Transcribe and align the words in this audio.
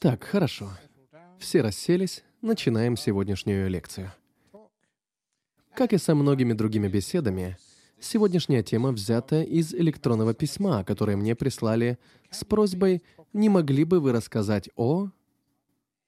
Так, 0.00 0.22
хорошо. 0.22 0.70
Все 1.40 1.60
расселись, 1.60 2.22
начинаем 2.40 2.96
сегодняшнюю 2.96 3.68
лекцию. 3.68 4.12
Как 5.74 5.92
и 5.92 5.98
со 5.98 6.14
многими 6.14 6.52
другими 6.52 6.86
беседами, 6.86 7.56
сегодняшняя 7.98 8.62
тема 8.62 8.92
взята 8.92 9.42
из 9.42 9.74
электронного 9.74 10.34
письма, 10.34 10.84
которое 10.84 11.16
мне 11.16 11.34
прислали 11.34 11.98
с 12.30 12.44
просьбой, 12.44 13.02
не 13.32 13.48
могли 13.48 13.82
бы 13.82 13.98
вы 13.98 14.12
рассказать 14.12 14.70
о... 14.76 15.10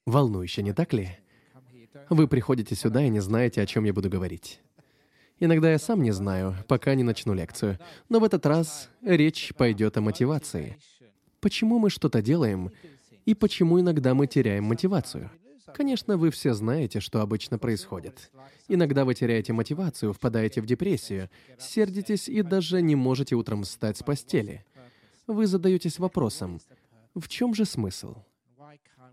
Волнующе, 0.06 0.62
не 0.62 0.72
так 0.72 0.92
ли? 0.92 1.18
Вы 2.10 2.28
приходите 2.28 2.76
сюда 2.76 3.02
и 3.02 3.08
не 3.08 3.20
знаете, 3.20 3.60
о 3.60 3.66
чем 3.66 3.82
я 3.84 3.92
буду 3.92 4.08
говорить. 4.08 4.60
Иногда 5.40 5.68
я 5.68 5.80
сам 5.80 6.02
не 6.02 6.12
знаю, 6.12 6.54
пока 6.68 6.94
не 6.94 7.02
начну 7.02 7.34
лекцию. 7.34 7.78
Но 8.08 8.20
в 8.20 8.24
этот 8.24 8.46
раз 8.46 8.88
речь 9.02 9.52
пойдет 9.56 9.96
о 9.96 10.00
мотивации. 10.00 10.78
Почему 11.40 11.78
мы 11.78 11.90
что-то 11.90 12.22
делаем, 12.22 12.70
и 13.30 13.34
почему 13.34 13.78
иногда 13.78 14.12
мы 14.14 14.26
теряем 14.26 14.64
мотивацию? 14.64 15.30
Конечно, 15.72 16.16
вы 16.16 16.32
все 16.32 16.52
знаете, 16.52 16.98
что 16.98 17.20
обычно 17.20 17.58
происходит. 17.58 18.30
Иногда 18.66 19.04
вы 19.04 19.14
теряете 19.14 19.52
мотивацию, 19.52 20.12
впадаете 20.12 20.60
в 20.60 20.66
депрессию, 20.66 21.30
сердитесь 21.56 22.28
и 22.28 22.42
даже 22.42 22.82
не 22.82 22.96
можете 22.96 23.36
утром 23.36 23.62
встать 23.62 23.98
с 23.98 24.02
постели. 24.02 24.64
Вы 25.28 25.46
задаетесь 25.46 26.00
вопросом, 26.00 26.60
в 27.14 27.28
чем 27.28 27.54
же 27.54 27.64
смысл? 27.64 28.16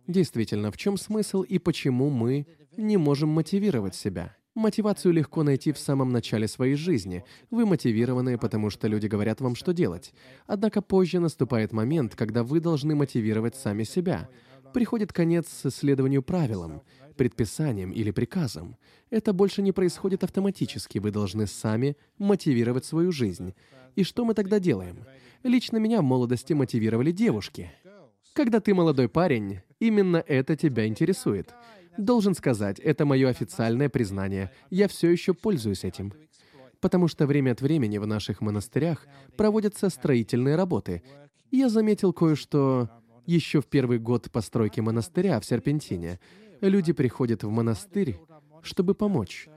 Действительно, 0.08 0.72
в 0.72 0.78
чем 0.78 0.98
смысл 0.98 1.44
и 1.44 1.59
почему 1.59 2.09
мы 2.09 2.48
не 2.76 2.98
можем 2.98 3.30
мотивировать 3.30 3.94
себя? 3.94 4.37
Мотивацию 4.58 5.14
легко 5.14 5.44
найти 5.44 5.72
в 5.72 5.78
самом 5.78 6.12
начале 6.12 6.48
своей 6.48 6.76
жизни. 6.76 7.24
Вы 7.52 7.66
мотивированы, 7.66 8.38
потому 8.38 8.70
что 8.70 8.88
люди 8.88 9.08
говорят 9.08 9.40
вам, 9.40 9.56
что 9.56 9.72
делать. 9.72 10.14
Однако 10.48 10.82
позже 10.82 11.20
наступает 11.20 11.72
момент, 11.72 12.16
когда 12.16 12.44
вы 12.44 12.60
должны 12.60 12.96
мотивировать 12.96 13.56
сами 13.56 13.84
себя— 13.84 14.28
Приходит 14.74 15.14
конец 15.14 15.48
следованию 15.70 16.22
правилам, 16.22 16.82
предписаниям 17.16 17.92
или 17.92 18.12
приказам. 18.12 18.76
Это 19.09 19.34
больше 19.34 19.62
не 19.62 19.72
происходит 19.72 20.23
автоматически, 20.23 21.00
вы 21.00 21.12
должны 21.12 21.48
сами 21.48 21.98
мотивировать 22.18 22.86
свою 22.86 23.12
жизнь. 23.12 23.53
И 23.96 24.03
что 24.03 24.26
мы 24.26 24.34
тогда 24.34 24.59
делаем? 24.59 25.06
Лично 25.44 25.78
меня 25.78 26.02
в 26.02 26.03
молодости 26.03 26.53
мотивировали 26.53 27.12
девушки. 27.12 27.72
Когда 28.34 28.59
ты 28.59 28.76
молодой 28.76 29.09
парень, 29.09 29.62
именно 29.80 30.18
это 30.18 30.56
тебя 30.56 30.86
интересует. 30.86 31.53
Должен 31.98 32.36
сказать, 32.36 32.80
это 32.80 33.06
мое 33.06 33.30
официальное 33.30 33.90
признание. 33.90 34.52
Я 34.70 34.88
все 34.88 35.09
еще 35.09 35.34
пользуюсь 35.34 35.84
этим. 35.84 36.14
Потому 36.80 37.08
что 37.08 37.26
время 37.26 37.52
от 37.52 37.62
времени 37.62 37.98
в 37.98 38.06
наших 38.06 38.42
монастырях 38.42 39.08
проводятся 39.36 39.90
строительные 39.90 40.56
работы. 40.56 41.02
Я 41.50 41.70
заметил 41.70 42.14
кое-что 42.14 42.90
еще 43.25 43.62
в 43.62 43.66
первый 43.66 44.00
год 44.00 44.30
постройки 44.31 44.80
монастыря 44.80 45.40
в 45.40 45.45
Серпентине 45.45 46.20
люди 46.62 46.94
приходят 46.94 47.44
в 47.44 47.50
монастырь, 47.50 48.20
чтобы 48.62 48.95
помочь. 48.95 49.48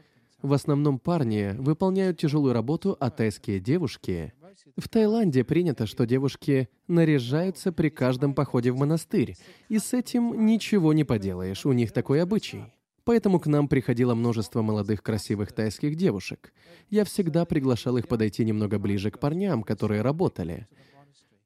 В 0.43 0.53
основном 0.53 0.99
парни 0.99 1.55
выполняют 1.59 2.19
тяжелую 2.19 2.53
работу, 2.53 2.97
а 2.99 3.11
тайские 3.11 3.61
девушки... 3.61 4.33
В 4.77 4.89
Таиланде 4.89 5.45
принято, 5.45 5.87
что 5.87 6.07
девушки 6.07 6.69
наряжаются 6.89 7.73
при 7.73 7.89
каждом 7.89 8.35
походе 8.35 8.73
в 8.73 8.79
монастырь, 8.79 9.37
и 9.69 9.79
с 9.79 9.93
этим 9.93 10.47
ничего 10.47 10.93
не 10.93 11.05
поделаешь, 11.05 11.67
у 11.67 11.73
них 11.73 11.93
такой 11.93 12.23
обычай. 12.23 12.65
Поэтому 13.05 13.41
к 13.41 13.47
нам 13.47 13.69
приходило 13.69 14.15
множество 14.15 14.63
молодых 14.63 15.03
красивых 15.03 15.53
тайских 15.53 15.97
девушек. 15.97 16.53
Я 16.91 17.05
всегда 17.05 17.45
приглашал 17.45 17.97
их 17.97 18.09
подойти 18.09 18.45
немного 18.45 18.79
ближе 18.79 19.11
к 19.11 19.19
парням, 19.19 19.63
которые 19.63 20.03
работали 20.03 20.69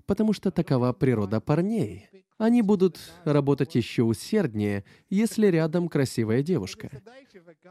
потому 0.06 0.32
что 0.32 0.50
такова 0.50 0.92
природа 0.92 1.41
парней. 1.41 2.08
Они 2.39 2.63
будут 2.63 2.99
работать 3.25 3.75
еще 3.77 4.03
усерднее, 4.03 4.85
если 5.09 5.47
рядом 5.47 5.89
красивая 5.89 6.43
девушка. 6.43 6.91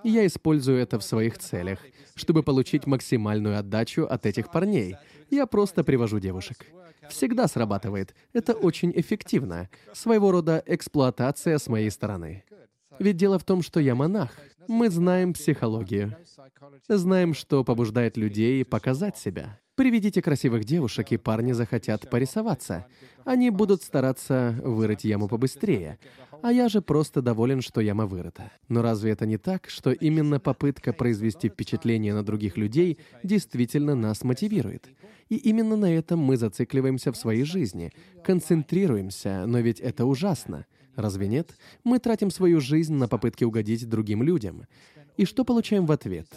Я 0.03 0.25
использую 0.25 0.79
это 0.79 0.99
в 0.99 1.03
своих 1.03 1.37
целях, 1.37 1.79
чтобы 2.15 2.43
получить 2.43 2.85
максимальную 2.87 3.57
отдачу 3.57 4.05
от 4.05 4.25
этих 4.25 4.51
парней. 4.51 4.95
Я 5.29 5.47
просто 5.47 5.83
привожу 5.83 6.19
девушек. 6.19 6.65
Всегда 7.09 7.47
срабатывает. 7.47 8.15
Это 8.31 8.53
очень 8.53 8.93
эффективно. 8.95 9.69
Своего 9.91 10.31
рода 10.31 10.63
эксплуатация 10.65 11.57
с 11.57 11.67
моей 11.67 11.91
стороны. 11.91 12.45
Ведь 12.99 13.17
дело 13.17 13.39
в 13.39 13.43
том, 13.43 13.61
что 13.61 13.81
я 13.81 13.95
монах. 13.95 14.31
Мы 14.67 14.89
знаем 14.89 15.33
психологию. 15.33 16.15
Знаем, 16.87 17.33
что 17.33 17.65
побуждает 17.65 18.15
людей 18.15 18.63
показать 18.63 19.17
себя. 19.17 19.59
Приведите 19.75 20.21
красивых 20.21 20.65
девушек, 20.65 21.11
и 21.11 21.17
парни 21.17 21.51
захотят 21.51 22.07
порисоваться. 22.07 22.85
Они 23.25 23.49
будут 23.49 23.81
стараться 23.81 24.55
вырыть 24.63 25.03
яму 25.03 25.27
побыстрее. 25.27 25.97
А 26.43 26.51
я 26.51 26.69
же 26.69 26.81
просто 26.83 27.23
доволен, 27.23 27.61
что 27.61 27.81
яма 27.81 28.05
вырыта. 28.05 28.51
Но 28.67 28.83
разве 28.83 29.13
это 29.13 29.25
не 29.25 29.39
так, 29.39 29.69
что 29.69 29.91
именно 29.91 30.39
попытка 30.39 30.93
произвести 30.93 31.49
впечатление 31.49 32.13
на 32.13 32.23
других 32.23 32.55
людей 32.55 32.99
действительно 33.23 33.95
нас 33.95 34.23
мотивирует? 34.23 34.89
И 35.29 35.37
именно 35.37 35.75
на 35.75 35.91
этом 35.91 36.19
мы 36.19 36.37
зацикливаемся 36.37 37.11
в 37.11 37.17
своей 37.17 37.43
жизни, 37.43 37.91
концентрируемся, 38.23 39.45
но 39.47 39.59
ведь 39.59 39.79
это 39.79 40.05
ужасно. 40.05 40.67
Разве 40.95 41.27
нет? 41.27 41.57
Мы 41.83 41.97
тратим 41.97 42.29
свою 42.29 42.61
жизнь 42.61 42.93
на 42.93 43.07
попытки 43.07 43.43
угодить 43.43 43.89
другим 43.89 44.21
людям. 44.21 44.67
И 45.17 45.25
что 45.25 45.43
получаем 45.43 45.87
в 45.87 45.91
ответ? 45.91 46.27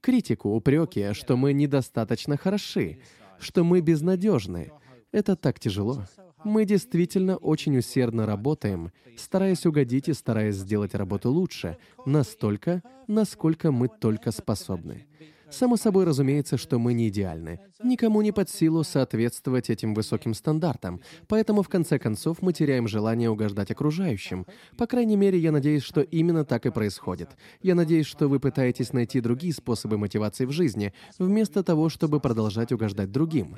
Критику, 0.00 0.50
упреки, 0.50 1.12
что 1.12 1.36
мы 1.36 1.52
недостаточно 1.52 2.36
хороши, 2.36 2.98
что 3.38 3.64
мы 3.64 3.80
безнадежны. 3.80 4.72
Это 5.12 5.36
так 5.36 5.58
тяжело. 5.60 6.04
Мы 6.44 6.64
действительно 6.64 7.36
очень 7.36 7.76
усердно 7.78 8.26
работаем, 8.26 8.92
стараясь 9.16 9.66
угодить 9.66 10.08
и 10.08 10.12
стараясь 10.12 10.56
сделать 10.56 10.94
работу 10.94 11.30
лучше, 11.30 11.76
настолько, 12.04 12.82
насколько 13.08 13.72
мы 13.72 13.88
только 13.88 14.30
способны. 14.30 15.06
Само 15.50 15.76
собой 15.76 16.04
разумеется, 16.04 16.56
что 16.56 16.78
мы 16.78 16.92
не 16.92 17.08
идеальны. 17.08 17.60
Никому 17.82 18.22
не 18.22 18.32
под 18.32 18.50
силу 18.50 18.82
соответствовать 18.82 19.70
этим 19.70 19.94
высоким 19.94 20.34
стандартам, 20.34 21.00
поэтому 21.28 21.62
в 21.62 21.68
конце 21.68 21.98
концов 21.98 22.42
мы 22.42 22.52
теряем 22.52 22.88
желание 22.88 23.30
угождать 23.30 23.70
окружающим. 23.70 24.46
По 24.76 24.86
крайней 24.86 25.16
мере, 25.16 25.38
я 25.38 25.52
надеюсь, 25.52 25.82
что 25.82 26.00
именно 26.00 26.44
так 26.44 26.66
и 26.66 26.70
происходит. 26.70 27.30
Я 27.62 27.74
надеюсь, 27.74 28.06
что 28.06 28.28
вы 28.28 28.40
пытаетесь 28.40 28.92
найти 28.92 29.20
другие 29.20 29.52
способы 29.52 29.98
мотивации 29.98 30.46
в 30.46 30.52
жизни, 30.52 30.92
вместо 31.18 31.62
того, 31.62 31.88
чтобы 31.88 32.20
продолжать 32.20 32.72
угождать 32.72 33.12
другим. 33.12 33.56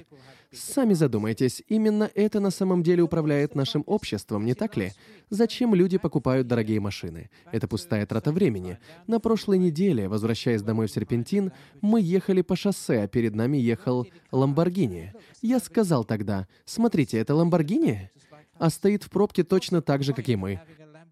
Сами 0.53 0.95
задумайтесь, 0.95 1.63
именно 1.69 2.11
это 2.15 2.41
на 2.41 2.51
самом 2.51 2.83
деле 2.83 3.03
управляет 3.03 3.55
нашим 3.55 3.83
обществом, 3.87 4.45
не 4.45 4.55
так 4.55 4.77
ли? 4.77 4.93
Зачем 5.31 5.75
люди 5.75 5.99
покупают 5.99 6.47
дорогие 6.47 6.81
машины? 6.81 7.29
Это 7.53 7.69
пустая 7.69 8.07
трата 8.07 8.33
времени. 8.33 8.79
На 9.07 9.21
прошлой 9.21 9.59
неделе, 9.59 10.09
возвращаясь 10.09 10.63
домой 10.63 10.87
в 10.87 10.91
Серпентин, 10.91 11.53
мы 11.83 12.01
ехали 12.01 12.43
по 12.43 12.57
шоссе, 12.57 13.03
а 13.03 13.09
перед 13.09 13.35
нами 13.35 13.57
ехал 13.57 14.07
Ламборгини. 14.33 15.13
Я 15.43 15.61
сказал 15.61 16.05
тогда, 16.05 16.47
смотрите, 16.65 17.19
это 17.19 17.35
Ламборгини? 17.35 18.11
А 18.59 18.71
стоит 18.71 19.05
в 19.05 19.11
пробке 19.11 19.45
точно 19.45 19.83
так 19.83 20.03
же, 20.03 20.13
как 20.13 20.29
и 20.29 20.37
мы. 20.37 20.61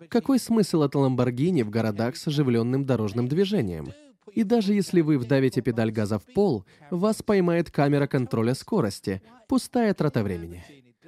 Какой 0.09 0.39
смысл 0.39 0.83
от 0.83 0.95
Ламборгини 0.95 1.63
в 1.63 1.71
городах 1.71 2.17
с 2.17 2.27
оживленным 2.27 2.85
дорожным 2.85 3.29
движением? 3.29 3.93
И 4.33 4.43
даже 4.43 4.75
если 4.75 5.01
вы 5.01 5.19
вдавите 5.19 5.63
педаль 5.63 5.91
газа 5.91 6.19
в 6.19 6.25
пол, 6.25 6.65
вас 6.91 7.23
поймает 7.23 7.71
камера 7.71 8.07
контроля 8.07 8.55
скорости. 8.55 9.23
Пустая 9.49 9.95
трата 9.95 10.23
времени. 10.23 10.63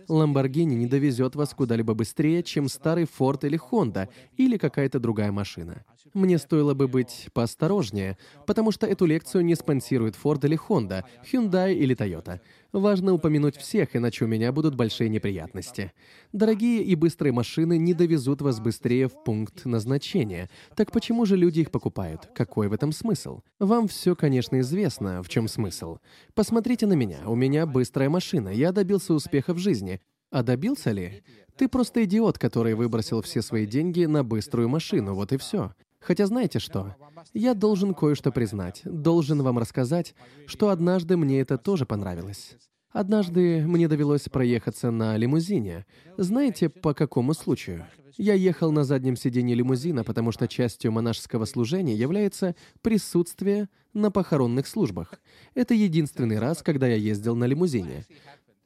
Ламборгини 0.09 0.75
не 0.75 0.87
довезет 0.87 1.35
вас 1.35 1.53
куда-либо 1.53 1.95
быстрее, 1.95 2.43
чем 2.43 2.69
старый 2.69 3.05
Форд 3.05 3.45
или 3.45 3.59
Honda, 3.59 4.09
или 4.37 4.57
какая-то 4.57 4.99
другая 4.99 5.33
машина. 5.33 5.85
Мне 6.15 6.39
стоило 6.39 6.75
бы 6.75 6.89
быть 6.89 7.29
поосторожнее, 7.33 8.17
потому 8.47 8.71
что 8.73 8.87
эту 8.87 9.05
лекцию 9.05 9.45
не 9.45 9.55
спонсирует 9.55 10.17
Ford 10.23 10.45
или 10.47 10.59
Honda, 10.59 11.05
Hyundai 11.31 11.75
или 11.75 11.97
Toyota. 11.97 12.41
Важно 12.73 13.13
упомянуть 13.13 13.57
всех, 13.57 13.97
иначе 13.97 14.25
у 14.25 14.29
меня 14.29 14.53
будут 14.53 14.75
большие 14.75 15.09
неприятности. 15.09 15.93
Дорогие 16.33 16.83
и 16.83 16.95
быстрые 16.95 17.33
машины 17.33 17.79
не 17.79 17.95
довезут 17.95 18.43
вас 18.43 18.61
быстрее 18.61 19.09
в 19.09 19.25
пункт 19.25 19.65
назначения. 19.65 20.49
Так 20.77 20.93
почему 20.93 21.27
же 21.27 21.37
люди 21.37 21.61
их 21.61 21.71
покупают? 21.71 22.29
Какой 22.35 22.69
в 22.69 22.73
этом 22.73 22.93
смысл? 22.93 23.41
Вам 23.59 23.89
все, 23.89 24.15
конечно, 24.15 24.61
известно, 24.61 25.23
в 25.23 25.29
чем 25.29 25.49
смысл. 25.49 25.99
Посмотрите 26.35 26.87
на 26.87 26.95
меня. 26.95 27.19
У 27.27 27.35
меня 27.35 27.67
быстрая 27.67 28.09
машина. 28.09 28.49
Я 28.51 28.73
добился 28.73 29.15
успеха 29.15 29.55
в 29.55 29.59
жизни. 29.59 30.01
А 30.31 30.43
добился 30.43 30.91
ли? 30.91 31.23
Ты 31.57 31.69
просто 31.69 32.05
идиот, 32.05 32.39
который 32.39 32.75
выбросил 32.75 33.23
все 33.23 33.43
свои 33.43 33.67
деньги 33.67 34.05
на 34.05 34.23
быструю 34.23 34.69
машину, 34.69 35.15
вот 35.15 35.33
и 35.33 35.39
все. 35.39 35.73
Хотя 36.09 36.25
знаете 36.25 36.59
что? 36.59 36.97
Я 37.35 37.53
должен 37.53 37.93
кое-что 37.93 38.33
признать, 38.33 38.81
должен 38.87 39.43
вам 39.43 39.59
рассказать, 39.59 40.15
что 40.47 40.71
однажды 40.71 41.19
мне 41.19 41.39
это 41.39 41.59
тоже 41.59 41.85
понравилось. 41.85 42.57
Однажды 42.91 43.67
мне 43.67 43.89
довелось 43.89 44.23
проехаться 44.23 44.91
на 44.91 45.19
лимузине. 45.19 45.85
Знаете, 46.17 46.71
по 46.71 46.95
какому 46.95 47.35
случаю? 47.35 47.85
Я 48.17 48.33
ехал 48.33 48.73
на 48.73 48.85
заднем 48.85 49.19
сиденье 49.19 49.55
лимузина, 49.55 50.03
потому 50.03 50.33
что 50.33 50.49
частью 50.49 50.93
монашеского 50.93 51.45
служения 51.45 51.95
является 51.95 52.57
присутствие 52.81 53.69
на 53.93 54.11
похоронных 54.11 54.67
службах. 54.67 55.21
Это 55.55 55.75
единственный 55.75 56.39
раз, 56.39 56.63
когда 56.63 56.87
я 56.87 56.97
ездил 56.97 57.37
на 57.37 57.45
лимузине. 57.45 58.07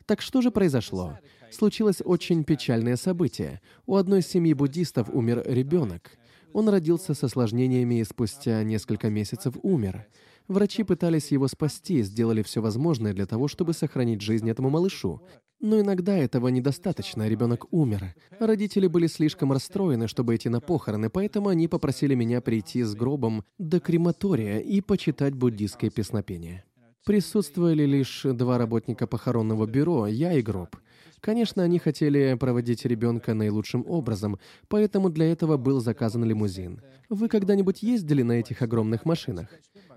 Так 0.07 0.21
что 0.23 0.43
же 0.43 0.53
произошло? 0.53 1.19
случилось 1.53 2.03
очень 2.05 2.45
печальное 2.45 2.97
событие. 2.97 3.61
У 3.87 3.97
одной 3.97 4.23
семьи 4.23 4.55
буддистов 4.55 5.09
умер 5.13 5.43
ребенок. 5.47 6.13
Он 6.53 6.69
родился 6.69 7.15
с 7.15 7.25
осложнениями 7.25 8.01
и 8.01 8.05
спустя 8.05 8.63
несколько 8.63 9.09
месяцев 9.09 9.55
умер. 9.63 10.07
Врачи 10.49 10.83
пытались 10.83 11.31
его 11.33 11.49
спасти, 11.49 12.03
сделали 12.03 12.43
все 12.43 12.61
возможное 12.61 13.13
для 13.13 13.27
того, 13.27 13.49
чтобы 13.49 13.73
сохранить 13.73 14.21
жизнь 14.21 14.51
этому 14.51 14.71
малышу. 14.71 15.23
Но 15.61 15.81
иногда 15.81 16.19
этого 16.19 16.49
недостаточно, 16.49 17.29
ребенок 17.29 17.73
умер. 17.73 18.15
Родители 18.41 18.89
были 18.89 19.07
слишком 19.07 19.53
расстроены, 19.53 20.09
чтобы 20.09 20.35
идти 20.35 20.49
на 20.49 20.61
похороны, 20.61 21.09
поэтому 21.09 21.49
они 21.49 21.69
попросили 21.69 22.17
меня 22.17 22.41
прийти 22.41 22.83
с 22.83 22.95
гробом 22.95 23.45
до 23.59 23.79
крематория 23.79 24.59
и 24.59 24.81
почитать 24.81 25.35
буддийское 25.35 25.89
песнопение. 25.89 26.65
Присутствовали 27.05 27.85
лишь 27.85 28.23
два 28.25 28.59
работника 28.59 29.07
похоронного 29.07 29.67
бюро, 29.67 30.09
я 30.09 30.33
и 30.33 30.43
гроб. 30.43 30.77
Конечно, 31.23 31.63
они 31.63 31.79
хотели 31.79 32.35
проводить 32.35 32.85
ребенка 32.85 33.33
наилучшим 33.33 33.85
образом, 33.87 34.41
поэтому 34.67 35.09
для 35.09 35.31
этого 35.31 35.57
был 35.57 35.81
заказан 35.81 36.25
лимузин. 36.25 36.83
Вы 37.09 37.29
когда-нибудь 37.29 37.85
ездили 37.85 38.23
на 38.23 38.33
этих 38.33 38.61
огромных 38.61 39.05
машинах? 39.05 39.47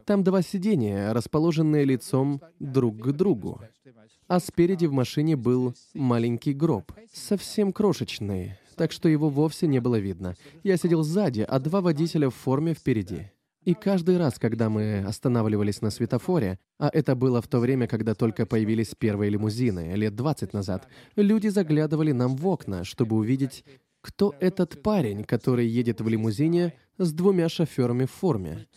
Там 0.06 0.24
два 0.24 0.44
сидения, 0.44 1.14
расположенные 1.14 1.84
лицом 1.84 2.42
друг 2.60 3.00
к 3.00 3.12
другу. 3.12 3.60
А 4.28 4.40
спереди 4.40 4.86
в 4.86 4.94
машине 4.94 5.36
был 5.36 5.74
маленький 5.96 6.54
гроб, 6.54 6.92
совсем 7.12 7.74
крошечный, 7.74 8.60
так 8.76 8.92
что 8.92 9.10
его 9.10 9.30
вовсе 9.30 9.66
не 9.66 9.80
было 9.80 9.96
видно. 9.96 10.36
Я 10.64 10.78
сидел 10.78 11.02
сзади, 11.02 11.42
а 11.42 11.58
два 11.58 11.82
водителя 11.82 12.30
в 12.30 12.36
форме 12.36 12.76
впереди. 12.76 13.32
И 13.66 13.74
каждый 13.74 14.18
раз, 14.18 14.38
когда 14.38 14.70
мы 14.70 15.00
останавливались 15.00 15.82
на 15.82 15.90
светофоре, 15.90 16.60
а 16.78 16.90
это 16.94 17.16
было 17.16 17.42
в 17.42 17.48
то 17.48 17.60
время, 17.60 17.88
когда 17.88 18.14
только 18.14 18.46
появились 18.46 18.94
первые 18.96 19.32
лимузины, 19.32 19.96
лет 19.96 20.16
20 20.16 20.54
назад, 20.54 20.88
люди 21.16 21.48
заглядывали 21.48 22.12
нам 22.12 22.36
в 22.36 22.48
окна, 22.48 22.84
чтобы 22.84 23.16
увидеть, 23.16 23.66
кто 24.02 24.36
этот 24.40 24.84
парень, 24.84 25.24
который 25.24 25.66
едет 25.66 26.00
в 26.00 26.08
лимузине 26.08 26.74
с 27.00 27.12
двумя 27.12 27.50
шоферами 27.50 28.06
в 28.06 28.12
форме. 28.12 28.68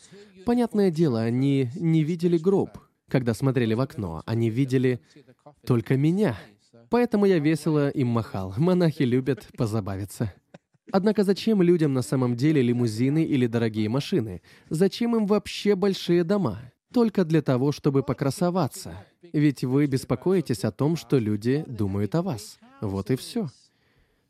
Понятное 0.46 0.90
дело, 0.90 1.20
они 1.20 1.68
не 1.76 2.02
видели 2.02 2.38
гроб, 2.38 2.78
когда 3.10 3.34
смотрели 3.34 3.74
в 3.74 3.80
окно, 3.82 4.22
они 4.24 4.48
видели 4.48 5.00
только 5.66 5.98
меня. 5.98 6.34
Поэтому 6.88 7.26
я 7.26 7.38
весело 7.38 7.90
им 7.90 8.08
махал. 8.08 8.54
Монахи 8.56 9.02
любят 9.02 9.48
позабавиться. 9.58 10.32
Однако 10.92 11.24
зачем 11.24 11.62
людям 11.62 11.92
на 11.92 12.02
самом 12.02 12.36
деле 12.36 12.62
лимузины 12.62 13.24
или 13.24 13.46
дорогие 13.46 13.88
машины? 13.88 14.42
Зачем 14.70 15.16
им 15.16 15.26
вообще 15.26 15.74
большие 15.74 16.24
дома? 16.24 16.72
Только 16.92 17.24
для 17.24 17.42
того, 17.42 17.72
чтобы 17.72 18.02
покрасоваться. 18.02 19.04
Ведь 19.32 19.64
вы 19.64 19.86
беспокоитесь 19.86 20.64
о 20.64 20.72
том, 20.72 20.96
что 20.96 21.18
люди 21.18 21.64
думают 21.66 22.14
о 22.14 22.22
вас. 22.22 22.58
Вот 22.80 23.10
и 23.10 23.16
все 23.16 23.48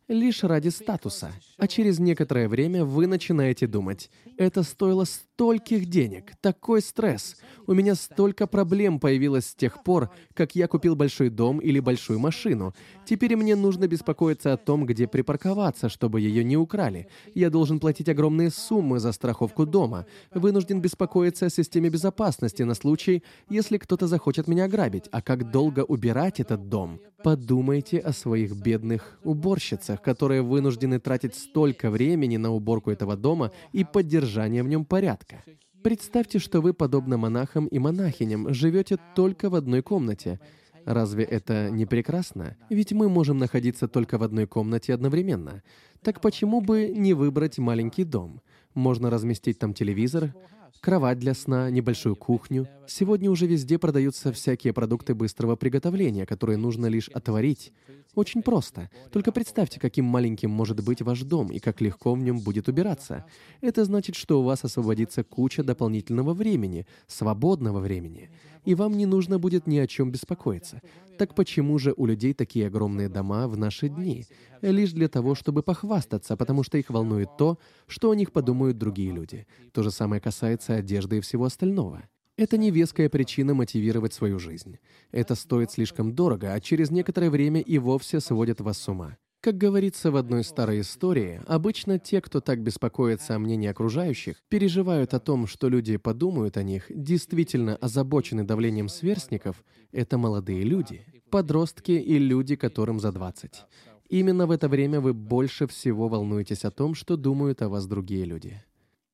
лишь 0.08 0.42
ради 0.42 0.68
статуса. 0.68 1.32
А 1.58 1.68
через 1.68 1.98
некоторое 1.98 2.48
время 2.48 2.84
вы 2.84 3.06
начинаете 3.06 3.66
думать, 3.66 4.10
это 4.36 4.62
стоило 4.62 5.04
стольких 5.04 5.86
денег, 5.86 6.32
такой 6.40 6.80
стресс. 6.80 7.36
У 7.66 7.74
меня 7.74 7.94
столько 7.94 8.46
проблем 8.46 8.98
появилось 8.98 9.46
с 9.46 9.54
тех 9.54 9.82
пор, 9.84 10.10
как 10.34 10.54
я 10.54 10.66
купил 10.66 10.96
большой 10.96 11.28
дом 11.28 11.58
или 11.58 11.80
большую 11.80 12.18
машину. 12.18 12.74
Теперь 13.04 13.36
мне 13.36 13.54
нужно 13.54 13.86
беспокоиться 13.86 14.52
о 14.52 14.56
том, 14.56 14.86
где 14.86 15.06
припарковаться, 15.06 15.88
чтобы 15.88 16.20
ее 16.20 16.42
не 16.42 16.56
украли. 16.56 17.08
Я 17.34 17.50
должен 17.50 17.78
платить 17.78 18.08
огромные 18.08 18.50
суммы 18.50 18.98
за 18.98 19.12
страховку 19.12 19.66
дома. 19.66 20.06
Вынужден 20.32 20.80
беспокоиться 20.80 21.46
о 21.46 21.50
системе 21.50 21.90
безопасности 21.90 22.62
на 22.62 22.74
случай, 22.74 23.22
если 23.48 23.76
кто-то 23.76 24.06
захочет 24.06 24.48
меня 24.48 24.64
ограбить. 24.64 25.08
А 25.12 25.20
как 25.20 25.50
долго 25.50 25.80
убирать 25.80 26.40
этот 26.40 26.68
дом? 26.68 27.00
Подумайте 27.22 27.98
о 27.98 28.12
своих 28.12 28.56
бедных 28.56 29.18
уборщицах, 29.24 29.97
которые 30.02 30.42
вынуждены 30.42 30.98
тратить 30.98 31.34
столько 31.34 31.90
времени 31.90 32.36
на 32.36 32.50
уборку 32.50 32.90
этого 32.90 33.16
дома 33.16 33.52
и 33.72 33.84
поддержание 33.84 34.62
в 34.62 34.68
нем 34.68 34.84
порядка. 34.84 35.42
Представьте, 35.82 36.38
что 36.38 36.60
вы, 36.60 36.74
подобно 36.74 37.16
монахам 37.16 37.66
и 37.66 37.78
монахиням, 37.78 38.52
живете 38.52 38.98
только 39.14 39.48
в 39.48 39.54
одной 39.54 39.82
комнате. 39.82 40.40
Разве 40.84 41.24
это 41.24 41.70
не 41.70 41.86
прекрасно? 41.86 42.56
Ведь 42.70 42.92
мы 42.92 43.08
можем 43.08 43.38
находиться 43.38 43.88
только 43.88 44.18
в 44.18 44.22
одной 44.22 44.46
комнате 44.46 44.94
одновременно. 44.94 45.62
Так 46.02 46.20
почему 46.20 46.60
бы 46.60 46.88
не 46.88 47.14
выбрать 47.14 47.58
маленький 47.58 48.04
дом? 48.04 48.40
Можно 48.74 49.10
разместить 49.10 49.58
там 49.58 49.74
телевизор, 49.74 50.34
кровать 50.80 51.18
для 51.18 51.34
сна, 51.34 51.70
небольшую 51.70 52.16
кухню. 52.16 52.68
Сегодня 52.86 53.30
уже 53.30 53.46
везде 53.46 53.78
продаются 53.78 54.32
всякие 54.32 54.72
продукты 54.72 55.14
быстрого 55.14 55.56
приготовления, 55.56 56.26
которые 56.26 56.56
нужно 56.56 56.86
лишь 56.86 57.08
отварить. 57.08 57.72
Очень 58.14 58.42
просто. 58.42 58.90
Только 59.12 59.32
представьте, 59.32 59.78
каким 59.78 60.04
маленьким 60.04 60.50
может 60.50 60.82
быть 60.82 61.02
ваш 61.02 61.22
дом 61.22 61.48
и 61.48 61.58
как 61.58 61.80
легко 61.80 62.14
в 62.14 62.18
нем 62.18 62.40
будет 62.40 62.68
убираться. 62.68 63.24
Это 63.60 63.84
значит, 63.84 64.16
что 64.16 64.40
у 64.40 64.44
вас 64.44 64.64
освободится 64.64 65.22
куча 65.22 65.62
дополнительного 65.62 66.34
времени, 66.34 66.86
свободного 67.06 67.80
времени, 67.80 68.30
и 68.64 68.74
вам 68.74 68.96
не 68.96 69.06
нужно 69.06 69.38
будет 69.38 69.66
ни 69.66 69.78
о 69.78 69.86
чем 69.86 70.10
беспокоиться. 70.10 70.80
Так 71.18 71.34
почему 71.34 71.78
же 71.78 71.92
у 71.96 72.06
людей 72.06 72.32
такие 72.34 72.68
огромные 72.68 73.08
дома 73.08 73.48
в 73.48 73.56
наши 73.56 73.88
дни? 73.88 74.24
Лишь 74.62 74.92
для 74.92 75.08
того, 75.08 75.34
чтобы 75.34 75.62
похвастаться, 75.62 76.36
потому 76.36 76.62
что 76.62 76.78
их 76.78 76.90
волнует 76.90 77.36
то, 77.36 77.58
что 77.86 78.10
о 78.10 78.14
них 78.14 78.32
подумают 78.32 78.78
другие 78.78 79.12
люди. 79.12 79.46
То 79.72 79.82
же 79.82 79.90
самое 79.90 80.20
касается 80.20 80.74
одежды 80.74 81.18
и 81.18 81.20
всего 81.20 81.44
остального. 81.44 82.04
Это 82.36 82.56
не 82.56 82.70
веская 82.70 83.08
причина 83.08 83.52
мотивировать 83.54 84.14
свою 84.14 84.38
жизнь. 84.38 84.78
Это 85.10 85.34
стоит 85.34 85.72
слишком 85.72 86.14
дорого, 86.14 86.52
а 86.52 86.60
через 86.60 86.90
некоторое 86.90 87.30
время 87.30 87.60
и 87.60 87.78
вовсе 87.78 88.20
сводит 88.20 88.60
вас 88.60 88.78
с 88.78 88.88
ума. 88.88 89.16
Как 89.40 89.56
говорится 89.56 90.10
в 90.10 90.16
одной 90.16 90.42
старой 90.42 90.80
истории, 90.80 91.40
обычно 91.46 92.00
те, 92.00 92.20
кто 92.20 92.40
так 92.40 92.60
беспокоится 92.60 93.36
о 93.36 93.38
мнении 93.38 93.68
окружающих, 93.68 94.42
переживают 94.48 95.14
о 95.14 95.20
том, 95.20 95.46
что 95.46 95.68
люди 95.68 95.96
подумают 95.96 96.56
о 96.56 96.64
них, 96.64 96.86
действительно 96.88 97.76
озабочены 97.76 98.42
давлением 98.42 98.88
сверстников, 98.88 99.62
это 99.92 100.18
молодые 100.18 100.64
люди, 100.64 101.06
подростки 101.30 101.92
и 101.92 102.18
люди, 102.18 102.56
которым 102.56 102.98
за 102.98 103.12
20. 103.12 103.62
Именно 104.08 104.48
в 104.48 104.50
это 104.50 104.68
время 104.68 105.00
вы 105.00 105.14
больше 105.14 105.68
всего 105.68 106.08
волнуетесь 106.08 106.64
о 106.64 106.72
том, 106.72 106.96
что 106.96 107.16
думают 107.16 107.62
о 107.62 107.68
вас 107.68 107.86
другие 107.86 108.24
люди. 108.24 108.60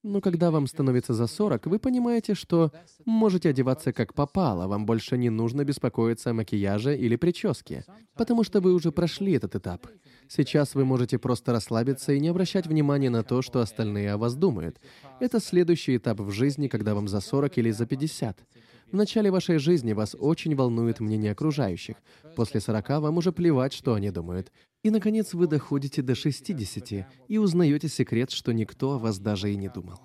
Но 0.04 0.20
когда 0.20 0.50
вам 0.50 0.66
становится 0.66 1.14
за 1.14 1.26
40, 1.26 1.66
вы 1.66 1.78
понимаете, 1.78 2.34
что 2.34 2.70
можете 3.06 3.48
одеваться 3.48 3.90
как 3.90 4.12
попало, 4.12 4.66
вам 4.66 4.84
больше 4.84 5.16
не 5.16 5.30
нужно 5.30 5.64
беспокоиться 5.64 6.30
о 6.30 6.34
макияже 6.34 6.94
или 6.94 7.16
прическе, 7.16 7.86
потому 8.14 8.44
что 8.44 8.60
вы 8.60 8.74
уже 8.74 8.92
прошли 8.92 9.32
этот 9.32 9.56
этап. 9.56 9.86
Сейчас 10.28 10.74
вы 10.74 10.84
можете 10.84 11.18
просто 11.18 11.52
расслабиться 11.52 12.12
и 12.12 12.20
не 12.20 12.28
обращать 12.28 12.66
внимания 12.66 13.08
на 13.08 13.22
то, 13.22 13.40
что 13.40 13.60
остальные 13.60 14.12
о 14.12 14.18
вас 14.18 14.34
думают. 14.34 14.78
Это 15.20 15.40
следующий 15.40 15.96
этап 15.96 16.20
в 16.20 16.30
жизни, 16.30 16.68
когда 16.68 16.94
вам 16.94 17.08
за 17.08 17.20
40 17.20 17.56
или 17.56 17.70
за 17.70 17.86
50. 17.86 18.38
В 18.94 18.96
начале 18.96 19.28
вашей 19.28 19.58
жизни 19.58 19.92
вас 19.92 20.14
очень 20.16 20.54
волнует 20.54 21.00
мнение 21.00 21.32
окружающих. 21.32 21.96
После 22.36 22.60
40 22.60 23.00
вам 23.00 23.16
уже 23.16 23.32
плевать, 23.32 23.72
что 23.72 23.94
они 23.94 24.12
думают. 24.12 24.52
И, 24.84 24.90
наконец, 24.90 25.34
вы 25.34 25.48
доходите 25.48 26.00
до 26.00 26.14
60 26.14 27.04
и 27.26 27.38
узнаете 27.38 27.88
секрет, 27.88 28.30
что 28.30 28.52
никто 28.52 28.92
о 28.92 28.98
вас 29.00 29.18
даже 29.18 29.52
и 29.52 29.56
не 29.56 29.68
думал. 29.68 29.98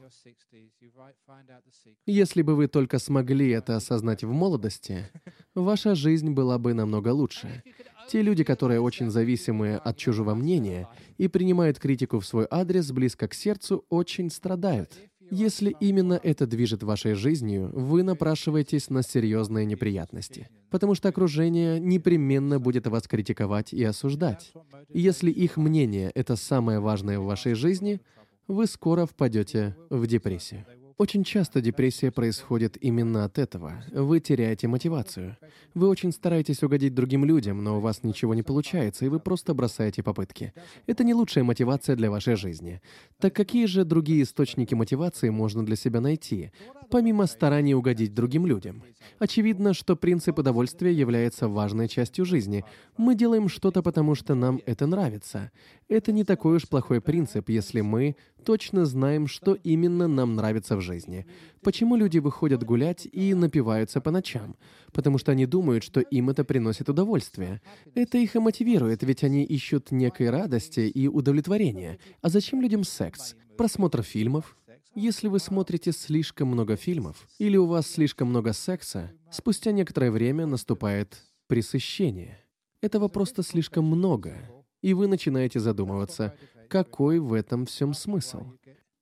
Если 2.07 2.41
бы 2.41 2.55
вы 2.55 2.67
только 2.67 2.97
смогли 2.97 3.51
это 3.51 3.75
осознать 3.75 4.23
в 4.23 4.31
молодости, 4.31 5.07
ваша 5.53 5.93
жизнь 5.93 6.31
была 6.31 6.57
бы 6.57 6.73
намного 6.73 7.09
лучше. 7.09 7.61
Те 8.07 8.23
люди, 8.23 8.43
которые 8.43 8.81
очень 8.81 9.11
зависимы 9.11 9.75
от 9.75 9.97
чужого 9.97 10.33
мнения 10.33 10.89
и 11.19 11.27
принимают 11.27 11.77
критику 11.77 12.19
в 12.19 12.25
свой 12.25 12.47
адрес 12.49 12.91
близко 12.91 13.27
к 13.27 13.35
сердцу, 13.35 13.85
очень 13.89 14.31
страдают. 14.31 15.08
Если 15.31 15.75
именно 15.79 16.19
это 16.21 16.47
движет 16.47 16.83
вашей 16.83 17.13
жизнью, 17.13 17.71
вы 17.73 18.03
напрашиваетесь 18.03 18.89
на 18.89 19.03
серьезные 19.03 19.65
неприятности, 19.65 20.49
потому 20.69 20.95
что 20.95 21.09
окружение 21.09 21.79
непременно 21.79 22.59
будет 22.59 22.87
вас 22.87 23.07
критиковать 23.07 23.73
и 23.73 23.83
осуждать. 23.83 24.51
Если 24.89 25.31
их 25.31 25.57
мнение— 25.57 26.11
это 26.15 26.35
самое 26.35 26.79
важное 26.79 27.19
в 27.19 27.25
вашей 27.25 27.53
жизни, 27.53 28.01
вы 28.47 28.65
скоро 28.65 29.05
впадете 29.05 29.75
в 29.89 30.07
депрессию. 30.07 30.65
Очень 30.99 31.23
часто 31.23 31.61
депрессия 31.61 32.11
происходит 32.11 32.77
именно 32.81 33.23
от 33.23 33.37
этого. 33.37 33.81
Вы 33.89 34.19
теряете 34.19 34.67
мотивацию. 34.67 35.37
Вы 35.73 35.87
очень 35.87 36.11
стараетесь 36.11 36.61
угодить 36.61 36.93
другим 36.93 37.23
людям, 37.23 37.63
но 37.63 37.77
у 37.77 37.79
вас 37.79 38.03
ничего 38.03 38.33
не 38.33 38.43
получается, 38.43 39.05
и 39.05 39.07
вы 39.07 39.21
просто 39.21 39.53
бросаете 39.53 40.03
попытки. 40.03 40.51
Это 40.87 41.05
не 41.05 41.13
лучшая 41.13 41.45
мотивация 41.45 41.95
для 41.95 42.11
вашей 42.11 42.35
жизни. 42.35 42.81
Так 43.17 43.33
какие 43.33 43.65
же 43.65 43.85
другие 43.85 44.23
источники 44.23 44.75
мотивации 44.75 45.29
можно 45.29 45.65
для 45.65 45.77
себя 45.77 46.01
найти, 46.01 46.51
помимо 46.89 47.27
старания 47.27 47.77
угодить 47.77 48.13
другим 48.13 48.45
людям? 48.45 48.83
Очевидно, 49.19 49.73
что 49.73 49.95
принцип 49.95 50.37
удовольствия 50.37 50.91
является 50.91 51.47
важной 51.47 51.87
частью 51.87 52.25
жизни. 52.25 52.65
Мы 52.97 53.15
делаем 53.15 53.47
что-то, 53.47 53.81
потому 53.81 54.15
что 54.15 54.35
нам 54.35 54.59
это 54.65 54.85
нравится. 54.85 55.49
Это 55.87 56.11
не 56.11 56.25
такой 56.25 56.57
уж 56.57 56.67
плохой 56.67 56.99
принцип, 56.99 57.47
если 57.47 57.79
мы 57.79 58.17
точно 58.43 58.85
знаем, 58.85 59.27
что 59.27 59.53
именно 59.53 60.07
нам 60.07 60.35
нравится 60.35 60.75
в 60.75 60.81
жизни. 60.81 61.25
Почему 61.61 61.95
люди 61.95 62.19
выходят 62.19 62.63
гулять 62.63 63.07
и 63.11 63.33
напиваются 63.33 64.01
по 64.01 64.11
ночам? 64.11 64.55
Потому 64.91 65.17
что 65.17 65.31
они 65.31 65.45
думают, 65.45 65.83
что 65.83 66.01
им 66.01 66.29
это 66.29 66.43
приносит 66.43 66.89
удовольствие. 66.89 67.61
Это 67.95 68.17
их 68.17 68.35
и 68.35 68.39
мотивирует, 68.39 69.03
ведь 69.03 69.23
они 69.23 69.43
ищут 69.43 69.91
некой 69.91 70.29
радости 70.29 70.81
и 70.81 71.07
удовлетворения. 71.07 71.99
А 72.21 72.29
зачем 72.29 72.61
людям 72.61 72.83
секс? 72.83 73.35
Просмотр 73.57 74.01
фильмов? 74.01 74.57
Если 74.95 75.27
вы 75.27 75.39
смотрите 75.39 75.91
слишком 75.91 76.47
много 76.47 76.75
фильмов 76.75 77.27
или 77.37 77.57
у 77.57 77.65
вас 77.65 77.87
слишком 77.87 78.29
много 78.29 78.53
секса, 78.53 79.11
спустя 79.31 79.71
некоторое 79.71 80.11
время 80.11 80.45
наступает 80.45 81.23
пресыщение. 81.47 82.39
Этого 82.81 83.07
просто 83.07 83.43
слишком 83.43 83.85
много, 83.85 84.33
и 84.81 84.93
вы 84.93 85.07
начинаете 85.07 85.59
задумываться, 85.59 86.35
какой 86.69 87.19
в 87.19 87.33
этом 87.33 87.65
всем 87.65 87.93
смысл. 87.93 88.45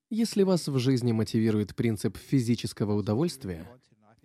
Если 0.10 0.44
вас 0.44 0.68
в 0.68 0.80
жизни 0.80 1.12
мотивирует 1.12 1.76
принцип 1.76 2.18
физического 2.18 2.94
удовольствия, 2.94 3.68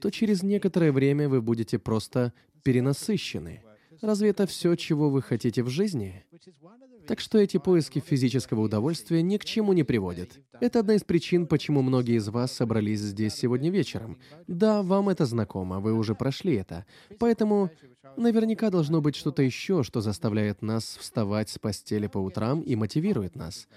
то 0.00 0.10
через 0.10 0.42
некоторое 0.42 0.92
время 0.92 1.28
вы 1.28 1.42
будете 1.42 1.78
просто 1.78 2.32
перенасыщены. 2.62 3.62
Разве 4.02 4.30
это 4.30 4.48
все, 4.48 4.74
чего 4.74 5.08
вы 5.08 5.22
хотите 5.22 5.62
в 5.62 5.68
жизни? 5.68 6.24
Так 7.06 7.20
что 7.20 7.38
эти 7.38 7.58
поиски 7.58 8.00
физического 8.00 8.62
удовольствия 8.62 9.22
ни 9.22 9.36
к 9.36 9.44
чему 9.44 9.72
не 9.72 9.84
приводят. 9.84 10.40
Это 10.60 10.80
одна 10.80 10.94
из 10.94 11.04
причин, 11.04 11.46
почему 11.46 11.82
многие 11.82 12.16
из 12.16 12.28
вас 12.28 12.52
собрались 12.52 13.00
здесь 13.00 13.34
сегодня 13.34 13.70
вечером. 13.70 14.18
Да, 14.48 14.82
вам 14.82 15.08
это 15.08 15.24
знакомо, 15.24 15.78
вы 15.78 15.94
уже 15.94 16.16
прошли 16.16 16.54
это. 16.54 16.84
Поэтому 17.20 17.70
наверняка 18.16 18.70
должно 18.70 19.00
быть 19.00 19.14
что-то 19.14 19.42
еще, 19.42 19.84
что 19.84 20.00
заставляет 20.00 20.62
нас 20.62 20.96
вставать 21.00 21.48
с 21.48 21.58
постели 21.58 22.08
по 22.08 22.18
утрам 22.18 22.60
и 22.60 22.74
мотивирует 22.74 23.36
нас. 23.36 23.68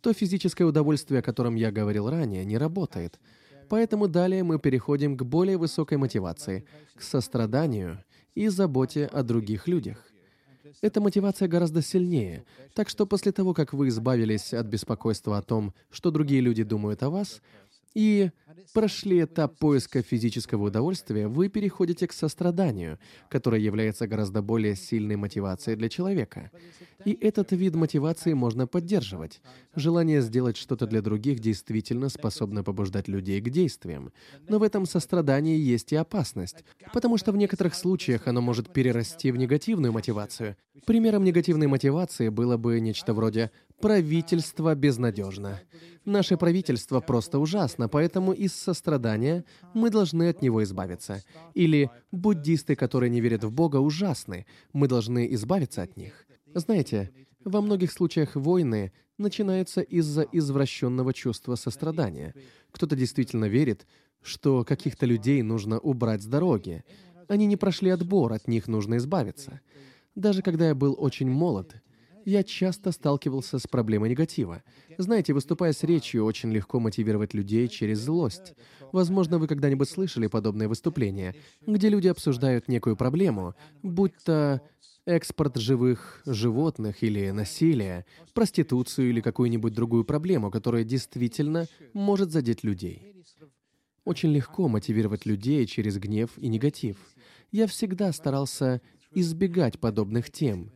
То 0.00 0.14
физическое 0.14 0.64
удовольствие, 0.64 1.20
о 1.20 1.22
котором 1.22 1.56
я 1.56 1.70
говорил 1.70 2.08
ранее, 2.08 2.44
не 2.46 2.56
работает. 2.56 3.18
Поэтому 3.68 4.08
далее 4.08 4.44
мы 4.44 4.58
переходим 4.58 5.16
к 5.16 5.22
более 5.22 5.58
высокой 5.58 5.98
мотивации, 5.98 6.64
к 6.94 7.02
состраданию 7.02 8.02
и 8.34 8.48
заботе 8.48 9.06
о 9.06 9.22
других 9.22 9.68
людях. 9.68 9.98
Эта 10.80 11.00
мотивация 11.00 11.48
гораздо 11.48 11.82
сильнее. 11.82 12.44
Так 12.74 12.88
что 12.88 13.06
после 13.06 13.32
того, 13.32 13.54
как 13.54 13.72
вы 13.72 13.88
избавились 13.88 14.52
от 14.54 14.66
беспокойства 14.66 15.38
о 15.38 15.42
том, 15.42 15.72
что 15.90 16.10
другие 16.10 16.40
люди 16.40 16.62
думают 16.62 17.02
о 17.02 17.10
вас, 17.10 17.40
и 17.94 18.30
прошли 18.72 19.22
этап 19.22 19.58
поиска 19.58 20.02
физического 20.02 20.64
удовольствия, 20.66 21.28
вы 21.28 21.48
переходите 21.48 22.06
к 22.06 22.12
состраданию, 22.12 22.98
которое 23.28 23.60
является 23.60 24.06
гораздо 24.06 24.42
более 24.42 24.76
сильной 24.76 25.16
мотивацией 25.16 25.76
для 25.76 25.88
человека. 25.88 26.50
И 27.04 27.12
этот 27.20 27.52
вид 27.52 27.74
мотивации 27.74 28.32
можно 28.32 28.66
поддерживать. 28.66 29.40
Желание 29.76 30.22
сделать 30.22 30.56
что-то 30.56 30.86
для 30.86 31.02
других 31.02 31.40
действительно 31.40 32.08
способно 32.08 32.64
побуждать 32.64 33.08
людей 33.08 33.40
к 33.40 33.50
действиям. 33.50 34.12
Но 34.48 34.58
в 34.58 34.62
этом 34.62 34.86
сострадании 34.86 35.58
есть 35.58 35.92
и 35.92 35.96
опасность, 35.96 36.64
потому 36.92 37.18
что 37.18 37.32
в 37.32 37.36
некоторых 37.36 37.74
случаях 37.74 38.26
оно 38.26 38.40
может 38.40 38.72
перерасти 38.72 39.30
в 39.30 39.36
негативную 39.36 39.92
мотивацию. 39.92 40.56
Примером 40.86 41.24
негативной 41.24 41.66
мотивации 41.66 42.28
было 42.28 42.56
бы 42.56 42.80
нечто 42.80 43.14
вроде 43.14 43.50
Правительство 43.84 44.74
безнадежно. 44.74 45.60
Наше 46.06 46.38
правительство 46.38 47.00
просто 47.00 47.38
ужасно, 47.38 47.86
поэтому 47.86 48.32
из 48.32 48.54
сострадания 48.54 49.44
мы 49.74 49.90
должны 49.90 50.30
от 50.30 50.40
него 50.40 50.62
избавиться. 50.62 51.22
Или 51.52 51.90
буддисты, 52.10 52.76
которые 52.76 53.10
не 53.10 53.20
верят 53.20 53.44
в 53.44 53.52
Бога, 53.52 53.76
ужасны. 53.76 54.46
Мы 54.72 54.88
должны 54.88 55.34
избавиться 55.34 55.82
от 55.82 55.98
них. 55.98 56.26
Знаете, 56.54 57.10
во 57.44 57.60
многих 57.60 57.92
случаях 57.92 58.36
войны 58.36 58.90
начинаются 59.18 59.82
из-за 59.82 60.22
извращенного 60.22 61.12
чувства 61.12 61.54
сострадания. 61.54 62.34
Кто-то 62.70 62.96
действительно 62.96 63.44
верит, 63.44 63.86
что 64.22 64.64
каких-то 64.64 65.04
людей 65.04 65.42
нужно 65.42 65.78
убрать 65.78 66.22
с 66.22 66.26
дороги. 66.26 66.84
Они 67.28 67.44
не 67.44 67.58
прошли 67.58 67.90
отбор, 67.90 68.32
от 68.32 68.48
них 68.48 68.66
нужно 68.66 68.96
избавиться. 68.96 69.60
Даже 70.14 70.40
когда 70.40 70.68
я 70.68 70.74
был 70.74 70.96
очень 70.98 71.28
молод, 71.28 71.82
я 72.24 72.42
часто 72.42 72.92
сталкивался 72.92 73.58
с 73.58 73.66
проблемой 73.66 74.10
негатива. 74.10 74.62
Знаете, 74.98 75.32
выступая 75.32 75.72
с 75.72 75.82
речью, 75.82 76.24
очень 76.24 76.52
легко 76.52 76.80
мотивировать 76.80 77.34
людей 77.34 77.68
через 77.68 78.00
злость. 78.00 78.54
Возможно, 78.92 79.38
вы 79.38 79.48
когда-нибудь 79.48 79.88
слышали 79.88 80.26
подобные 80.26 80.68
выступления, 80.68 81.34
где 81.66 81.88
люди 81.88 82.08
обсуждают 82.08 82.68
некую 82.68 82.96
проблему, 82.96 83.54
будь 83.82 84.14
то 84.24 84.60
экспорт 85.06 85.56
живых 85.56 86.22
животных 86.24 87.02
или 87.02 87.30
насилие, 87.30 88.06
проституцию 88.32 89.10
или 89.10 89.20
какую-нибудь 89.20 89.74
другую 89.74 90.04
проблему, 90.04 90.50
которая 90.50 90.84
действительно 90.84 91.66
может 91.92 92.30
задеть 92.30 92.64
людей. 92.64 93.14
Очень 94.04 94.32
легко 94.32 94.68
мотивировать 94.68 95.26
людей 95.26 95.66
через 95.66 95.98
гнев 95.98 96.30
и 96.36 96.48
негатив. 96.48 96.96
Я 97.50 97.66
всегда 97.66 98.12
старался 98.12 98.80
избегать 99.12 99.78
подобных 99.78 100.30
тем, 100.30 100.72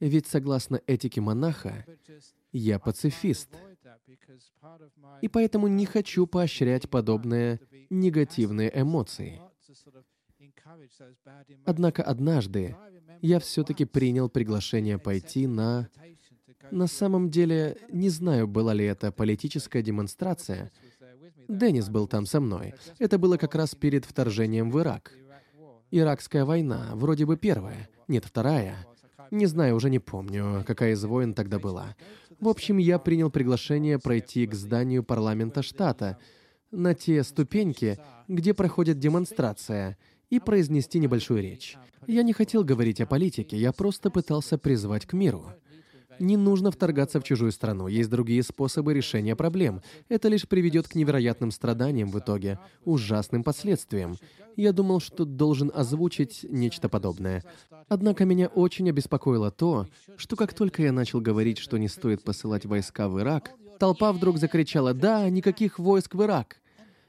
ведь 0.00 0.26
согласно 0.26 0.80
этике 0.86 1.20
монаха, 1.20 1.84
я 2.52 2.78
пацифист. 2.78 3.50
И 5.22 5.28
поэтому 5.28 5.68
не 5.68 5.86
хочу 5.86 6.26
поощрять 6.26 6.90
подобные 6.90 7.60
негативные 7.90 8.70
эмоции. 8.74 9.40
Однако 11.64 12.02
однажды 12.02 12.76
я 13.22 13.40
все-таки 13.40 13.84
принял 13.84 14.28
приглашение 14.28 14.98
пойти 14.98 15.46
на... 15.46 15.88
На 16.72 16.88
самом 16.88 17.30
деле, 17.30 17.76
не 17.92 18.08
знаю, 18.08 18.48
была 18.48 18.74
ли 18.74 18.84
это 18.84 19.12
политическая 19.12 19.82
демонстрация. 19.82 20.72
Деннис 21.48 21.88
был 21.88 22.08
там 22.08 22.26
со 22.26 22.40
мной. 22.40 22.74
Это 22.98 23.18
было 23.18 23.36
как 23.36 23.54
раз 23.54 23.76
перед 23.76 24.04
вторжением 24.04 24.70
в 24.70 24.80
Ирак. 24.80 25.12
Иракская 25.92 26.44
война, 26.44 26.90
вроде 26.94 27.24
бы 27.24 27.36
первая, 27.36 27.88
нет, 28.08 28.24
вторая. 28.24 28.84
Не 29.30 29.46
знаю, 29.46 29.76
уже 29.76 29.90
не 29.90 29.98
помню, 29.98 30.64
какая 30.66 30.92
из 30.92 31.04
войн 31.04 31.34
тогда 31.34 31.58
была. 31.58 31.96
В 32.40 32.48
общем, 32.48 32.78
я 32.78 32.98
принял 32.98 33.30
приглашение 33.30 33.98
пройти 33.98 34.46
к 34.46 34.54
зданию 34.54 35.02
парламента 35.02 35.62
штата, 35.62 36.18
на 36.70 36.94
те 36.94 37.22
ступеньки, 37.22 37.98
где 38.28 38.52
проходит 38.52 38.98
демонстрация, 38.98 39.96
и 40.28 40.40
произнести 40.40 40.98
небольшую 40.98 41.40
речь. 41.40 41.76
Я 42.06 42.22
не 42.22 42.32
хотел 42.32 42.64
говорить 42.64 43.00
о 43.00 43.06
политике, 43.06 43.56
я 43.56 43.72
просто 43.72 44.10
пытался 44.10 44.58
призвать 44.58 45.06
к 45.06 45.12
миру. 45.12 45.52
Не 46.18 46.36
нужно 46.36 46.70
вторгаться 46.70 47.20
в 47.20 47.24
чужую 47.24 47.52
страну, 47.52 47.88
есть 47.88 48.10
другие 48.10 48.42
способы 48.42 48.94
решения 48.94 49.36
проблем. 49.36 49.82
Это 50.08 50.28
лишь 50.28 50.48
приведет 50.48 50.88
к 50.88 50.94
невероятным 50.94 51.50
страданиям 51.50 52.10
в 52.10 52.18
итоге, 52.18 52.58
ужасным 52.84 53.42
последствиям. 53.42 54.16
Я 54.56 54.72
думал, 54.72 55.00
что 55.00 55.24
должен 55.24 55.70
озвучить 55.74 56.46
нечто 56.48 56.88
подобное. 56.88 57.44
Однако 57.88 58.24
меня 58.24 58.46
очень 58.46 58.88
обеспокоило 58.88 59.50
то, 59.50 59.86
что 60.16 60.36
как 60.36 60.54
только 60.54 60.82
я 60.82 60.92
начал 60.92 61.20
говорить, 61.20 61.58
что 61.58 61.76
не 61.76 61.88
стоит 61.88 62.22
посылать 62.22 62.64
войска 62.64 63.08
в 63.08 63.20
Ирак, 63.20 63.50
толпа 63.78 64.12
вдруг 64.12 64.38
закричала 64.38 64.94
«Да, 64.94 65.28
никаких 65.28 65.78
войск 65.78 66.14
в 66.14 66.22
Ирак!» 66.22 66.56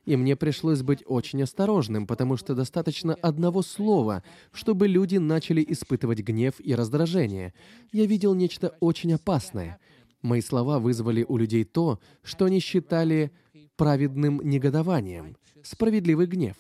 И 0.08 0.16
мне 0.16 0.38
пришлось 0.38 0.84
быть 0.84 1.04
очень 1.06 1.44
осторожным, 1.44 2.08
потому 2.08 2.38
что 2.38 2.56
достаточно 2.56 3.14
одного 3.16 3.62
слова, 3.62 4.24
чтобы 4.54 4.88
люди 4.88 5.18
начали 5.18 5.62
испытывать 5.68 6.20
гнев 6.22 6.54
и 6.60 6.74
раздражение. 6.74 7.54
Я 7.92 8.06
видел 8.06 8.34
нечто 8.34 8.74
очень 8.80 9.14
опасное. 9.14 9.80
Мои 10.22 10.40
слова 10.40 10.80
вызвали 10.80 11.26
у 11.28 11.36
людей 11.36 11.66
то, 11.66 12.00
что 12.24 12.46
они 12.46 12.62
считали 12.62 13.34
праведным 13.76 14.40
негодованием, 14.42 15.36
справедливый 15.62 16.28
гнев. 16.28 16.56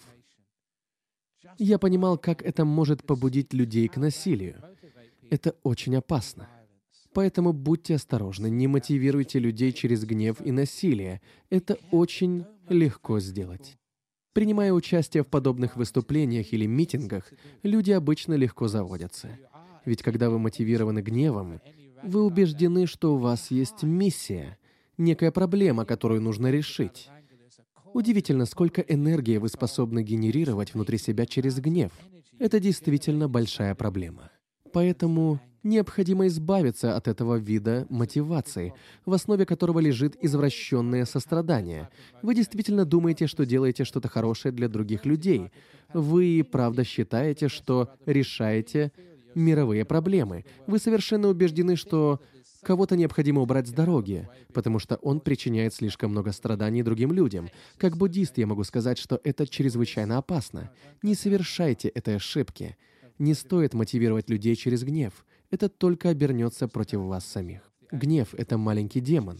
Я 1.58 1.80
понимал, 1.80 2.18
как 2.18 2.42
это 2.42 2.66
может 2.66 3.06
побудить 3.06 3.54
людей 3.54 3.88
к 3.88 3.96
насилию. 3.96 4.62
Это 5.30 5.56
очень 5.64 5.96
опасно. 5.96 6.50
Поэтому 7.14 7.54
будьте 7.54 7.96
осторожны, 7.96 8.50
не 8.50 8.68
мотивируйте 8.68 9.40
людей 9.40 9.72
через 9.72 10.04
гнев 10.04 10.42
и 10.42 10.52
насилие. 10.52 11.22
Это 11.50 11.78
очень 11.92 12.46
легко 12.70 13.20
сделать. 13.20 13.78
Принимая 14.34 14.72
участие 14.72 15.24
в 15.24 15.28
подобных 15.28 15.76
выступлениях 15.76 16.54
или 16.54 16.66
митингах, 16.66 17.32
люди 17.64 17.92
обычно 17.92 18.36
легко 18.36 18.68
заводятся. 18.68 19.30
Ведь 19.86 20.04
когда 20.04 20.30
вы 20.30 20.38
мотивированы 20.38 21.02
гневом, 21.02 21.60
вы 22.04 22.24
убеждены, 22.24 22.86
что 22.86 23.16
у 23.16 23.18
вас 23.18 23.50
есть 23.52 23.84
миссия, 23.84 24.58
некая 24.98 25.32
проблема, 25.32 25.86
которую 25.86 26.22
нужно 26.22 26.52
решить. 26.52 27.10
Удивительно, 27.94 28.46
сколько 28.46 28.82
энергии 28.82 29.38
вы 29.38 29.50
способны 29.50 30.04
генерировать 30.04 30.74
внутри 30.74 30.98
себя 31.00 31.26
через 31.26 31.60
гнев. 31.60 31.92
Это 32.38 32.60
действительно 32.60 33.28
большая 33.28 33.74
проблема. 33.74 34.30
Поэтому 34.72 35.40
необходимо 35.68 36.28
избавиться 36.28 36.96
от 36.96 37.08
этого 37.08 37.36
вида 37.36 37.86
мотивации, 37.90 38.74
в 39.06 39.14
основе 39.14 39.46
которого 39.46 39.80
лежит 39.80 40.18
извращенное 40.22 41.06
сострадание. 41.06 41.90
Вы 42.22 42.36
действительно 42.36 42.86
думаете, 42.86 43.28
что 43.28 43.46
делаете 43.46 43.84
что-то 43.84 44.08
хорошее 44.08 44.52
для 44.52 44.68
других 44.68 45.06
людей. 45.06 45.52
Вы 45.94 46.48
правда 46.50 46.84
считаете, 46.84 47.48
что 47.48 47.90
решаете 48.06 48.92
мировые 49.36 49.86
проблемы. 49.86 50.46
Вы 50.66 50.80
совершенно 50.80 51.28
убеждены, 51.28 51.76
что 51.76 52.22
Кого-то 52.68 52.98
необходимо 52.98 53.42
убрать 53.42 53.68
с 53.68 53.72
дороги, 53.72 54.28
потому 54.52 54.80
что 54.80 54.96
он 54.98 55.22
причиняет 55.22 55.74
слишком 55.74 56.12
много 56.12 56.34
страданий 56.34 56.84
другим 56.84 57.14
людям. 57.14 57.50
Как 57.78 57.96
буддист 57.96 58.38
я 58.38 58.46
могу 58.46 58.66
сказать, 58.66 58.98
что 58.98 59.22
это 59.24 59.48
чрезвычайно 59.48 60.18
опасно. 60.18 60.70
Не 61.02 61.16
совершайте 61.16 61.88
этой 61.88 62.18
ошибки. 62.18 62.76
Не 63.20 63.36
стоит 63.36 63.74
мотивировать 63.74 64.30
людей 64.30 64.56
через 64.58 64.84
гнев. 64.84 65.26
Это 65.50 65.70
только 65.70 66.10
обернется 66.10 66.68
против 66.68 67.00
вас 67.02 67.26
самих. 67.26 67.62
Гнев— 67.92 68.34
это 68.38 68.58
маленький 68.58 69.00
демон, 69.00 69.40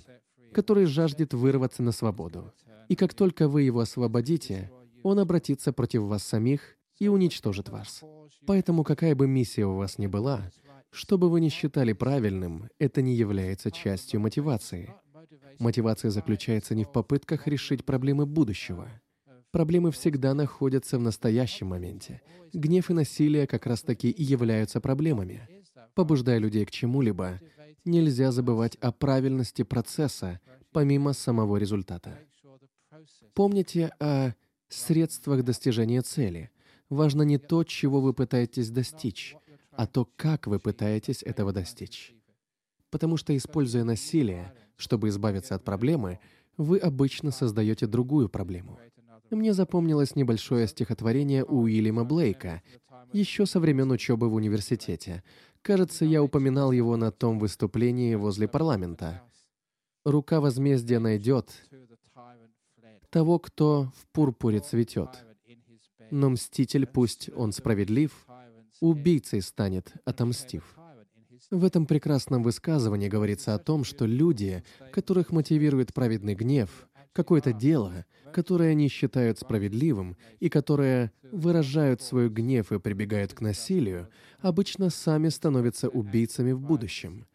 который 0.54 0.86
жаждет 0.86 1.34
вырваться 1.34 1.84
на 1.84 1.92
свободу. 1.92 2.54
И 2.88 2.96
как 2.96 3.14
только 3.14 3.50
вы 3.50 3.64
его 3.64 3.82
освободите, 3.82 4.72
он 5.04 5.20
обратится 5.20 5.74
против 5.74 6.04
вас 6.04 6.24
самих 6.24 6.78
и 7.00 7.10
уничтожит 7.10 7.70
вас. 7.70 8.04
Поэтому 8.46 8.84
какая 8.84 9.16
бы 9.16 9.28
миссия 9.28 9.66
у 9.66 9.76
вас 9.76 9.98
ни 9.98 10.08
была, 10.08 10.50
что 10.92 11.18
бы 11.18 11.30
вы 11.30 11.42
ни 11.42 11.50
считали 11.50 11.94
правильным, 11.94 12.70
это 12.80 13.02
не 13.02 13.14
является 13.14 13.72
частью 13.72 14.22
мотивации. 14.22 14.94
Мотивация 15.60 16.12
заключается 16.12 16.76
не 16.76 16.86
в 16.86 16.92
попытках 16.92 17.48
решить 17.48 17.86
проблемы 17.86 18.26
будущего. 18.26 18.88
Проблемы 19.52 19.92
всегда 19.92 20.34
находятся 20.34 20.98
в 20.98 21.02
настоящем 21.02 21.68
моменте. 21.68 22.22
Гнев 22.54 22.90
и 22.90 22.94
насилие 22.94 23.48
как 23.48 23.66
раз-таки 23.66 24.10
и 24.10 24.24
являются 24.24 24.80
проблемами. 24.80 25.48
Побуждая 25.96 26.38
людей 26.38 26.66
к 26.66 26.72
чему-либо, 26.72 27.40
нельзя 27.86 28.32
забывать 28.32 28.76
о 28.76 28.92
правильности 28.92 29.64
процесса, 29.64 30.40
помимо 30.72 31.14
самого 31.14 31.58
результата. 31.58 32.20
Помните 33.34 33.92
о 34.00 34.34
средствах 34.70 35.44
достижения 35.44 36.02
цели. 36.02 36.52
Важно 36.90 37.24
не 37.24 37.38
то, 37.38 37.64
чего 37.64 38.02
вы 38.02 38.14
пытаетесь 38.14 38.70
достичь, 38.70 39.36
а 39.72 39.88
то, 39.88 40.10
как 40.16 40.48
вы 40.48 40.60
пытаетесь 40.60 41.24
этого 41.24 41.52
достичь. 41.54 42.14
Потому 42.90 43.18
что, 43.18 43.36
используя 43.36 43.84
насилие, 43.84 44.54
чтобы 44.76 45.10
избавиться 45.10 45.56
от 45.56 45.64
проблемы, 45.64 46.20
вы 46.56 46.78
обычно 46.78 47.32
создаете 47.32 47.88
другую 47.88 48.30
проблему. 48.30 48.80
Мне 49.30 49.54
запомнилось 49.54 50.16
небольшое 50.16 50.68
стихотворение 50.68 51.44
Уильяма 51.44 52.06
Блейка, 52.06 52.64
еще 53.12 53.46
со 53.46 53.60
времен 53.60 53.92
учебы 53.92 54.30
в 54.30 54.34
университете. 54.34 55.24
Кажется, 55.68 56.06
я 56.06 56.24
упоминал 56.24 56.72
его 56.72 56.96
на 56.96 57.12
том 57.12 57.40
выступлении 57.40 58.16
возле 58.16 58.48
парламента. 58.48 59.22
«Рука 60.06 60.40
возмездия 60.40 60.98
найдет 60.98 61.52
того, 63.10 63.38
кто 63.38 63.92
в 63.98 64.08
пурпуре 64.14 64.62
цветет. 64.62 65.10
Но 66.10 66.30
мститель, 66.30 66.86
пусть 66.86 67.30
он 67.36 67.52
справедлив, 67.52 68.14
убийцей 68.80 69.42
станет, 69.42 69.92
отомстив». 70.06 70.64
В 71.52 71.66
этом 71.66 71.86
прекрасном 71.86 72.44
высказывании 72.44 73.10
говорится 73.10 73.54
о 73.54 73.60
том, 73.60 73.84
что 73.84 74.06
люди, 74.06 74.64
которых 74.94 75.32
мотивирует 75.32 75.94
праведный 75.94 76.36
гнев, 76.36 76.88
какое-то 77.18 77.52
дело, 77.52 78.06
которое 78.32 78.70
они 78.70 78.90
считают 78.90 79.40
справедливым 79.40 80.18
и 80.40 80.50
которое 80.50 81.12
выражают 81.32 82.00
свой 82.04 82.30
гнев 82.30 82.72
и 82.72 82.80
прибегают 82.80 83.34
к 83.34 83.42
насилию, 83.42 84.08
обычно 84.40 84.92
сами 84.92 85.30
становятся 85.30 85.90
убийцами 85.90 86.52
в 86.52 86.62
будущем. 86.62 87.26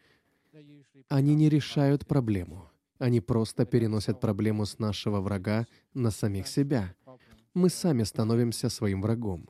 Они 1.09 1.35
не 1.35 1.49
решают 1.49 2.07
проблему. 2.07 2.71
Они 2.99 3.21
просто 3.21 3.67
переносят 3.67 4.21
проблему 4.21 4.67
с 4.67 4.79
нашего 4.79 5.21
врага 5.21 5.67
на 5.95 6.12
самих 6.12 6.47
себя. 6.47 6.95
Мы 7.53 7.69
сами 7.69 8.05
становимся 8.05 8.69
своим 8.69 9.03
врагом. 9.03 9.49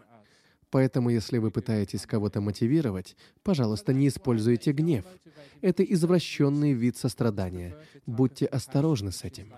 Поэтому, 0.71 1.11
если 1.11 1.37
вы 1.37 1.51
пытаетесь 1.51 2.07
кого-то 2.07 2.41
мотивировать, 2.41 3.17
пожалуйста, 3.43 3.93
не 3.93 4.09
используйте 4.09 4.73
гнев. 4.73 5.05
Это 5.61 5.83
извращенный 5.83 6.73
вид 6.73 6.97
сострадания. 6.97 7.77
Будьте 8.07 8.47
осторожны 8.47 9.13
с 9.13 9.25
этим 9.25 9.53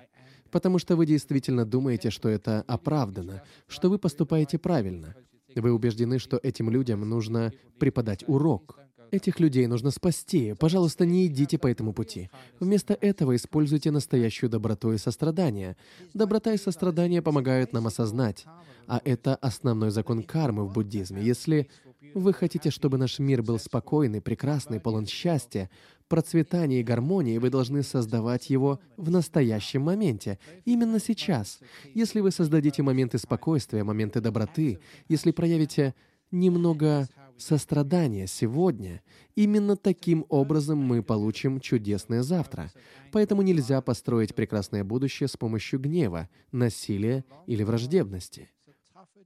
потому 0.54 0.78
что 0.78 0.94
вы 0.94 1.04
действительно 1.04 1.64
думаете, 1.64 2.11
что 2.11 2.28
это 2.28 2.62
оправдано, 2.68 3.42
что 3.66 3.90
вы 3.90 3.99
поступаете 3.99 4.56
правильно. 4.56 5.16
Вы 5.56 5.73
убеждены, 5.73 6.20
что 6.20 6.38
этим 6.40 6.70
людям 6.70 7.00
нужно 7.00 7.52
преподать 7.80 8.23
урок. 8.28 8.78
Этих 9.11 9.40
людей 9.40 9.66
нужно 9.66 9.90
спасти. 9.90 10.54
Пожалуйста, 10.54 11.04
не 11.06 11.26
идите 11.26 11.58
по 11.58 11.66
этому 11.66 11.92
пути. 11.92 12.30
Вместо 12.61 12.94
этого 12.94 13.34
используйте 13.34 13.90
настоящую 13.90 14.49
доброту 14.49 14.92
и 14.92 14.99
сострадание. 14.99 15.76
Доброта 16.14 16.52
и 16.52 16.56
сострадание 16.56 17.21
помогают 17.21 17.73
нам 17.73 17.88
осознать. 17.88 18.45
А 18.86 19.00
это 19.04 19.34
основной 19.34 19.90
закон 19.90 20.23
кармы 20.23 20.67
в 20.67 20.73
буддизме. 20.73 21.21
Если 21.21 21.69
вы 22.12 22.32
хотите, 22.32 22.71
чтобы 22.71 22.99
наш 22.99 23.19
мир 23.19 23.43
был 23.43 23.58
спокойный, 23.58 24.21
прекрасный, 24.21 24.80
полон 24.80 25.06
счастья, 25.06 25.71
процветания 26.08 26.80
и 26.80 26.84
гармонии, 26.84 27.38
вы 27.38 27.50
должны 27.50 27.82
создавать 27.82 28.50
его 28.50 28.80
в 28.97 29.10
настоящем 29.10 29.82
моменте, 29.82 30.38
именно 30.64 30.99
сейчас. 31.00 31.60
Если 31.95 32.21
вы 32.21 32.30
создадите 32.30 32.82
моменты 32.82 33.19
спокойствия, 33.19 33.84
моменты 33.84 34.21
доброты, 34.21 34.78
если 35.08 35.30
проявите 35.30 35.95
немного 36.30 37.08
сострадания 37.36 38.26
сегодня, 38.26 39.02
именно 39.34 39.76
таким 39.76 40.25
образом 40.28 40.78
мы 40.78 41.02
получим 41.02 41.60
чудесное 41.60 42.23
завтра. 42.23 42.71
Поэтому 43.12 43.43
нельзя 43.43 43.80
построить 43.80 44.34
прекрасное 44.34 44.84
будущее 44.84 45.28
с 45.28 45.36
помощью 45.36 45.80
гнева, 45.80 46.28
насилия 46.52 47.25
или 47.47 47.62
враждебности. 47.62 48.50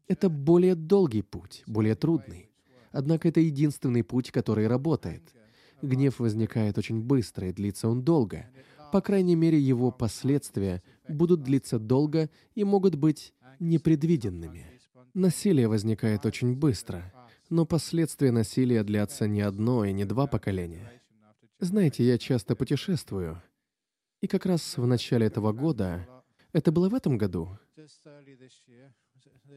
Это 0.07 0.31
более 0.31 0.75
долгий 0.75 1.23
путь, 1.23 1.63
более 1.67 1.95
трудный. 1.95 2.49
Однако 2.93 3.29
это 3.29 3.41
единственный 3.41 4.03
путь, 4.03 4.31
который 4.31 4.67
работает. 4.67 5.35
Гнев 5.83 6.19
возникает 6.19 6.79
очень 6.79 7.01
быстро 7.01 7.49
и 7.49 7.53
длится 7.53 7.89
он 7.89 8.03
долго. 8.03 8.47
По 8.93 9.01
крайней 9.01 9.37
мере, 9.37 9.59
его 9.59 9.91
последствия 9.91 10.83
будут 11.09 11.43
длиться 11.43 11.79
долго 11.79 12.31
и 12.55 12.65
могут 12.65 12.95
быть 12.95 13.35
непредвиденными. 13.61 14.67
Насилие 15.15 15.69
возникает 15.69 16.27
очень 16.27 16.55
быстро, 16.55 17.13
но 17.51 17.67
последствия 17.67 18.31
насилия 18.31 18.83
длятся 18.83 19.27
не 19.27 19.41
одно 19.41 19.85
и 19.85 19.93
не 19.93 20.05
два 20.05 20.27
поколения. 20.27 20.91
Знаете, 21.61 22.05
я 22.05 22.19
часто 22.19 22.55
путешествую, 22.55 23.43
и 24.21 24.27
как 24.27 24.47
раз 24.47 24.77
в 24.77 24.87
начале 24.87 25.27
этого 25.27 25.53
года, 25.53 26.09
это 26.53 26.73
было 26.73 26.89
в 26.89 26.95
этом 26.95 27.19
году? 27.19 27.57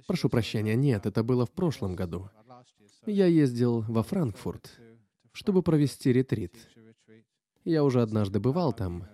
Прошу 0.08 0.30
прощения, 0.30 0.76
нет, 0.76 1.06
это 1.06 1.24
было 1.24 1.46
в 1.46 1.52
прошлом 1.52 1.96
году. 1.96 2.30
Я 3.06 3.26
ездил 3.26 3.82
во 3.88 4.04
Франкфурт, 4.04 4.80
чтобы 5.32 5.64
провести 5.64 6.14
ретрит. 6.14 6.56
Я 7.64 7.84
уже 7.84 8.02
однажды 8.02 8.40
бывал 8.40 8.74
там 8.74 9.08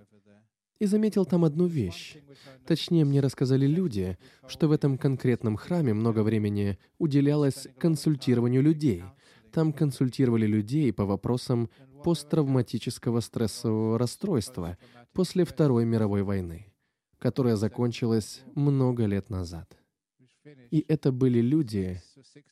и 0.80 0.86
заметил 0.86 1.26
там 1.26 1.44
одну 1.44 1.66
вещь. 1.66 2.18
Точнее, 2.66 3.06
мне 3.06 3.20
рассказали 3.20 3.66
люди, 3.66 4.18
что 4.48 4.68
в 4.68 4.72
этом 4.72 4.98
конкретном 4.98 5.58
храме 5.58 5.94
много 5.94 6.22
времени 6.24 6.78
уделялось 6.98 7.68
консультированию 7.80 8.62
людей. 8.62 9.04
Там 9.52 9.74
консультировали 9.74 10.46
людей 10.46 10.94
по 10.94 11.06
вопросам 11.06 11.70
посттравматического 12.04 13.22
стрессового 13.22 13.98
расстройства 13.98 14.78
после 15.14 15.46
Второй 15.46 15.86
мировой 15.86 16.24
войны, 16.24 16.74
которая 17.18 17.56
закончилась 17.56 18.44
много 18.54 19.06
лет 19.06 19.30
назад. 19.30 19.78
И 20.72 20.86
это 20.88 21.12
были 21.12 21.40
люди, 21.40 22.02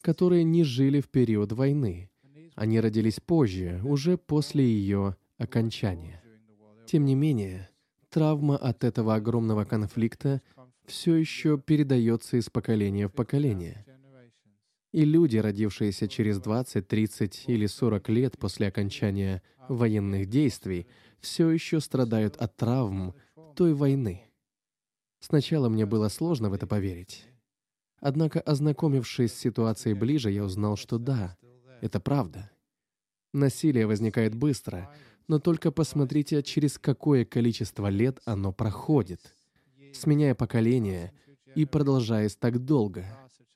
которые 0.02 0.44
не 0.44 0.64
жили 0.64 1.02
в 1.02 1.10
период 1.10 1.52
войны. 1.52 2.10
Они 2.56 2.80
родились 2.80 3.20
позже, 3.20 3.82
уже 3.84 4.18
после 4.18 4.64
ее 4.66 5.16
окончания. 5.38 6.24
Тем 6.86 7.06
не 7.06 7.16
менее, 7.16 7.70
травма 8.10 8.58
от 8.58 8.84
этого 8.84 9.16
огромного 9.16 9.66
конфликта 9.66 10.42
все 10.86 11.16
еще 11.16 11.58
передается 11.58 12.38
из 12.38 12.50
поколения 12.50 13.08
в 13.08 13.14
поколение. 13.14 13.86
И 14.94 15.04
люди, 15.04 15.38
родившиеся 15.38 16.08
через 16.08 16.40
20, 16.40 16.88
30 16.88 17.44
или 17.48 17.66
40 17.66 18.10
лет 18.10 18.38
после 18.38 18.68
окончания 18.68 19.42
военных 19.68 20.30
действий, 20.30 20.88
все 21.20 21.50
еще 21.50 21.82
страдают 21.82 22.38
от 22.38 22.56
травм 22.56 23.14
той 23.56 23.74
войны. 23.74 24.22
Сначала 25.20 25.68
мне 25.68 25.86
было 25.86 26.08
сложно 26.08 26.50
в 26.50 26.54
это 26.54 26.68
поверить. 26.68 27.26
Однако, 28.00 28.40
ознакомившись 28.40 29.34
с 29.34 29.40
ситуацией 29.40 29.96
ближе, 29.96 30.32
я 30.32 30.44
узнал, 30.44 30.76
что 30.76 30.98
да, 30.98 31.38
это 31.82 32.00
правда. 32.00 32.52
Насилие 33.34 33.88
возникает 33.88 34.36
быстро, 34.36 34.94
но 35.28 35.40
только 35.40 35.72
посмотрите, 35.72 36.42
через 36.44 36.78
какое 36.78 37.26
количество 37.26 37.88
лет 37.88 38.20
оно 38.26 38.52
проходит, 38.54 39.36
сменяя 39.94 40.36
поколение 40.36 41.14
и 41.56 41.66
продолжаясь 41.66 42.36
так 42.36 42.60
долго. 42.64 43.06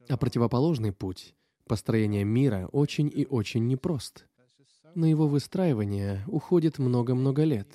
А 0.08 0.18
противоположный 0.18 0.92
путь 0.92 1.36
построения 1.68 2.24
мира 2.24 2.68
очень 2.72 3.12
и 3.14 3.26
очень 3.26 3.68
непрост. 3.68 4.26
На 4.96 5.06
его 5.06 5.28
выстраивание 5.28 6.24
уходит 6.28 6.80
много-много 6.80 7.44
лет. 7.44 7.68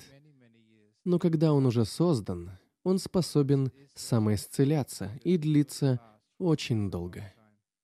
Но 1.05 1.17
когда 1.17 1.53
он 1.53 1.65
уже 1.65 1.85
создан, 1.85 2.51
он 2.83 2.99
способен 2.99 3.71
самоисцеляться 3.95 5.11
и 5.23 5.37
длиться 5.37 6.01
очень 6.39 6.89
долго. 6.89 7.33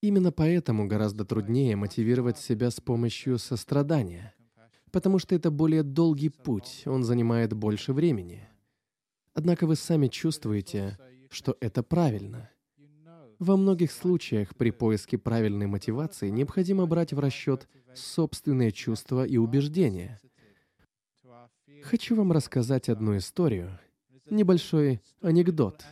Именно 0.02 0.32
поэтому 0.32 0.88
гораздо 0.88 1.26
труднее 1.26 1.76
мотивировать 1.76 2.38
себя 2.38 2.72
с 2.72 2.80
помощью 2.80 3.38
сострадания. 3.38 4.34
потому 4.92 5.20
что 5.20 5.36
это 5.36 5.52
более 5.52 5.84
долгий 5.84 6.30
путь, 6.30 6.84
он 6.86 7.04
занимает 7.04 7.54
больше 7.54 7.94
времени. 7.94 8.48
Однако 9.34 9.66
вы 9.66 9.78
сами 9.78 10.08
чувствуете, 10.08 10.98
что 11.30 11.56
это 11.62 11.82
правильно. 11.82 12.50
Во 13.40 13.58
многих 13.58 13.92
случаях 13.92 14.56
при 14.56 14.70
поиске 14.72 15.18
правильной 15.18 15.68
мотивации 15.68 16.30
необходимо 16.30 16.86
брать 16.86 17.14
в 17.14 17.20
расчет 17.20 17.68
собственные 17.96 18.72
чувства 18.72 19.26
и 19.26 19.38
убеждения. 19.38 20.20
Хочу 21.84 22.16
вам 22.16 22.32
рассказать 22.32 22.90
одну 22.90 23.18
историю, 23.18 23.80
небольшой 24.30 25.02
анекдот. 25.22 25.84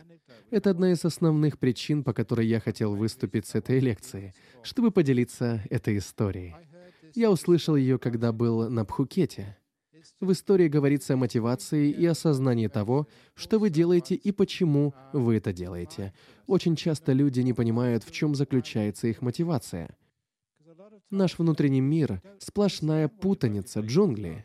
Это 0.50 0.70
одна 0.70 0.90
из 0.90 1.04
основных 1.04 1.58
причин, 1.58 2.02
по 2.02 2.12
которой 2.12 2.46
я 2.46 2.58
хотел 2.58 2.96
выступить 2.96 3.46
с 3.46 3.54
этой 3.54 3.78
лекцией, 3.78 4.34
чтобы 4.62 4.90
поделиться 4.90 5.62
этой 5.70 5.98
историей. 5.98 6.54
Я 7.14 7.30
услышал 7.30 7.76
ее, 7.76 7.98
когда 7.98 8.32
был 8.32 8.68
на 8.68 8.84
Пхукете. 8.84 9.56
В 10.18 10.32
истории 10.32 10.68
говорится 10.68 11.14
о 11.14 11.16
мотивации 11.16 11.90
и 11.90 12.04
осознании 12.04 12.68
того, 12.68 13.06
что 13.34 13.58
вы 13.58 13.70
делаете 13.70 14.14
и 14.14 14.32
почему 14.32 14.94
вы 15.12 15.36
это 15.36 15.52
делаете. 15.52 16.12
Очень 16.46 16.74
часто 16.74 17.12
люди 17.12 17.40
не 17.40 17.52
понимают, 17.52 18.02
в 18.02 18.10
чем 18.10 18.34
заключается 18.34 19.06
их 19.06 19.22
мотивация. 19.22 19.96
Наш 21.10 21.38
внутренний 21.38 21.80
мир— 21.80 22.22
сплошная 22.38 23.08
путаница, 23.08 23.80
джунгли. 23.80 24.44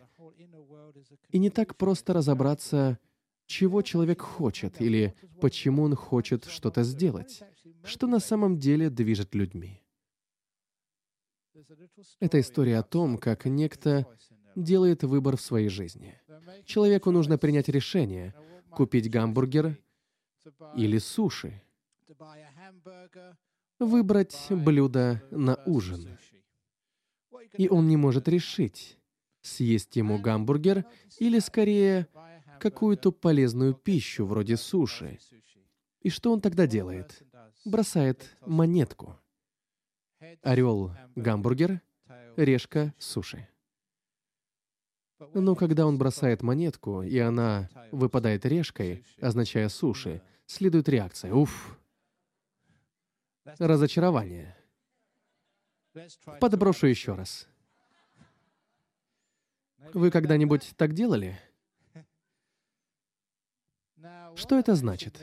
И 1.31 1.39
не 1.39 1.49
так 1.49 1.75
просто 1.77 2.13
разобраться, 2.13 2.99
чего 3.45 3.81
человек 3.81 4.21
хочет 4.21 4.81
или 4.81 5.15
почему 5.41 5.83
он 5.83 5.95
хочет 5.95 6.45
что-то 6.45 6.83
сделать, 6.83 7.43
что 7.83 8.07
на 8.07 8.19
самом 8.19 8.57
деле 8.57 8.89
движет 8.89 9.35
людьми. 9.35 9.81
Это 12.19 12.39
история 12.39 12.79
о 12.79 12.83
том, 12.83 13.17
как 13.17 13.45
некто 13.45 14.05
делает 14.55 15.03
выбор 15.03 15.37
в 15.37 15.41
своей 15.41 15.69
жизни. 15.69 16.19
Человеку 16.65 17.11
нужно 17.11 17.37
принять 17.37 17.69
решение— 17.69 18.33
купить 18.71 19.09
гамбургер 19.09 19.77
или 20.75 20.97
суши. 20.97 21.61
Выбрать 23.79 24.47
блюдо 24.49 25.21
на 25.31 25.55
ужин. 25.65 26.17
И 27.57 27.69
он 27.69 27.87
не 27.87 27.97
может 27.97 28.27
решить, 28.27 28.97
съесть 29.41 29.95
ему 29.95 30.19
гамбургер 30.19 30.85
или, 31.19 31.39
скорее, 31.39 32.07
какую-то 32.59 33.11
полезную 33.11 33.73
пищу, 33.73 34.25
вроде 34.25 34.57
суши. 34.57 35.19
И 36.01 36.09
что 36.09 36.31
он 36.31 36.41
тогда 36.41 36.67
делает? 36.67 37.23
Бросает 37.63 38.35
монетку. 38.45 39.17
Орел— 40.41 40.91
гамбургер, 41.15 41.81
решка— 42.35 42.93
суши. 42.99 43.47
Но 45.33 45.55
когда 45.55 45.87
он 45.87 45.97
бросает 45.97 46.41
монетку, 46.41 47.01
и 47.01 47.17
она 47.19 47.69
выпадает 47.91 48.45
решкой, 48.45 49.05
означая 49.21 49.69
суши, 49.69 50.21
следует 50.45 50.89
реакция 50.89 51.33
«Уф!» 51.33 51.79
Разочарование. 53.59 54.55
Подброшу 56.41 56.87
еще 56.87 57.13
раз. 57.13 57.47
Вы 59.93 60.11
когда-нибудь 60.11 60.73
так 60.75 60.93
делали? 60.93 61.39
Что 64.35 64.59
это 64.59 64.75
значит? 64.75 65.21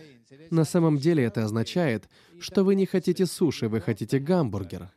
На 0.50 0.64
самом 0.64 0.98
деле 0.98 1.24
это 1.24 1.44
означает, 1.44 2.08
что 2.40 2.64
вы 2.64 2.74
не 2.74 2.86
хотите 2.86 3.26
суши, 3.26 3.68
вы 3.68 3.80
хотите 3.80 4.18
гамбургер. 4.18 4.90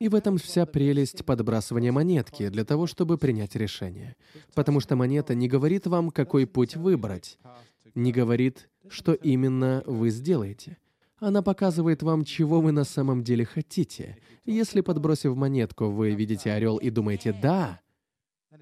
И 0.00 0.08
в 0.08 0.14
этом 0.14 0.38
вся 0.38 0.66
прелесть 0.66 1.24
подбрасывания 1.24 1.92
монетки 1.92 2.48
для 2.48 2.64
того, 2.64 2.86
чтобы 2.86 3.16
принять 3.16 3.54
решение. 3.54 4.16
Потому 4.54 4.80
что 4.80 4.96
монета 4.96 5.34
не 5.34 5.48
говорит 5.48 5.86
вам, 5.86 6.10
какой 6.10 6.46
путь 6.46 6.76
выбрать, 6.76 7.38
не 7.94 8.12
говорит, 8.12 8.68
что 8.88 9.14
именно 9.14 9.82
вы 9.86 10.10
сделаете. 10.10 10.78
Она 11.18 11.42
показывает 11.42 12.02
вам, 12.02 12.24
чего 12.24 12.60
вы 12.60 12.72
на 12.72 12.84
самом 12.84 13.22
деле 13.22 13.44
хотите. 13.44 14.18
Если, 14.44 14.80
подбросив 14.80 15.36
монетку, 15.36 15.86
вы 15.86 16.10
видите 16.10 16.52
орел 16.52 16.76
и 16.76 16.90
думаете 16.90 17.32
«да», 17.32 17.80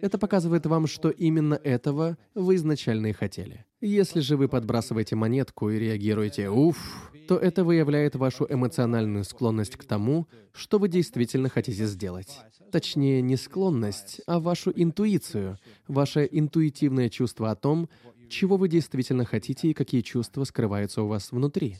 это 0.00 0.18
показывает 0.18 0.66
вам, 0.66 0.86
что 0.86 1.10
именно 1.10 1.54
этого 1.54 2.16
вы 2.34 2.56
изначально 2.56 3.08
и 3.08 3.12
хотели. 3.12 3.64
Если 3.80 4.20
же 4.20 4.36
вы 4.36 4.48
подбрасываете 4.48 5.16
монетку 5.16 5.70
и 5.70 5.78
реагируете 5.78 6.48
«уф», 6.48 7.10
то 7.28 7.36
это 7.36 7.64
выявляет 7.64 8.14
вашу 8.16 8.46
эмоциональную 8.48 9.24
склонность 9.24 9.76
к 9.76 9.84
тому, 9.84 10.28
что 10.52 10.78
вы 10.78 10.88
действительно 10.88 11.48
хотите 11.48 11.86
сделать. 11.86 12.38
Точнее, 12.70 13.22
не 13.22 13.36
склонность, 13.36 14.20
а 14.26 14.40
вашу 14.40 14.72
интуицию, 14.74 15.58
ваше 15.88 16.28
интуитивное 16.30 17.08
чувство 17.08 17.50
о 17.50 17.56
том, 17.56 17.88
чего 18.28 18.56
вы 18.56 18.68
действительно 18.68 19.24
хотите 19.24 19.68
и 19.68 19.74
какие 19.74 20.00
чувства 20.00 20.44
скрываются 20.44 21.02
у 21.02 21.06
вас 21.06 21.32
внутри. 21.32 21.78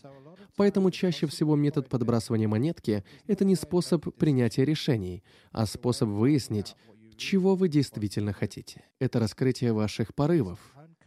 Поэтому 0.57 0.91
чаще 0.91 1.27
всего 1.27 1.57
метод 1.57 1.89
подбрасывания 1.89 2.47
монетки— 2.47 3.05
это 3.27 3.45
не 3.45 3.57
способ 3.57 4.15
принятия 4.17 4.65
решений, 4.65 5.25
а 5.51 5.67
способ 5.67 6.11
выяснить, 6.11 6.77
чего 7.17 7.55
вы 7.55 7.69
действительно 7.69 8.33
хотите. 8.33 8.85
Это 8.99 9.19
раскрытие 9.19 9.73
ваших 9.73 10.15
порывов, 10.15 10.59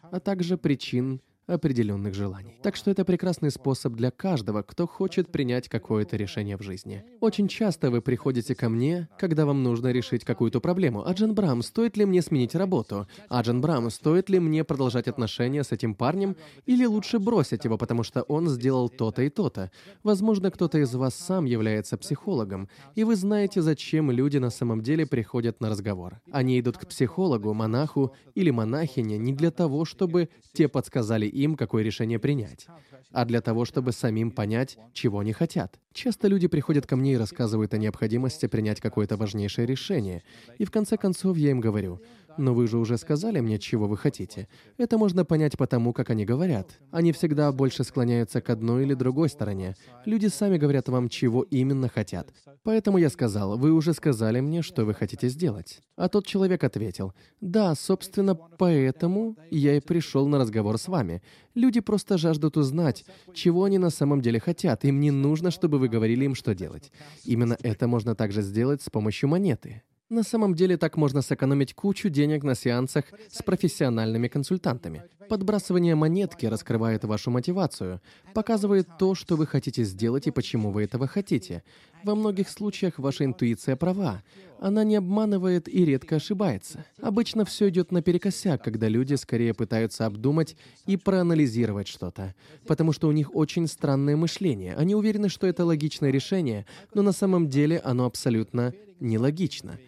а 0.01 0.19
также 0.19 0.57
причин 0.57 1.21
определенных 1.47 2.13
желаний. 2.13 2.59
Так 2.63 2.75
что 2.75 2.91
это 2.91 3.05
прекрасный 3.05 3.51
способ 3.51 3.93
для 3.93 4.11
каждого, 4.11 4.63
кто 4.63 4.87
хочет 4.87 5.31
принять 5.31 5.69
какое-то 5.69 6.17
решение 6.17 6.57
в 6.57 6.61
жизни. 6.61 7.03
Очень 7.19 7.47
часто 7.47 7.91
вы 7.91 8.01
приходите 8.01 8.55
ко 8.55 8.69
мне, 8.69 9.07
когда 9.19 9.45
вам 9.45 9.63
нужно 9.63 9.91
решить 9.91 10.23
какую-то 10.23 10.59
проблему. 10.59 11.05
Аджан 11.05 11.35
Брам, 11.35 11.61
стоит 11.61 11.97
ли 11.97 12.05
мне 12.05 12.21
сменить 12.21 12.55
работу? 12.55 13.07
Аджан 13.29 13.61
Брам, 13.61 13.89
стоит 13.89 14.29
ли 14.29 14.39
мне 14.39 14.63
продолжать 14.63 15.07
отношения 15.07 15.63
с 15.63 15.71
этим 15.71 15.93
парнем? 15.93 16.35
Или 16.65 16.85
лучше 16.85 17.19
бросить 17.19 17.65
его, 17.65 17.77
потому 17.77 18.03
что 18.03 18.23
он 18.23 18.49
сделал 18.49 18.89
то-то 18.89 19.21
и 19.21 19.29
то-то? 19.29 19.71
Возможно, 20.03 20.49
кто-то 20.51 20.79
из 20.79 20.93
вас 20.95 21.15
сам 21.15 21.45
является 21.45 21.97
психологом, 21.97 22.69
и 22.95 23.03
вы 23.03 23.15
знаете, 23.15 23.61
зачем 23.61 24.09
люди 24.11 24.37
на 24.37 24.49
самом 24.49 24.81
деле 24.81 25.05
приходят 25.05 25.61
на 25.61 25.69
разговор. 25.69 26.21
Они 26.31 26.59
идут 26.59 26.77
к 26.77 26.87
психологу, 26.87 27.53
монаху 27.53 28.13
или 28.33 28.49
монахине 28.49 29.17
не 29.17 29.33
для 29.33 29.51
того, 29.51 29.85
чтобы 29.85 30.29
те 30.53 30.67
подсказали 30.67 31.27
им, 31.35 31.55
какое 31.55 31.83
решение 31.83 32.19
принять, 32.19 32.67
а 33.11 33.25
для 33.25 33.41
того, 33.41 33.65
чтобы 33.65 33.91
самим 33.91 34.31
понять, 34.31 34.77
чего 34.93 35.19
они 35.19 35.33
хотят. 35.33 35.79
Часто 35.93 36.27
люди 36.27 36.47
приходят 36.47 36.87
ко 36.87 36.95
мне 36.95 37.13
и 37.13 37.17
рассказывают 37.17 37.73
о 37.73 37.77
необходимости 37.77 38.47
принять 38.47 38.81
какое-то 38.81 39.17
важнейшее 39.17 39.67
решение, 39.67 40.23
и 40.57 40.65
в 40.65 40.71
конце 40.71 40.97
концов 40.97 41.37
я 41.37 41.51
им 41.51 41.59
говорю, 41.59 42.01
но 42.37 42.53
вы 42.53 42.67
же 42.67 42.77
уже 42.77 42.97
сказали 42.97 43.39
мне, 43.39 43.59
чего 43.59 43.87
вы 43.87 43.97
хотите. 43.97 44.47
Это 44.77 44.97
можно 44.97 45.25
понять 45.25 45.57
по 45.57 45.67
тому, 45.67 45.93
как 45.93 46.09
они 46.09 46.25
говорят. 46.25 46.79
Они 46.91 47.11
всегда 47.11 47.51
больше 47.51 47.83
склоняются 47.83 48.41
к 48.41 48.49
одной 48.49 48.83
или 48.83 48.93
другой 48.93 49.29
стороне. 49.29 49.75
Люди 50.05 50.27
сами 50.27 50.57
говорят 50.57 50.89
вам, 50.89 51.09
чего 51.09 51.43
именно 51.43 51.89
хотят. 51.89 52.33
Поэтому 52.63 52.97
я 52.97 53.09
сказал, 53.09 53.57
вы 53.57 53.71
уже 53.71 53.93
сказали 53.93 54.39
мне, 54.39 54.61
что 54.61 54.85
вы 54.85 54.93
хотите 54.93 55.29
сделать. 55.29 55.81
А 55.95 56.09
тот 56.09 56.25
человек 56.25 56.63
ответил, 56.63 57.13
да, 57.41 57.73
собственно, 57.75 58.35
поэтому 58.35 59.37
я 59.51 59.77
и 59.77 59.79
пришел 59.79 60.27
на 60.27 60.39
разговор 60.39 60.77
с 60.77 60.87
вами. 60.87 61.21
Люди 61.53 61.79
просто 61.79 62.17
жаждут 62.17 62.57
узнать, 62.57 63.05
чего 63.33 63.63
они 63.63 63.77
на 63.77 63.89
самом 63.89 64.21
деле 64.21 64.39
хотят. 64.39 64.83
Им 64.83 64.99
не 64.99 65.11
нужно, 65.11 65.51
чтобы 65.51 65.79
вы 65.79 65.87
говорили 65.87 66.25
им, 66.25 66.35
что 66.35 66.53
делать. 66.53 66.91
Именно 67.23 67.57
это 67.61 67.87
можно 67.87 68.15
также 68.15 68.41
сделать 68.41 68.81
с 68.81 68.89
помощью 68.89 69.29
монеты. 69.29 69.83
На 70.09 70.21
самом 70.21 70.53
деле 70.53 70.77
так 70.77 70.97
можно 70.97 71.23
сэкономить 71.23 71.73
кучу 71.73 72.09
денег 72.09 72.43
на 72.43 72.53
сеансах 72.53 73.05
с 73.31 73.41
профессиональными 73.41 74.27
консультантами. 74.27 75.01
Подбрасывание 75.29 75.95
монетки 75.95 76.45
раскрывает 76.45 77.03
вашу 77.05 77.31
мотивацию, 77.31 77.99
показывает 78.35 78.87
то, 78.99 79.15
что 79.15 79.35
вы 79.35 79.47
хотите 79.47 79.83
сделать 79.83 80.27
и 80.27 80.31
почему 80.31 80.69
вы 80.69 80.83
этого 80.83 81.07
хотите. 81.07 81.63
Во 82.03 82.13
многих 82.13 82.49
случаях 82.49 82.99
ваша 82.99 83.25
интуиция 83.25 83.75
права. 83.75 84.21
Она 84.59 84.83
не 84.83 84.95
обманывает 84.95 85.67
и 85.67 85.83
редко 85.83 86.17
ошибается. 86.17 86.85
Обычно 87.01 87.43
все 87.43 87.69
идет 87.69 87.91
наперекосяк, 87.91 88.63
когда 88.63 88.87
люди 88.87 89.15
скорее 89.15 89.55
пытаются 89.55 90.05
обдумать 90.05 90.55
и 90.85 90.97
проанализировать 90.97 91.87
что-то, 91.87 92.35
потому 92.67 92.91
что 92.91 93.07
у 93.07 93.11
них 93.11 93.35
очень 93.35 93.65
странное 93.65 94.15
мышление. 94.15 94.75
Они 94.75 94.93
уверены, 94.93 95.29
что 95.29 95.47
это 95.47 95.65
логичное 95.65 96.11
решение, 96.11 96.67
но 96.93 97.01
на 97.01 97.11
самом 97.11 97.49
деле 97.49 97.79
оно 97.79 98.05
абсолютно 98.05 98.71
нелогично. 98.99 99.79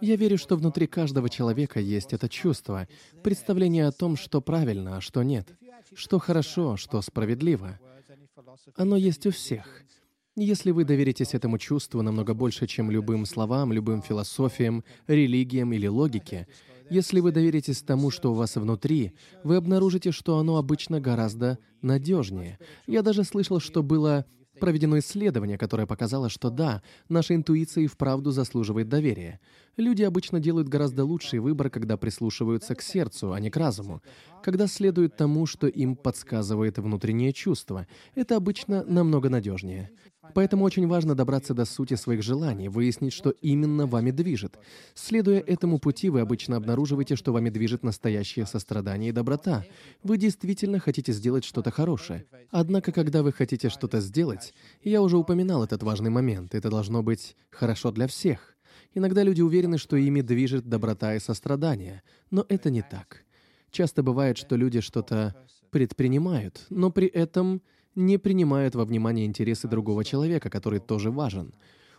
Я 0.00 0.16
верю, 0.16 0.38
что 0.38 0.56
внутри 0.56 0.86
каждого 0.86 1.28
человека 1.28 1.80
есть 1.80 2.12
это 2.12 2.28
чувство, 2.28 2.88
представление 3.22 3.86
о 3.86 3.92
том, 3.92 4.16
что 4.16 4.40
правильно, 4.40 4.96
а 4.96 5.00
что 5.00 5.22
нет, 5.22 5.48
что 5.94 6.18
хорошо, 6.18 6.76
что 6.76 7.00
справедливо. 7.02 7.78
Оно 8.76 8.96
есть 8.96 9.26
у 9.26 9.30
всех. 9.30 9.82
Если 10.36 10.72
вы 10.72 10.84
доверитесь 10.84 11.34
этому 11.34 11.58
чувству 11.58 12.02
намного 12.02 12.34
больше, 12.34 12.66
чем 12.66 12.90
любым 12.90 13.24
словам, 13.24 13.72
любым 13.72 14.02
философиям, 14.02 14.84
религиям 15.06 15.72
или 15.72 15.86
логике, 15.86 16.48
если 16.90 17.20
вы 17.20 17.30
доверитесь 17.32 17.82
тому, 17.82 18.10
что 18.10 18.32
у 18.32 18.34
вас 18.34 18.56
внутри, 18.56 19.14
вы 19.42 19.56
обнаружите, 19.56 20.10
что 20.10 20.38
оно 20.38 20.56
обычно 20.56 21.00
гораздо 21.00 21.58
надежнее. 21.82 22.58
Я 22.86 23.02
даже 23.02 23.24
слышал, 23.24 23.60
что 23.60 23.82
было 23.82 24.26
Проведено 24.60 24.98
исследование, 24.98 25.58
которое 25.58 25.86
показало, 25.86 26.28
что 26.28 26.50
да, 26.50 26.82
наша 27.08 27.34
интуиция 27.34 27.84
и 27.84 27.88
вправду 27.88 28.30
заслуживает 28.30 28.88
доверия. 28.88 29.40
Люди 29.76 30.02
обычно 30.02 30.40
делают 30.40 30.68
гораздо 30.68 31.04
лучший 31.04 31.40
выбор, 31.40 31.70
когда 31.70 31.96
прислушиваются 31.96 32.74
к 32.74 32.82
сердцу, 32.82 33.32
а 33.32 33.40
не 33.40 33.50
к 33.50 33.56
разуму. 33.56 34.02
Когда 34.42 34.66
следуют 34.66 35.16
тому, 35.16 35.46
что 35.46 35.66
им 35.66 35.96
подсказывает 35.96 36.78
внутреннее 36.78 37.32
чувство. 37.32 37.86
Это 38.14 38.36
обычно 38.36 38.84
намного 38.84 39.28
надежнее. 39.28 39.90
Поэтому 40.32 40.64
очень 40.64 40.86
важно 40.86 41.14
добраться 41.14 41.54
до 41.54 41.64
сути 41.64 41.94
своих 41.94 42.22
желаний, 42.22 42.68
выяснить, 42.68 43.12
что 43.12 43.30
именно 43.30 43.86
вами 43.86 44.10
движет. 44.10 44.58
Следуя 44.94 45.40
этому 45.40 45.78
пути, 45.78 46.08
вы 46.08 46.20
обычно 46.20 46.56
обнаруживаете, 46.56 47.16
что 47.16 47.32
вами 47.32 47.50
движет 47.50 47.82
настоящее 47.82 48.46
сострадание 48.46 49.10
и 49.10 49.12
доброта. 49.12 49.64
Вы 50.02 50.16
действительно 50.16 50.78
хотите 50.78 51.12
сделать 51.12 51.44
что-то 51.44 51.70
хорошее. 51.70 52.24
Однако, 52.50 52.92
когда 52.92 53.22
вы 53.22 53.32
хотите 53.32 53.68
что-то 53.68 54.00
сделать, 54.00 54.54
я 54.82 55.02
уже 55.02 55.18
упоминал 55.18 55.62
этот 55.62 55.82
важный 55.82 56.10
момент, 56.10 56.54
это 56.54 56.70
должно 56.70 57.02
быть 57.02 57.36
хорошо 57.50 57.90
для 57.90 58.06
всех. 58.06 58.53
Иногда 58.94 59.24
люди 59.24 59.42
уверены, 59.42 59.76
что 59.76 59.96
ими 59.96 60.20
движет 60.20 60.68
доброта 60.68 61.14
и 61.14 61.18
сострадание, 61.18 62.02
но 62.30 62.46
это 62.48 62.70
не 62.70 62.82
так. 62.82 63.24
Часто 63.70 64.04
бывает, 64.04 64.38
что 64.38 64.54
люди 64.54 64.80
что-то 64.80 65.34
предпринимают, 65.70 66.64
но 66.70 66.90
при 66.90 67.08
этом 67.08 67.60
не 67.96 68.18
принимают 68.18 68.76
во 68.76 68.84
внимание 68.84 69.26
интересы 69.26 69.66
другого 69.66 70.04
человека, 70.04 70.48
который 70.48 70.78
тоже 70.78 71.10
важен. 71.10 71.52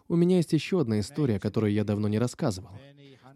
У 0.07 0.15
меня 0.15 0.37
есть 0.37 0.53
еще 0.53 0.79
одна 0.79 1.01
история, 1.01 1.39
которую 1.39 1.73
я 1.73 1.83
давно 1.83 2.07
не 2.07 2.19
рассказывал. 2.19 2.71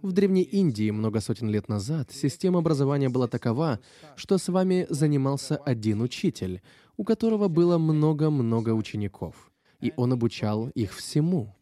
В 0.01 0.13
Древней 0.13 0.43
Индии 0.43 0.91
много 0.91 1.19
сотен 1.19 1.49
лет 1.49 1.67
назад 1.67 2.11
система 2.11 2.59
образования 2.59 3.09
была 3.09 3.27
такова, 3.27 3.81
что 4.15 4.37
с 4.37 4.47
вами 4.47 4.87
занимался 4.89 5.57
один 5.57 6.01
учитель, 6.01 6.61
у 6.95 7.03
которого 7.03 7.49
было 7.49 7.77
много-много 7.77 8.69
учеников, 8.73 9.51
и 9.81 9.91
он 9.97 10.13
обучал 10.13 10.69
их 10.69 10.93
всему. 10.93 11.53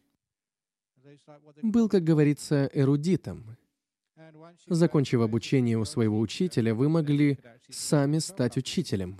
Был, 1.62 1.88
как 1.88 2.04
говорится, 2.04 2.70
эрудитом. 2.72 3.56
Закончив 4.66 5.20
обучение 5.20 5.78
у 5.78 5.84
своего 5.84 6.18
учителя, 6.18 6.74
вы 6.74 6.88
могли 6.88 7.38
сами 7.70 8.18
стать 8.18 8.56
учителем. 8.56 9.18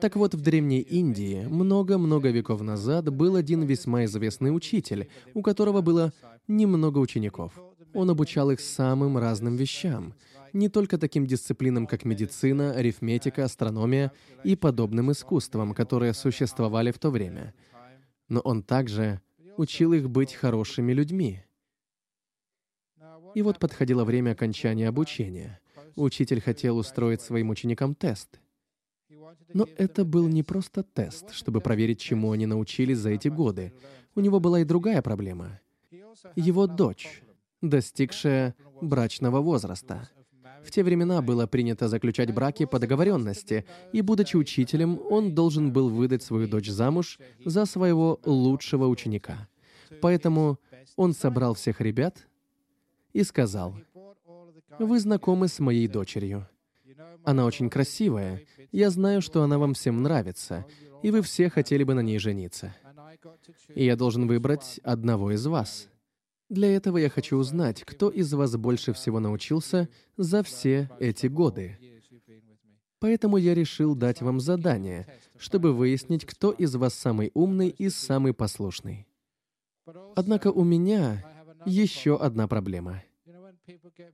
Так 0.00 0.14
вот, 0.14 0.34
в 0.34 0.40
Древней 0.40 0.80
Индии 0.80 1.46
много-много 1.46 2.30
веков 2.30 2.60
назад 2.60 3.12
был 3.12 3.34
один 3.34 3.64
весьма 3.64 4.04
известный 4.04 4.54
учитель, 4.54 5.08
у 5.34 5.42
которого 5.42 5.80
было 5.80 6.12
немного 6.46 6.98
учеников. 6.98 7.58
Он 7.92 8.08
обучал 8.08 8.52
их 8.52 8.60
самым 8.60 9.18
разным 9.18 9.56
вещам, 9.56 10.14
не 10.52 10.68
только 10.68 10.96
таким 10.96 11.26
дисциплинам, 11.26 11.86
как 11.86 12.04
медицина, 12.04 12.72
арифметика, 12.72 13.44
астрономия 13.44 14.12
и 14.44 14.54
подобным 14.54 15.10
искусствам, 15.10 15.74
которые 15.74 16.14
существовали 16.14 16.92
в 16.92 16.98
то 16.98 17.10
время. 17.10 17.52
Но 18.28 18.40
он 18.40 18.62
также 18.62 19.20
учил 19.60 19.92
их 19.92 20.10
быть 20.10 20.34
хорошими 20.34 20.92
людьми. 20.92 21.42
И 23.34 23.42
вот 23.42 23.58
подходило 23.58 24.04
время 24.04 24.32
окончания 24.32 24.88
обучения. 24.88 25.60
Учитель 25.96 26.40
хотел 26.40 26.78
устроить 26.78 27.20
своим 27.20 27.50
ученикам 27.50 27.94
тест— 27.94 28.40
но 29.52 29.66
это 29.76 30.04
был 30.04 30.28
не 30.28 30.42
просто 30.42 30.82
тест, 30.82 31.32
чтобы 31.32 31.60
проверить, 31.60 32.00
чему 32.00 32.32
они 32.32 32.46
научились 32.46 32.98
за 32.98 33.10
эти 33.10 33.28
годы. 33.28 33.72
У 34.14 34.20
него 34.20 34.40
была 34.40 34.60
и 34.60 34.64
другая 34.64 35.02
проблема. 35.02 35.60
Его 36.36 36.66
дочь, 36.66 37.22
достигшая 37.60 38.54
брачного 38.80 39.40
возраста. 39.40 40.08
В 40.64 40.70
те 40.70 40.82
времена 40.82 41.22
было 41.22 41.46
принято 41.46 41.88
заключать 41.88 42.32
браки 42.32 42.66
по 42.66 42.78
договоренности, 42.78 43.64
и, 43.92 44.02
будучи 44.02 44.36
учителем, 44.36 45.00
он 45.10 45.34
должен 45.34 45.72
был 45.72 45.88
выдать 45.88 46.22
свою 46.22 46.48
дочь 46.48 46.68
замуж 46.68 47.18
за 47.44 47.64
своего 47.64 48.20
лучшего 48.24 48.86
ученика. 48.86 49.48
Поэтому 50.00 50.58
он 50.96 51.14
собрал 51.14 51.54
всех 51.54 51.80
ребят 51.80 52.26
и 53.12 53.22
сказал, 53.24 53.74
«Вы 54.78 55.00
знакомы 55.00 55.48
с 55.48 55.58
моей 55.58 55.88
дочерью. 55.88 56.48
Она 57.24 57.44
очень 57.44 57.68
красивая. 57.68 58.42
Я 58.72 58.90
знаю, 58.90 59.20
что 59.20 59.42
она 59.42 59.58
вам 59.58 59.74
всем 59.74 60.02
нравится, 60.02 60.66
и 61.02 61.10
вы 61.10 61.22
все 61.22 61.50
хотели 61.50 61.84
бы 61.84 61.94
на 61.94 62.00
ней 62.00 62.18
жениться. 62.18 62.74
И 63.74 63.84
я 63.84 63.96
должен 63.96 64.26
выбрать 64.26 64.80
одного 64.82 65.32
из 65.32 65.44
вас. 65.46 65.88
Для 66.50 66.76
этого 66.76 66.98
я 66.98 67.08
хочу 67.08 67.38
узнать, 67.38 67.82
кто 67.84 68.10
из 68.10 68.32
вас 68.34 68.56
больше 68.56 68.92
всего 68.92 69.20
научился 69.20 69.88
за 70.18 70.42
все 70.42 70.90
эти 70.98 71.26
годы. 71.26 71.78
Поэтому 72.98 73.38
я 73.38 73.54
решил 73.54 73.94
дать 73.94 74.20
вам 74.20 74.40
задание, 74.40 75.06
чтобы 75.38 75.72
выяснить, 75.72 76.26
кто 76.26 76.50
из 76.50 76.74
вас 76.74 76.92
самый 76.92 77.30
умный 77.32 77.68
и 77.68 77.88
самый 77.88 78.34
послушный. 78.34 79.06
Однако 80.14 80.52
у 80.52 80.64
меня 80.64 81.24
еще 81.64 82.18
одна 82.18 82.46
проблема— 82.46 83.02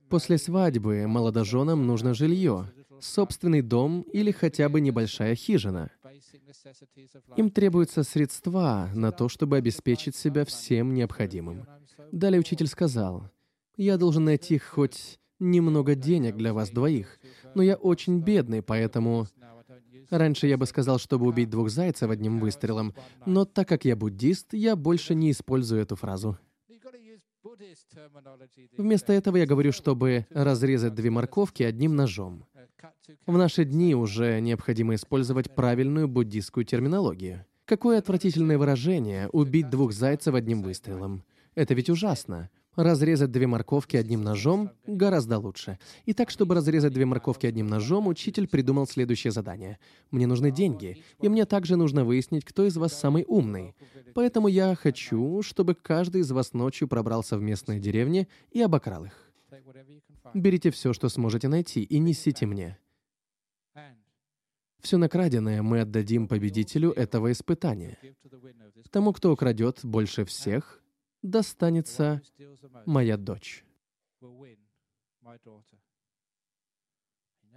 После 0.09 0.37
свадьбы 0.37 1.07
молодоженам 1.07 1.85
нужно 1.85 2.13
жилье, 2.13 2.71
собственный 2.99 3.61
дом 3.61 4.01
или 4.01 4.31
хотя 4.31 4.69
бы 4.69 4.81
небольшая 4.81 5.35
хижина. 5.35 5.91
Им 7.35 7.49
требуются 7.51 8.03
средства 8.03 8.89
на 8.93 9.11
то, 9.11 9.29
чтобы 9.29 9.57
обеспечить 9.57 10.15
себя 10.15 10.45
всем 10.45 10.93
необходимым. 10.93 11.65
Далее 12.11 12.39
учитель 12.39 12.67
сказал, 12.67 13.29
«Я 13.75 13.97
должен 13.97 14.25
найти 14.25 14.57
хоть 14.57 15.19
немного 15.39 15.95
денег 15.95 16.35
для 16.35 16.53
вас 16.53 16.69
двоих, 16.69 17.19
но 17.55 17.63
я 17.63 17.75
очень 17.75 18.19
бедный, 18.19 18.61
поэтому...» 18.61 19.27
Раньше 20.09 20.47
я 20.47 20.57
бы 20.57 20.65
сказал, 20.65 20.99
чтобы 20.99 21.27
убить 21.27 21.49
двух 21.49 21.69
зайцев 21.69 22.09
одним 22.09 22.39
выстрелом, 22.39 22.93
но 23.25 23.43
так 23.43 23.67
как 23.67 23.83
я 23.83 23.95
буддист, 23.95 24.53
я 24.53 24.77
больше 24.77 25.15
не 25.15 25.31
использую 25.31 25.81
эту 25.81 25.97
фразу. 25.97 26.37
Вместо 28.77 29.13
этого 29.13 29.37
я 29.37 29.45
говорю, 29.45 29.71
чтобы 29.71 30.27
разрезать 30.29 30.95
две 30.95 31.09
морковки 31.09 31.63
одним 31.63 31.95
ножом. 31.95 32.45
В 33.25 33.37
наши 33.37 33.65
дни 33.65 33.95
уже 33.95 34.39
необходимо 34.39 34.95
использовать 34.95 35.53
правильную 35.53 36.07
буддистскую 36.07 36.65
терминологию. 36.65 37.45
Какое 37.65 37.99
отвратительное 37.99 38.57
выражение— 38.57 39.27
убить 39.33 39.69
двух 39.69 39.91
зайцев 39.91 40.35
одним 40.35 40.61
выстрелом. 40.61 41.23
Это 41.57 41.73
ведь 41.73 41.89
ужасно. 41.89 42.51
Разрезать 42.75 43.31
две 43.31 43.47
морковки 43.47 43.97
одним 43.97 44.21
ножом 44.21 44.69
гораздо 44.85 45.39
лучше. 45.39 45.79
И 46.05 46.13
так, 46.13 46.29
чтобы 46.29 46.53
разрезать 46.53 46.93
две 46.93 47.07
морковки 47.07 47.47
одним 47.47 47.65
ножом, 47.65 48.05
учитель 48.05 48.47
придумал 48.47 48.85
следующее 48.85 49.31
задание. 49.31 49.79
Мне 50.11 50.27
нужны 50.27 50.51
деньги, 50.51 51.03
и 51.19 51.27
мне 51.27 51.47
также 51.47 51.75
нужно 51.75 52.05
выяснить, 52.05 52.45
кто 52.45 52.67
из 52.67 52.77
вас 52.77 52.93
самый 52.93 53.25
умный. 53.27 53.73
Поэтому 54.13 54.47
я 54.47 54.75
хочу, 54.75 55.41
чтобы 55.41 55.73
каждый 55.73 56.21
из 56.21 56.29
вас 56.29 56.53
ночью 56.53 56.87
пробрался 56.87 57.39
в 57.39 57.41
местные 57.41 57.79
деревни 57.79 58.27
и 58.51 58.61
обокрал 58.61 59.05
их. 59.05 59.31
Берите 60.35 60.69
все, 60.69 60.93
что 60.93 61.09
сможете 61.09 61.47
найти, 61.47 61.81
и 61.81 61.97
несите 61.97 62.45
мне. 62.45 62.77
Все 64.79 64.97
накраденное 64.97 65.63
мы 65.63 65.81
отдадим 65.81 66.27
победителю 66.27 66.91
этого 66.91 67.31
испытания. 67.31 67.97
Тому, 68.91 69.11
кто 69.11 69.31
украдет 69.33 69.79
больше 69.81 70.23
всех, 70.23 70.83
достанется 71.21 72.21
моя 72.85 73.17
дочь. 73.17 73.65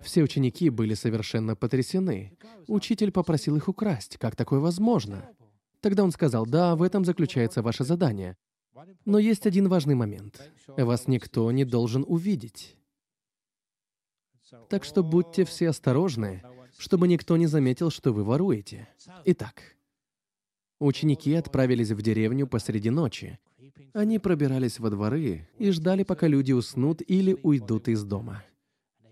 Все 0.03 0.23
ученики 0.23 0.71
были 0.71 0.95
совершенно 0.95 1.55
потрясены. 1.57 2.37
Учитель 2.67 3.13
попросил 3.13 3.57
их 3.57 3.69
украсть. 3.69 4.17
Как 4.17 4.35
такое 4.35 4.61
возможно? 4.61 5.31
Тогда 5.81 6.05
он 6.05 6.11
сказал, 6.11 6.47
да, 6.47 6.75
в 6.75 6.83
этом 6.83 7.05
заключается 7.05 7.63
ваше 7.63 7.85
задание. 7.85 8.37
Но 9.05 9.19
есть 9.19 9.47
один 9.47 9.69
важный 9.69 9.95
момент. 9.95 10.51
Вас 10.67 11.07
никто 11.07 11.51
не 11.53 11.65
должен 11.65 12.05
увидеть. 12.07 12.77
Так 14.69 14.85
что 14.85 15.03
будьте 15.03 15.45
все 15.45 15.69
осторожны, 15.69 16.43
чтобы 16.79 17.07
никто 17.07 17.37
не 17.37 17.47
заметил, 17.47 17.91
что 17.91 18.13
вы 18.13 18.25
воруете. 18.25 18.89
Итак, 19.27 19.77
ученики 20.79 21.35
отправились 21.35 21.91
в 21.91 22.03
деревню 22.03 22.47
посреди 22.47 22.91
ночи 22.91 23.39
они 23.93 24.19
пробирались 24.19 24.79
во 24.79 24.91
дворы 24.91 25.49
и 25.59 25.71
ждали, 25.71 26.03
пока 26.03 26.27
люди 26.27 26.53
уснут 26.53 27.03
или 27.07 27.37
уйдут 27.43 27.89
из 27.89 28.05
дома. 28.05 28.43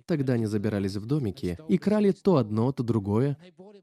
Тогда 0.07 0.33
они 0.35 0.47
забирались 0.47 0.97
в 0.97 1.05
домики 1.05 1.59
и 1.69 1.77
крали 1.77 2.13
то 2.13 2.37
одно, 2.37 2.73
то 2.73 2.83
другое, 2.83 3.37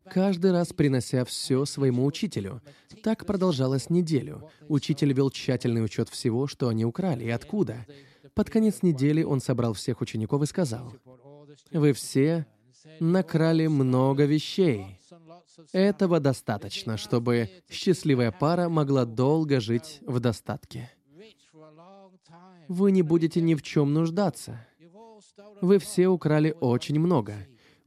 каждый 0.10 0.52
раз 0.52 0.74
принося 0.74 1.24
все 1.24 1.66
своему 1.66 2.04
учителю. 2.04 2.64
Так 3.04 3.28
продолжалось 3.28 3.92
неделю. 3.92 4.50
Учитель 4.68 5.14
вел 5.14 5.30
тщательный 5.30 5.86
учет 5.86 6.10
всего, 6.10 6.48
что 6.48 6.68
они 6.68 6.84
украли 6.84 7.26
и 7.26 7.30
откуда. 7.30 7.86
Под 8.34 8.50
конец 8.50 8.82
недели 8.82 9.22
он 9.22 9.40
собрал 9.40 9.74
всех 9.74 10.02
учеников 10.02 10.42
и 10.42 10.48
сказал, 10.48 10.96
«Вы 11.72 11.94
все 11.94 12.48
накрали 13.00 13.68
много 13.68 14.26
вещей. 14.26 15.00
Этого 15.72 16.20
достаточно, 16.20 16.98
чтобы 16.98 17.50
счастливая 17.70 18.32
пара 18.32 18.70
могла 18.70 19.06
долго 19.06 19.60
жить 19.60 20.00
в 20.06 20.20
достатке. 20.20 20.92
Вы 22.68 22.92
не 22.92 23.02
будете 23.02 23.42
ни 23.42 23.56
в 23.56 23.62
чем 23.62 23.94
нуждаться. 23.94 24.66
Вы 25.62 25.80
все 25.80 26.08
украли 26.08 26.56
очень 26.60 27.00
много. 27.00 27.36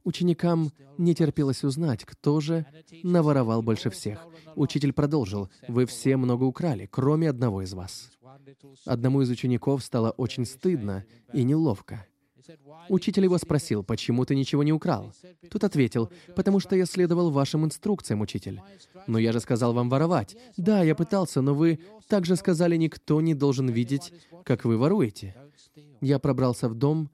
Ученикам 0.03 0.71
не 0.97 1.13
терпелось 1.13 1.63
узнать, 1.63 2.05
кто 2.05 2.39
же 2.39 2.65
наворовал 3.03 3.61
больше 3.61 3.89
всех. 3.89 4.25
Учитель 4.55 4.93
продолжил, 4.93 5.49
«Вы 5.67 5.85
все 5.85 6.17
много 6.17 6.45
украли, 6.45 6.87
кроме 6.89 7.29
одного 7.29 7.61
из 7.61 7.73
вас». 7.73 8.11
Одному 8.85 9.21
из 9.21 9.29
учеников 9.29 9.83
стало 9.83 10.11
очень 10.11 10.45
стыдно 10.45 11.05
и 11.33 11.43
неловко. 11.43 12.05
Учитель 12.89 13.23
его 13.23 13.37
спросил, 13.37 13.83
«Почему 13.83 14.25
ты 14.25 14.35
ничего 14.35 14.63
не 14.63 14.73
украл?» 14.73 15.11
Тот 15.49 15.63
ответил, 15.63 16.09
«Потому 16.35 16.59
что 16.59 16.75
я 16.75 16.85
следовал 16.85 17.31
вашим 17.31 17.65
инструкциям, 17.65 18.21
учитель». 18.21 18.61
«Но 19.07 19.17
я 19.19 19.31
же 19.31 19.39
сказал 19.39 19.73
вам 19.73 19.89
воровать». 19.89 20.35
«Да, 20.57 20.81
я 20.83 20.95
пытался, 20.95 21.41
но 21.41 21.53
вы 21.53 21.79
также 22.07 22.35
сказали, 22.35 22.75
никто 22.75 23.21
не 23.21 23.33
должен 23.33 23.69
видеть, 23.69 24.13
как 24.43 24.65
вы 24.65 24.77
воруете». 24.77 25.35
Я 26.01 26.19
пробрался 26.19 26.69
в 26.69 26.75
дом 26.75 27.09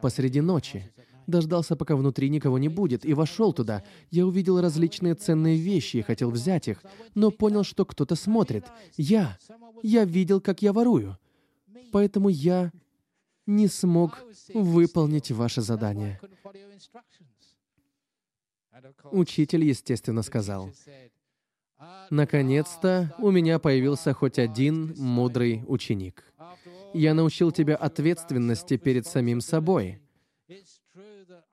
посреди 0.00 0.40
ночи, 0.40 0.90
дождался, 1.26 1.76
пока 1.76 1.96
внутри 1.96 2.28
никого 2.28 2.58
не 2.58 2.68
будет, 2.68 3.04
и 3.04 3.14
вошел 3.14 3.52
туда. 3.52 3.84
Я 4.10 4.26
увидел 4.26 4.60
различные 4.60 5.14
ценные 5.14 5.56
вещи 5.56 5.98
и 5.98 6.02
хотел 6.02 6.30
взять 6.30 6.68
их, 6.68 6.82
но 7.14 7.30
понял, 7.30 7.64
что 7.64 7.84
кто-то 7.84 8.16
смотрит. 8.16 8.64
Я. 8.96 9.38
Я 9.82 10.04
видел, 10.04 10.40
как 10.40 10.62
я 10.62 10.72
ворую. 10.72 11.18
Поэтому 11.92 12.28
я 12.28 12.72
не 13.50 13.68
смог 13.68 14.18
выполнить 14.54 15.30
ваше 15.30 15.60
задание. 15.60 16.20
Учитель, 19.10 19.64
естественно, 19.64 20.22
сказал, 20.22 20.70
«Наконец-то 22.10 23.14
у 23.18 23.30
меня 23.30 23.58
появился 23.58 24.12
хоть 24.12 24.38
один 24.38 24.94
мудрый 24.96 25.64
ученик. 25.66 26.24
Я 26.94 27.14
научил 27.14 27.52
тебя 27.52 27.76
ответственности 27.76 28.76
перед 28.76 29.06
самим 29.06 29.40
собой. 29.40 30.00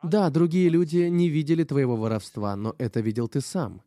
Да, 0.03 0.29
другие 0.29 0.69
люди 0.69 1.07
не 1.09 1.29
видели 1.29 1.63
твоего 1.63 1.95
воровства, 1.95 2.55
но 2.55 2.75
это 2.77 2.99
видел 2.99 3.27
ты 3.27 3.41
сам. 3.41 3.81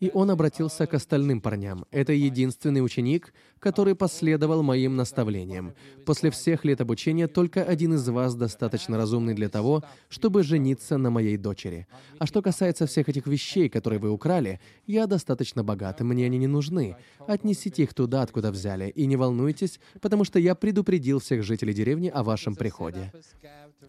И 0.00 0.10
он 0.14 0.30
обратился 0.30 0.86
к 0.86 0.94
остальным 0.94 1.40
парням. 1.40 1.84
Это 1.90 2.12
единственный 2.12 2.84
ученик, 2.84 3.32
который 3.58 3.94
последовал 3.94 4.62
моим 4.62 4.96
наставлениям. 4.96 5.74
После 6.04 6.30
всех 6.30 6.64
лет 6.64 6.80
обучения 6.80 7.26
только 7.26 7.62
один 7.62 7.94
из 7.94 8.08
вас 8.08 8.34
достаточно 8.34 8.96
разумный 8.96 9.34
для 9.34 9.48
того, 9.48 9.82
чтобы 10.08 10.42
жениться 10.42 10.98
на 10.98 11.10
моей 11.10 11.36
дочери. 11.36 11.86
А 12.18 12.26
что 12.26 12.42
касается 12.42 12.86
всех 12.86 13.08
этих 13.08 13.26
вещей, 13.26 13.68
которые 13.68 13.98
вы 13.98 14.10
украли, 14.10 14.60
я 14.86 15.06
достаточно 15.06 15.64
богат, 15.64 16.00
мне 16.00 16.26
они 16.26 16.38
не 16.38 16.46
нужны. 16.46 16.96
Отнесите 17.26 17.82
их 17.82 17.94
туда, 17.94 18.22
откуда 18.22 18.50
взяли, 18.50 18.90
и 18.90 19.06
не 19.06 19.16
волнуйтесь, 19.16 19.80
потому 20.00 20.24
что 20.24 20.38
я 20.38 20.54
предупредил 20.54 21.20
всех 21.20 21.42
жителей 21.42 21.74
деревни 21.74 22.08
о 22.08 22.22
вашем 22.22 22.54
приходе. 22.54 23.12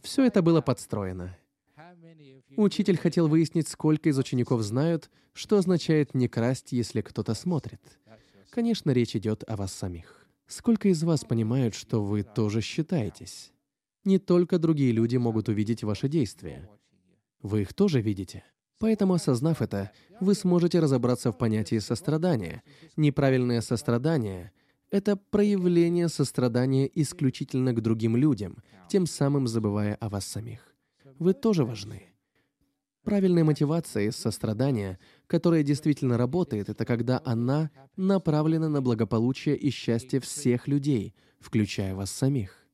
Все 0.01 0.25
это 0.25 0.41
было 0.41 0.62
подстроено. 0.62 1.35
Учитель 2.62 2.98
хотел 2.98 3.30
выяснить, 3.30 3.69
сколько 3.69 4.10
из 4.10 4.19
учеников 4.19 4.63
знают, 4.63 5.10
что 5.32 5.60
означает 5.60 6.13
«не 6.13 6.28
красть, 6.28 6.74
если 6.74 7.00
кто-то 7.00 7.34
смотрит». 7.34 7.80
Конечно, 8.50 8.91
речь 8.91 9.15
идет 9.15 9.45
о 9.48 9.56
вас 9.56 9.72
самих. 9.72 10.28
Сколько 10.45 10.89
из 10.89 11.02
вас 11.04 11.24
понимают, 11.24 11.74
что 11.74 12.04
вы 12.04 12.24
тоже 12.24 12.60
считаетесь? 12.60 13.54
Не 14.04 14.19
только 14.19 14.60
другие 14.60 14.91
люди 14.91 15.15
могут 15.15 15.48
увидеть 15.48 15.86
ваши 15.86 16.10
действия. 16.10 16.69
Вы 17.41 17.62
их 17.62 17.74
тоже 17.74 18.02
видите. 18.02 18.43
Поэтому, 18.78 19.13
осознав 19.13 19.62
это, 19.62 19.93
вы 20.19 20.34
сможете 20.34 20.82
разобраться 20.82 21.32
в 21.32 21.38
понятии 21.38 21.80
сострадания. 21.80 22.62
Неправильное 22.98 23.62
сострадание— 23.62 24.52
это 24.91 25.15
проявление 25.15 26.10
сострадания 26.10 26.91
исключительно 26.93 27.72
к 27.72 27.80
другим 27.82 28.17
людям, 28.17 28.58
тем 28.89 29.06
самым 29.06 29.48
забывая 29.48 29.95
о 29.95 30.10
вас 30.10 30.26
самих. 30.26 30.76
Вы 31.19 31.34
тоже 31.34 31.63
важны. 31.63 32.09
Правильная 33.10 33.43
мотивация 33.43 34.04
из 34.04 34.17
сострадания, 34.17 35.00
которая 35.26 35.63
действительно 35.63 36.15
работает, 36.15 36.69
это 36.69 36.86
когда 36.86 37.19
она 37.26 37.72
направлена 37.98 38.69
на 38.69 38.84
благополучие 38.84 39.58
и 39.58 39.72
счастье 39.72 40.19
всех 40.19 40.67
людей, 40.67 41.15
включая 41.39 41.95
вас 41.95 42.12
самих. 42.12 42.67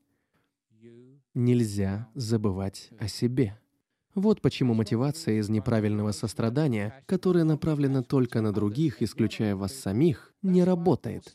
Нельзя 1.34 2.10
забывать 2.15 2.89
о 3.00 3.08
себе. 3.08 3.58
Вот 4.15 4.39
почему 4.39 4.73
мотивация 4.73 5.39
из 5.39 5.49
неправильного 5.49 6.13
сострадания, 6.13 7.04
которая 7.06 7.43
направлена 7.43 8.01
только 8.01 8.39
на 8.39 8.54
других, 8.54 9.01
исключая 9.01 9.58
вас 9.58 9.73
самих, 9.75 10.34
не 10.41 10.63
работает. 10.63 11.34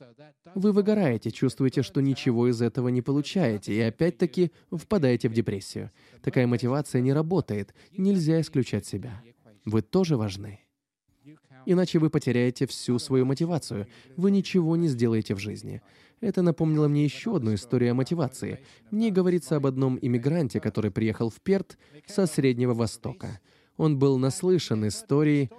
Вы 0.55 0.73
выгораете, 0.73 1.31
чувствуете, 1.31 1.83
что 1.83 2.01
ничего 2.01 2.49
из 2.49 2.63
этого 2.63 2.89
не 2.89 3.03
получаете, 3.03 3.75
и 3.75 3.81
опять-таки 3.81 4.51
впадаете 4.73 5.29
в 5.29 5.35
депрессию. 5.35 5.91
Такая 6.23 6.47
мотивация 6.47 7.03
не 7.03 7.13
работает, 7.13 7.75
нельзя 7.97 8.41
исключать 8.41 8.87
себя. 8.87 9.23
Вы 9.67 9.83
тоже 9.83 10.17
важны. 10.17 10.61
Иначе 11.67 11.99
вы 11.99 12.09
потеряете 12.09 12.67
всю 12.67 12.99
свою 12.99 13.27
мотивацию, 13.27 13.87
вы 14.17 14.31
ничего 14.31 14.77
не 14.77 14.89
сделаете 14.89 15.35
в 15.35 15.39
жизни. 15.39 15.83
Это 16.21 16.43
напомнило 16.43 16.87
мне 16.87 17.05
еще 17.05 17.37
одну 17.37 17.55
историю 17.55 17.93
о 17.93 17.95
мотивации. 17.95 18.61
Мне 18.91 19.11
говорится 19.11 19.57
об 19.57 19.67
одном 19.67 19.99
иммигранте, 20.01 20.61
который 20.61 20.91
приехал 20.91 21.31
в 21.31 21.41
Перт 21.41 21.79
со 22.07 22.27
Среднего 22.27 22.75
Востока. 22.75 23.41
Он 23.77 23.99
был 23.99 24.19
наслышан 24.19 24.87
историей 24.87 25.51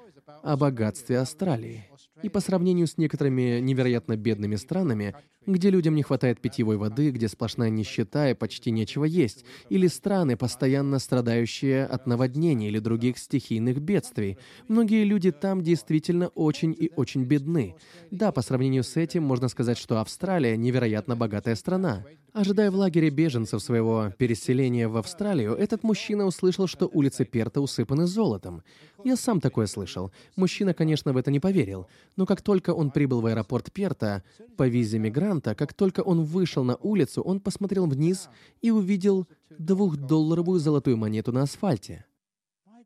о 0.43 0.55
богатстве 0.57 1.19
Австралии. 1.19 1.89
И 2.23 2.29
по 2.29 2.39
сравнению 2.39 2.87
с 2.87 2.97
некоторыми 2.97 3.59
невероятно 3.59 4.15
бедными 4.15 4.55
странами, 4.55 5.15
где 5.45 5.69
людям 5.69 5.95
не 5.95 6.03
хватает 6.03 6.39
питьевой 6.39 6.77
воды, 6.77 7.09
где 7.11 7.27
сплошная 7.27 7.69
нищета 7.69 8.29
и 8.29 8.35
почти 8.35 8.69
нечего 8.71 9.05
есть, 9.05 9.43
или 9.69 9.87
страны, 9.87 10.37
постоянно 10.37 10.99
страдающие 10.99 11.85
от 11.85 12.05
наводнений 12.05 12.67
или 12.67 12.79
других 12.79 13.17
стихийных 13.17 13.81
бедствий. 13.81 14.37
Многие 14.67 15.03
люди 15.03 15.31
там 15.31 15.63
действительно 15.63 16.27
очень 16.29 16.75
и 16.77 16.91
очень 16.95 17.23
бедны. 17.23 17.75
Да, 18.11 18.31
по 18.31 18.41
сравнению 18.41 18.83
с 18.83 18.97
этим 18.97 19.23
можно 19.23 19.47
сказать, 19.47 19.77
что 19.77 19.99
Австралия 19.99 20.55
невероятно 20.57 21.15
богатая 21.15 21.55
страна. 21.55 22.05
Ожидая 22.33 22.71
в 22.71 22.75
лагере 22.75 23.09
беженцев 23.09 23.61
своего 23.61 24.13
переселения 24.17 24.87
в 24.87 24.95
Австралию, 24.95 25.53
этот 25.53 25.83
мужчина 25.83 26.25
услышал, 26.25 26.65
что 26.65 26.89
улицы 26.91 27.25
Перта 27.25 27.59
усыпаны 27.59 28.07
золотом. 28.07 28.63
Я 29.03 29.17
сам 29.17 29.41
такое 29.41 29.65
слышал. 29.65 30.11
Мужчина, 30.37 30.73
конечно, 30.73 31.11
в 31.11 31.17
это 31.17 31.29
не 31.29 31.41
поверил. 31.41 31.87
Но 32.15 32.25
как 32.25 32.41
только 32.41 32.73
он 32.73 32.91
прибыл 32.91 33.21
в 33.21 33.25
аэропорт 33.25 33.71
Перта 33.71 34.23
по 34.57 34.67
визе 34.67 34.99
мигранта, 34.99 35.55
как 35.55 35.73
только 35.73 36.01
он 36.01 36.23
вышел 36.23 36.63
на 36.63 36.75
улицу, 36.75 37.21
он 37.21 37.39
посмотрел 37.39 37.87
вниз 37.87 38.29
и 38.61 38.71
увидел 38.71 39.27
двухдолларовую 39.57 40.59
золотую 40.59 40.97
монету 40.97 41.31
на 41.31 41.43
асфальте. 41.43 42.05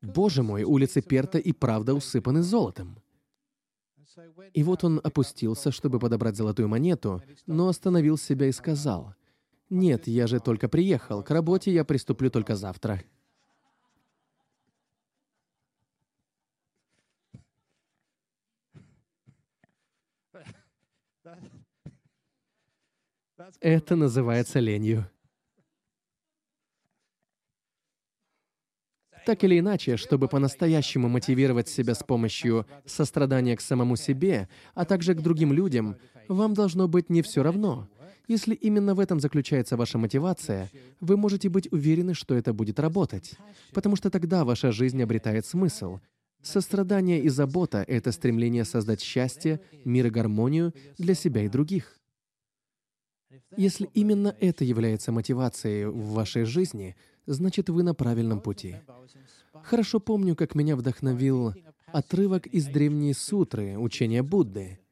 Боже 0.02 0.44
мой, 0.44 0.64
улицы 0.64 1.02
Перта 1.02 1.38
и 1.40 1.52
правда 1.52 1.94
усыпаны 1.94 2.44
золотом. 2.44 3.00
И 4.54 4.64
вот 4.64 4.84
он 4.84 5.02
опустился, 5.04 5.72
чтобы 5.72 6.00
подобрать 6.00 6.38
золотую 6.38 6.68
монету, 6.68 7.22
но 7.48 7.68
остановил 7.68 8.18
себя 8.18 8.48
и 8.48 8.52
сказал— 8.52 9.16
нет, 9.70 10.08
я 10.08 10.28
же 10.28 10.40
только 10.40 10.70
приехал. 10.70 11.24
К 11.24 11.32
работе 11.32 11.74
я 11.74 11.84
приступлю 11.84 12.30
только 12.30 12.56
завтра. 12.56 13.04
Это 23.60 23.96
называется 23.96 24.60
ленью. 24.60 25.10
Так 29.26 29.44
или 29.44 29.58
иначе, 29.58 29.98
чтобы 29.98 30.28
по-настоящему 30.28 31.10
мотивировать 31.10 31.68
себя 31.68 31.96
с 31.96 32.04
помощью 32.04 32.68
сострадания 32.86 33.56
к 33.58 33.62
самому 33.62 33.96
себе, 33.96 34.48
а 34.76 34.86
также 34.86 35.16
к 35.16 35.22
другим 35.22 35.52
людям, 35.52 35.98
вам 36.28 36.54
должно 36.54 36.88
быть 36.88 37.10
не 37.10 37.24
все 37.24 37.42
равно. 37.42 37.90
Если 38.28 38.54
именно 38.54 38.94
в 38.94 39.00
этом 39.00 39.20
заключается 39.20 39.78
ваша 39.78 39.98
мотивация, 39.98 40.70
вы 41.00 41.18
можете 41.18 41.50
быть 41.50 41.72
уверены, 41.72 42.14
что 42.14 42.36
это 42.36 42.54
будет 42.54 42.80
работать, 42.80 43.36
потому 43.74 43.96
что 43.96 44.10
тогда 44.10 44.46
ваша 44.46 44.72
жизнь 44.72 45.02
обретает 45.02 45.46
смысл. 45.46 46.00
Сострадание 46.42 47.22
и 47.22 47.30
забота— 47.30 47.84
это 47.88 48.12
стремление 48.12 48.66
создать 48.66 49.02
счастье, 49.02 49.60
мир 49.84 50.08
и 50.08 50.10
гармонию 50.12 50.74
для 50.98 51.16
себя 51.16 51.42
и 51.42 51.50
других. 51.50 52.00
Если 53.58 53.90
именно 53.94 54.36
это 54.40 54.64
является 54.64 55.12
мотивацией 55.12 55.86
в 55.86 56.14
вашей 56.14 56.46
жизни, 56.46 56.96
значит, 57.26 57.70
вы 57.70 57.84
на 57.84 57.94
правильном 57.94 58.40
пути. 58.40 58.76
Хорошо 59.64 60.00
помню, 60.00 60.36
как 60.36 60.56
меня 60.56 60.76
вдохновил 60.76 61.54
отрывок 61.88 62.48
из 62.48 62.66
древней 62.66 63.14
сутры, 63.14 63.78
учения 63.78 64.24
Будды— 64.24 64.80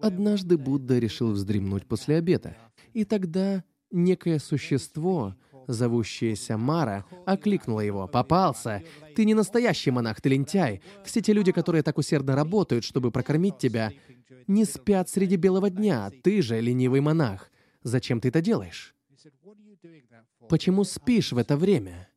Однажды 0.00 0.58
Будда 0.58 0.98
решил 0.98 1.32
вздремнуть 1.32 1.86
после 1.86 2.16
обеда, 2.16 2.56
и 2.92 3.04
тогда 3.04 3.64
некое 3.90 4.38
существо, 4.38 5.34
зовущееся 5.66 6.56
Мара, 6.56 7.04
окликнуло 7.26 7.80
его. 7.80 8.06
«Попался! 8.08 8.82
Ты 9.14 9.24
не 9.24 9.34
настоящий 9.34 9.90
монах, 9.90 10.20
ты 10.20 10.28
лентяй! 10.28 10.82
Все 11.04 11.20
те 11.20 11.32
люди, 11.32 11.52
которые 11.52 11.82
так 11.82 11.98
усердно 11.98 12.34
работают, 12.34 12.84
чтобы 12.84 13.10
прокормить 13.10 13.58
тебя, 13.58 13.92
не 14.46 14.64
спят 14.64 15.08
среди 15.08 15.36
белого 15.36 15.70
дня, 15.70 16.10
ты 16.22 16.42
же 16.42 16.60
ленивый 16.60 17.00
монах. 17.00 17.50
Зачем 17.82 18.20
ты 18.20 18.28
это 18.28 18.40
делаешь? 18.40 18.94
Почему 20.48 20.84
спишь 20.84 21.32
в 21.32 21.38
это 21.38 21.56
время?» 21.56 22.08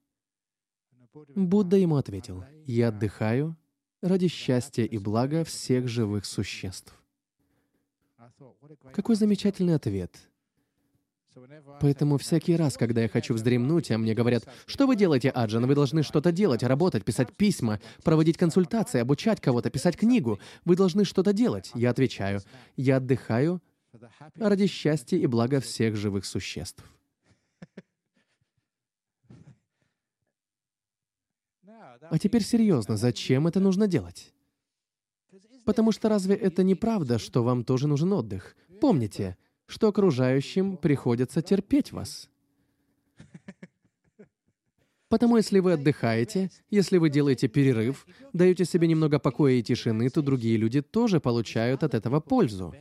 Будда 1.36 1.78
ему 1.78 1.95
ответил, 1.95 2.43
«Я 2.66 2.89
отдыхаю 2.89 3.56
ради 4.02 4.28
счастья 4.28 4.84
и 4.84 4.98
блага 4.98 5.43
всех 5.43 5.88
живых 5.88 6.26
существ». 6.26 6.93
Какой 8.93 9.16
замечательный 9.16 9.76
ответ. 9.76 10.30
Поэтому 11.80 12.18
всякий 12.18 12.56
раз, 12.56 12.78
когда 12.78 13.02
я 13.02 13.10
хочу 13.10 13.34
вздремнуть, 13.34 13.92
а 13.92 13.98
мне 13.98 14.14
говорят, 14.14 14.46
что 14.66 14.88
вы 14.88 14.96
делаете, 14.96 15.30
Аджан, 15.30 15.66
вы 15.66 15.76
должны 15.76 16.04
что-то 16.04 16.32
делать, 16.32 16.64
работать, 16.64 17.06
писать 17.06 17.36
письма, 17.36 17.80
проводить 18.04 18.38
консультации, 18.38 19.00
обучать 19.00 19.42
кого-то, 19.42 19.70
писать 19.70 19.98
книгу, 19.98 20.40
вы 20.66 20.76
должны 20.76 21.06
что-то 21.06 21.34
делать. 21.34 21.72
Я 21.76 21.92
отвечаю, 21.92 22.42
я 22.76 22.98
отдыхаю 22.98 23.62
ради 24.36 24.68
счастья 24.68 25.18
и 25.18 25.26
блага 25.28 25.60
всех 25.60 25.96
живых 25.96 26.26
существ. 26.26 26.84
А 32.10 32.20
теперь 32.20 32.44
серьезно, 32.44 32.98
зачем 32.98 33.48
это 33.48 33.60
нужно 33.60 33.88
делать? 33.88 34.34
Потому 35.66 35.92
что 35.92 36.10
разве 36.10 36.36
это 36.36 36.64
не 36.64 36.76
правда, 36.76 37.20
что 37.20 37.44
вам 37.44 37.64
тоже 37.64 37.88
нужен 37.88 38.14
отдых? 38.14 38.56
Помните, 38.80 39.36
что 39.68 39.89
окружающим 39.89 40.78
приходится 40.78 41.41
терпеть 41.41 41.91
вас. 41.91 42.30
Потому 45.09 45.38
если 45.38 45.59
вы 45.59 45.74
отдыхаете, 45.74 46.49
если 46.70 46.97
вы 46.97 47.09
делаете 47.09 47.47
перерыв, 47.47 48.05
даете 48.34 48.65
себе 48.65 48.88
немного 48.88 49.20
покоя 49.20 49.53
и 49.53 49.63
тишины, 49.63 50.09
то 50.09 50.22
другие 50.22 50.57
люди 50.57 50.82
тоже 50.82 51.22
получают 51.22 51.84
от 51.84 51.93
этого 51.93 52.20
пользу. 52.20 52.74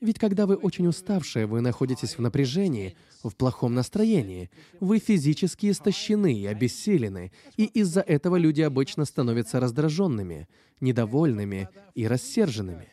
Ведь 0.00 0.18
когда 0.18 0.46
вы 0.46 0.54
очень 0.54 0.86
уставшие, 0.86 1.46
вы 1.46 1.60
находитесь 1.60 2.16
в 2.16 2.20
напряжении, 2.20 2.96
в 3.22 3.34
плохом 3.34 3.74
настроении, 3.74 4.48
вы 4.78 4.98
физически 4.98 5.70
истощены 5.70 6.32
и 6.32 6.46
обессилены, 6.46 7.32
и 7.56 7.64
из-за 7.64 8.00
этого 8.00 8.36
люди 8.36 8.62
обычно 8.62 9.04
становятся 9.04 9.58
раздраженными, 9.58 10.48
недовольными 10.80 11.68
и 11.96 12.06
рассерженными. 12.06 12.88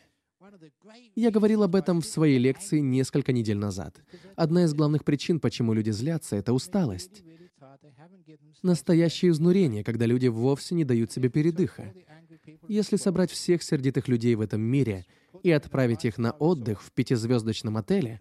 Я 1.14 1.30
говорил 1.30 1.62
об 1.62 1.74
этом 1.74 2.00
в 2.00 2.06
своей 2.06 2.38
лекции 2.38 2.80
несколько 2.80 3.32
недель 3.32 3.58
назад. 3.58 4.00
Одна 4.36 4.64
из 4.64 4.74
главных 4.74 5.04
причин, 5.04 5.40
почему 5.40 5.72
люди 5.72 5.90
злятся,— 5.90 6.36
это 6.36 6.52
усталость. 6.52 7.22
Настоящее 8.62 9.30
изнурение, 9.30 9.84
когда 9.84 10.06
люди 10.06 10.28
вовсе 10.28 10.74
не 10.74 10.84
дают 10.84 11.12
себе 11.12 11.28
передыха. 11.28 11.92
Если 12.68 12.96
собрать 12.96 13.30
всех 13.30 13.62
сердитых 13.62 14.08
людей 14.08 14.34
в 14.34 14.40
этом 14.40 14.60
мире 14.60 15.06
и 15.42 15.50
отправить 15.50 16.04
их 16.04 16.18
на 16.18 16.32
отдых 16.32 16.82
в 16.82 16.92
пятизвездочном 16.92 17.76
отеле, 17.76 18.20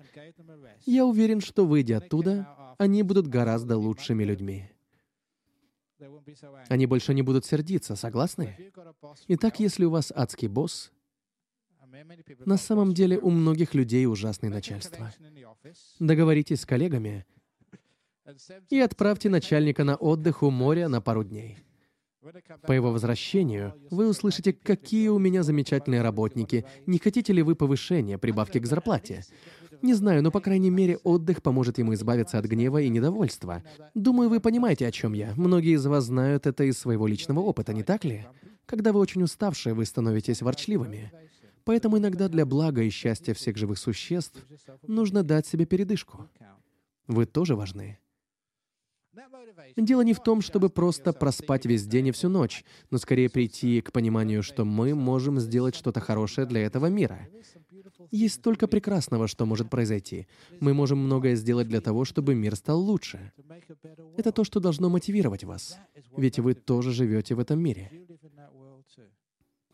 я 0.85 1.05
уверен, 1.05 1.41
что, 1.41 1.65
выйдя 1.65 1.97
оттуда, 1.97 2.47
они 2.77 3.03
будут 3.03 3.27
гораздо 3.27 3.77
лучшими 3.77 4.23
людьми. 4.23 4.69
Они 6.67 6.85
больше 6.85 7.13
не 7.13 7.21
будут 7.21 7.45
сердиться, 7.45 7.95
согласны? 7.95 8.57
Итак, 9.27 9.59
если 9.59 9.85
у 9.85 9.89
вас 9.89 10.11
адский 10.13 10.47
босс, 10.47 10.91
на 12.45 12.57
самом 12.57 12.93
деле 12.93 13.17
у 13.19 13.29
многих 13.29 13.73
людей 13.73 14.05
ужасное 14.05 14.49
начальство. 14.49 15.13
Договоритесь 15.99 16.61
с 16.61 16.65
коллегами 16.65 17.25
и 18.69 18.79
отправьте 18.79 19.29
начальника 19.29 19.83
на 19.83 19.95
отдых 19.95 20.43
у 20.43 20.49
моря 20.49 20.87
на 20.87 21.01
пару 21.01 21.23
дней. 21.23 21.59
По 22.65 22.71
его 22.71 22.91
возвращению 22.91 23.73
вы 23.91 24.09
услышите, 24.09 24.51
какие 24.51 25.09
у 25.09 25.19
меня 25.19 25.43
замечательные 25.43 26.01
работники, 26.01 26.65
не 26.87 26.97
хотите 26.97 27.33
ли 27.33 27.43
вы 27.43 27.55
повышения, 27.55 28.17
прибавки 28.17 28.59
к 28.59 28.65
зарплате. 28.65 29.23
Не 29.83 29.93
знаю, 29.93 30.23
но, 30.23 30.31
по 30.31 30.39
крайней 30.39 30.71
мере, 30.71 30.97
отдых 31.03 31.43
поможет 31.43 31.77
ему 31.77 31.93
избавиться 31.93 32.39
от 32.39 32.45
гнева 32.45 32.81
и 32.81 32.89
недовольства. 32.89 33.61
Думаю, 33.93 34.29
вы 34.29 34.39
понимаете, 34.39 34.87
о 34.87 34.91
чем 34.91 35.13
я. 35.13 35.33
Многие 35.35 35.75
из 35.75 35.85
вас 35.85 36.05
знают 36.05 36.47
это 36.47 36.63
из 36.63 36.79
своего 36.79 37.05
личного 37.05 37.41
опыта, 37.41 37.73
не 37.73 37.83
так 37.83 38.03
ли? 38.03 38.25
Когда 38.65 38.91
вы 38.91 38.99
очень 38.99 39.21
уставшие, 39.21 39.75
вы 39.75 39.85
становитесь 39.85 40.41
ворчливыми. 40.41 41.11
Поэтому 41.65 41.97
иногда 41.97 42.29
для 42.29 42.45
блага 42.45 42.83
и 42.83 42.89
счастья 42.89 43.33
всех 43.33 43.57
живых 43.57 43.79
существ 43.79 44.45
нужно 44.87 45.23
дать 45.23 45.47
себе 45.47 45.65
передышку. 45.65 46.29
Вы 47.07 47.25
тоже 47.25 47.55
важны. 47.55 47.99
Дело 49.75 50.01
не 50.01 50.13
в 50.13 50.21
том, 50.21 50.41
чтобы 50.41 50.69
просто 50.69 51.13
проспать 51.13 51.65
весь 51.65 51.85
день 51.85 52.07
и 52.07 52.11
всю 52.11 52.29
ночь, 52.29 52.63
но 52.91 52.97
скорее 52.97 53.29
прийти 53.29 53.81
к 53.81 53.91
пониманию, 53.91 54.43
что 54.43 54.65
мы 54.65 54.93
можем 54.93 55.39
сделать 55.39 55.75
что-то 55.75 55.99
хорошее 55.99 56.45
для 56.45 56.61
этого 56.61 56.87
мира. 56.87 57.27
Есть 58.11 58.35
столько 58.35 58.67
прекрасного, 58.67 59.27
что 59.27 59.45
может 59.45 59.69
произойти. 59.69 60.27
Мы 60.59 60.73
можем 60.73 60.99
многое 60.99 61.35
сделать 61.35 61.67
для 61.67 61.81
того, 61.81 62.05
чтобы 62.05 62.35
мир 62.35 62.55
стал 62.55 62.79
лучше. 62.79 63.31
Это 64.17 64.31
то, 64.31 64.43
что 64.43 64.59
должно 64.59 64.89
мотивировать 64.89 65.43
вас, 65.43 65.77
ведь 66.17 66.39
вы 66.39 66.53
тоже 66.53 66.91
живете 66.91 67.35
в 67.35 67.39
этом 67.39 67.59
мире. 67.59 67.91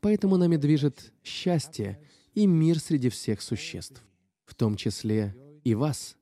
Поэтому 0.02 0.38
нами 0.38 0.58
движет 0.58 1.14
счастье 1.24 2.00
и 2.34 2.48
мир 2.48 2.80
среди 2.80 3.10
всех 3.10 3.42
существ, 3.42 4.04
в 4.46 4.56
том 4.56 4.76
числе 4.76 5.36
и 5.64 5.76
вас. 5.76 6.18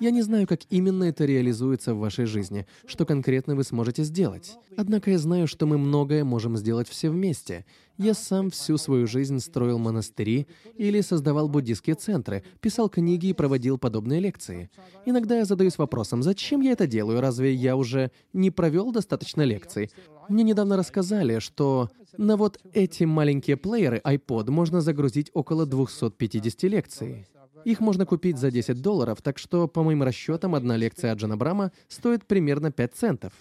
Я 0.00 0.10
не 0.10 0.22
знаю, 0.22 0.46
как 0.46 0.60
именно 0.70 1.04
это 1.04 1.26
реализуется 1.26 1.94
в 1.94 1.98
вашей 1.98 2.24
жизни, 2.24 2.66
что 2.86 3.04
конкретно 3.04 3.54
вы 3.54 3.64
сможете 3.64 4.02
сделать. 4.02 4.56
Однако 4.78 5.10
я 5.10 5.18
знаю, 5.18 5.46
что 5.46 5.66
мы 5.66 5.76
многое 5.76 6.24
можем 6.24 6.56
сделать 6.56 6.88
все 6.88 7.10
вместе. 7.10 7.66
Я 7.98 8.14
сам 8.14 8.48
всю 8.48 8.78
свою 8.78 9.06
жизнь 9.06 9.38
строил 9.40 9.78
монастыри 9.78 10.46
или 10.78 11.02
создавал 11.02 11.50
буддийские 11.50 11.96
центры, 11.96 12.42
писал 12.62 12.88
книги 12.88 13.26
и 13.26 13.34
проводил 13.34 13.76
подобные 13.76 14.20
лекции. 14.20 14.70
Иногда 15.04 15.36
я 15.36 15.44
задаюсь 15.44 15.76
вопросом, 15.76 16.22
зачем 16.22 16.62
я 16.62 16.72
это 16.72 16.86
делаю, 16.86 17.20
разве 17.20 17.52
я 17.52 17.76
уже 17.76 18.10
не 18.32 18.50
провел 18.50 18.92
достаточно 18.92 19.42
лекций? 19.42 19.90
Мне 20.30 20.44
недавно 20.44 20.78
рассказали, 20.78 21.40
что 21.40 21.90
на 22.16 22.38
вот 22.38 22.58
эти 22.72 23.04
маленькие 23.04 23.58
плееры 23.58 24.00
iPod 24.02 24.50
можно 24.50 24.80
загрузить 24.80 25.30
около 25.34 25.66
250 25.66 26.62
лекций. 26.62 27.26
Их 27.64 27.80
можно 27.80 28.06
купить 28.06 28.38
за 28.38 28.50
10 28.50 28.80
долларов, 28.80 29.22
так 29.22 29.38
что, 29.38 29.68
по 29.68 29.82
моим 29.82 30.02
расчетам, 30.02 30.54
одна 30.54 30.76
лекция 30.76 31.12
Аджана 31.12 31.36
Брама 31.36 31.72
стоит 31.88 32.26
примерно 32.26 32.70
5 32.70 32.94
центов. 32.94 33.32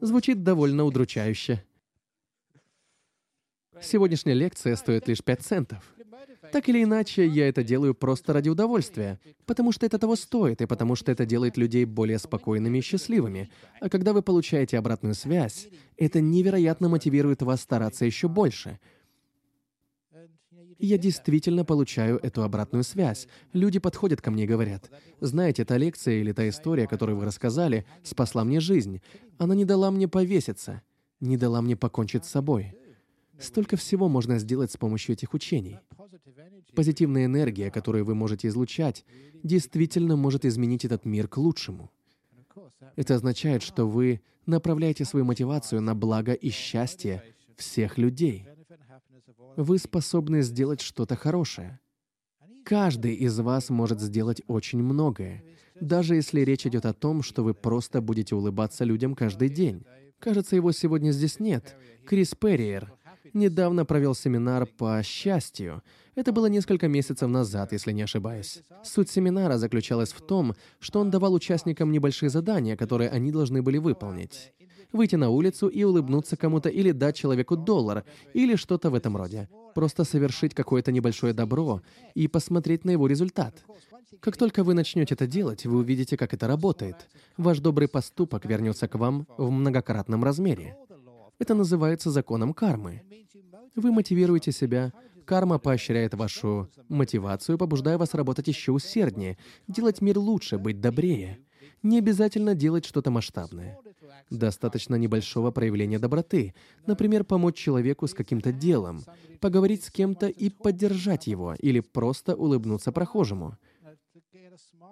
Звучит 0.00 0.42
довольно 0.42 0.84
удручающе. 0.84 1.64
Сегодняшняя 3.80 4.34
лекция 4.34 4.76
стоит 4.76 5.06
лишь 5.08 5.22
5 5.22 5.42
центов. 5.42 5.94
Так 6.52 6.68
или 6.68 6.82
иначе, 6.82 7.26
я 7.26 7.48
это 7.48 7.62
делаю 7.62 7.94
просто 7.94 8.32
ради 8.32 8.48
удовольствия, 8.48 9.20
потому 9.44 9.72
что 9.72 9.84
это 9.86 9.98
того 9.98 10.16
стоит, 10.16 10.62
и 10.62 10.66
потому 10.66 10.94
что 10.96 11.12
это 11.12 11.26
делает 11.26 11.56
людей 11.56 11.84
более 11.84 12.18
спокойными 12.18 12.78
и 12.78 12.80
счастливыми. 12.82 13.50
А 13.80 13.88
когда 13.88 14.12
вы 14.12 14.22
получаете 14.22 14.78
обратную 14.78 15.14
связь, 15.14 15.68
это 15.96 16.20
невероятно 16.20 16.88
мотивирует 16.88 17.42
вас 17.42 17.60
стараться 17.60 18.04
еще 18.04 18.28
больше. 18.28 18.78
Я 20.78 20.98
действительно 20.98 21.64
получаю 21.64 22.18
эту 22.18 22.42
обратную 22.42 22.84
связь. 22.84 23.26
Люди 23.52 23.78
подходят 23.78 24.20
ко 24.20 24.30
мне 24.30 24.44
и 24.44 24.46
говорят, 24.46 24.90
«Знаете, 25.20 25.64
та 25.64 25.76
лекция 25.76 26.20
или 26.20 26.32
та 26.32 26.48
история, 26.48 26.86
которую 26.86 27.18
вы 27.18 27.24
рассказали, 27.24 27.84
спасла 28.02 28.44
мне 28.44 28.60
жизнь. 28.60 29.00
Она 29.38 29.54
не 29.54 29.64
дала 29.64 29.90
мне 29.90 30.08
повеситься, 30.08 30.82
не 31.20 31.36
дала 31.36 31.60
мне 31.62 31.76
покончить 31.76 32.24
с 32.24 32.30
собой». 32.30 32.74
Столько 33.38 33.76
всего 33.76 34.08
можно 34.08 34.38
сделать 34.38 34.72
с 34.72 34.76
помощью 34.76 35.14
этих 35.14 35.32
учений. 35.32 35.78
Позитивная 36.74 37.26
энергия, 37.26 37.70
которую 37.70 38.04
вы 38.04 38.14
можете 38.14 38.48
излучать, 38.48 39.04
действительно 39.42 40.16
может 40.16 40.44
изменить 40.44 40.84
этот 40.84 41.04
мир 41.04 41.28
к 41.28 41.36
лучшему. 41.36 41.90
Это 42.96 43.14
означает, 43.14 43.62
что 43.62 43.88
вы 43.88 44.20
направляете 44.46 45.04
свою 45.04 45.24
мотивацию 45.24 45.80
на 45.80 45.94
благо 45.94 46.32
и 46.32 46.50
счастье 46.50 47.22
всех 47.56 47.96
людей. 47.96 48.46
Вы 49.56 49.78
способны 49.78 50.42
сделать 50.42 50.80
что-то 50.80 51.16
хорошее. 51.16 51.80
Каждый 52.64 53.14
из 53.14 53.38
вас 53.38 53.70
может 53.70 54.00
сделать 54.00 54.42
очень 54.46 54.82
многое, 54.82 55.42
даже 55.80 56.16
если 56.16 56.42
речь 56.42 56.66
идет 56.66 56.86
о 56.86 56.92
том, 56.92 57.22
что 57.22 57.42
вы 57.42 57.54
просто 57.54 58.00
будете 58.00 58.34
улыбаться 58.34 58.84
людям 58.84 59.14
каждый 59.14 59.48
день. 59.48 59.84
Кажется, 60.18 60.56
его 60.56 60.72
сегодня 60.72 61.12
здесь 61.12 61.40
нет. 61.40 61.76
Крис 62.06 62.34
Перриер, 62.34 62.92
недавно 63.34 63.84
провел 63.84 64.14
семинар 64.14 64.66
по 64.66 65.02
счастью. 65.02 65.82
Это 66.14 66.32
было 66.32 66.46
несколько 66.46 66.88
месяцев 66.88 67.28
назад, 67.28 67.72
если 67.72 67.92
не 67.92 68.02
ошибаюсь. 68.02 68.62
Суть 68.82 69.10
семинара 69.10 69.58
заключалась 69.58 70.12
в 70.12 70.20
том, 70.20 70.54
что 70.80 71.00
он 71.00 71.10
давал 71.10 71.34
участникам 71.34 71.92
небольшие 71.92 72.30
задания, 72.30 72.76
которые 72.76 73.10
они 73.10 73.30
должны 73.30 73.62
были 73.62 73.78
выполнить. 73.78 74.52
Выйти 74.92 75.16
на 75.16 75.28
улицу 75.30 75.68
и 75.68 75.84
улыбнуться 75.84 76.36
кому-то 76.36 76.68
или 76.68 76.92
дать 76.92 77.16
человеку 77.16 77.56
доллар, 77.56 78.04
или 78.32 78.56
что-то 78.56 78.90
в 78.90 78.94
этом 78.94 79.16
роде. 79.16 79.48
Просто 79.74 80.04
совершить 80.04 80.54
какое-то 80.54 80.92
небольшое 80.92 81.34
добро 81.34 81.82
и 82.14 82.26
посмотреть 82.26 82.84
на 82.84 82.90
его 82.90 83.06
результат. 83.06 83.64
Как 84.20 84.36
только 84.36 84.64
вы 84.64 84.74
начнете 84.74 85.14
это 85.14 85.26
делать, 85.26 85.66
вы 85.66 85.78
увидите, 85.78 86.16
как 86.16 86.32
это 86.32 86.46
работает. 86.46 87.08
Ваш 87.36 87.60
добрый 87.60 87.88
поступок 87.88 88.46
вернется 88.46 88.88
к 88.88 88.94
вам 88.94 89.26
в 89.36 89.50
многократном 89.50 90.24
размере. 90.24 90.76
Это 91.38 91.54
называется 91.54 92.10
законом 92.10 92.54
кармы. 92.54 93.02
Вы 93.76 93.92
мотивируете 93.92 94.50
себя, 94.50 94.92
карма 95.24 95.58
поощряет 95.58 96.14
вашу 96.14 96.68
мотивацию, 96.88 97.58
побуждая 97.58 97.98
вас 97.98 98.14
работать 98.14 98.48
еще 98.48 98.72
усерднее, 98.72 99.36
делать 99.68 100.00
мир 100.00 100.18
лучше, 100.18 100.58
быть 100.58 100.80
добрее. 100.80 101.38
Не 101.82 101.98
обязательно 101.98 102.54
делать 102.54 102.84
что-то 102.84 103.10
масштабное. 103.10 103.78
Достаточно 104.30 104.96
небольшого 104.96 105.50
проявления 105.50 105.98
доброты. 105.98 106.54
Например, 106.86 107.24
помочь 107.24 107.56
человеку 107.56 108.06
с 108.06 108.14
каким-то 108.14 108.52
делом, 108.52 109.02
поговорить 109.40 109.84
с 109.84 109.90
кем-то 109.90 110.26
и 110.26 110.50
поддержать 110.50 111.26
его, 111.26 111.54
или 111.54 111.80
просто 111.80 112.34
улыбнуться 112.34 112.92
прохожему. 112.92 113.56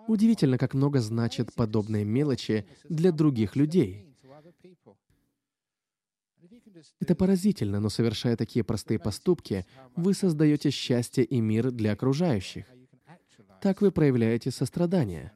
Удивительно, 0.06 0.58
как 0.58 0.74
много 0.74 1.00
значат 1.00 1.52
подобные 1.54 2.04
мелочи 2.04 2.66
для 2.88 3.10
других 3.10 3.56
людей. 3.56 4.06
Это 7.00 7.14
поразительно, 7.14 7.80
но 7.80 7.88
совершая 7.88 8.36
такие 8.36 8.64
простые 8.64 8.98
поступки, 8.98 9.66
вы 9.96 10.14
создаете 10.14 10.70
счастье 10.70 11.24
и 11.24 11.40
мир 11.40 11.70
для 11.70 11.92
окружающих. 11.92 12.66
Так 13.60 13.80
вы 13.80 13.90
проявляете 13.90 14.50
сострадание. 14.50 15.32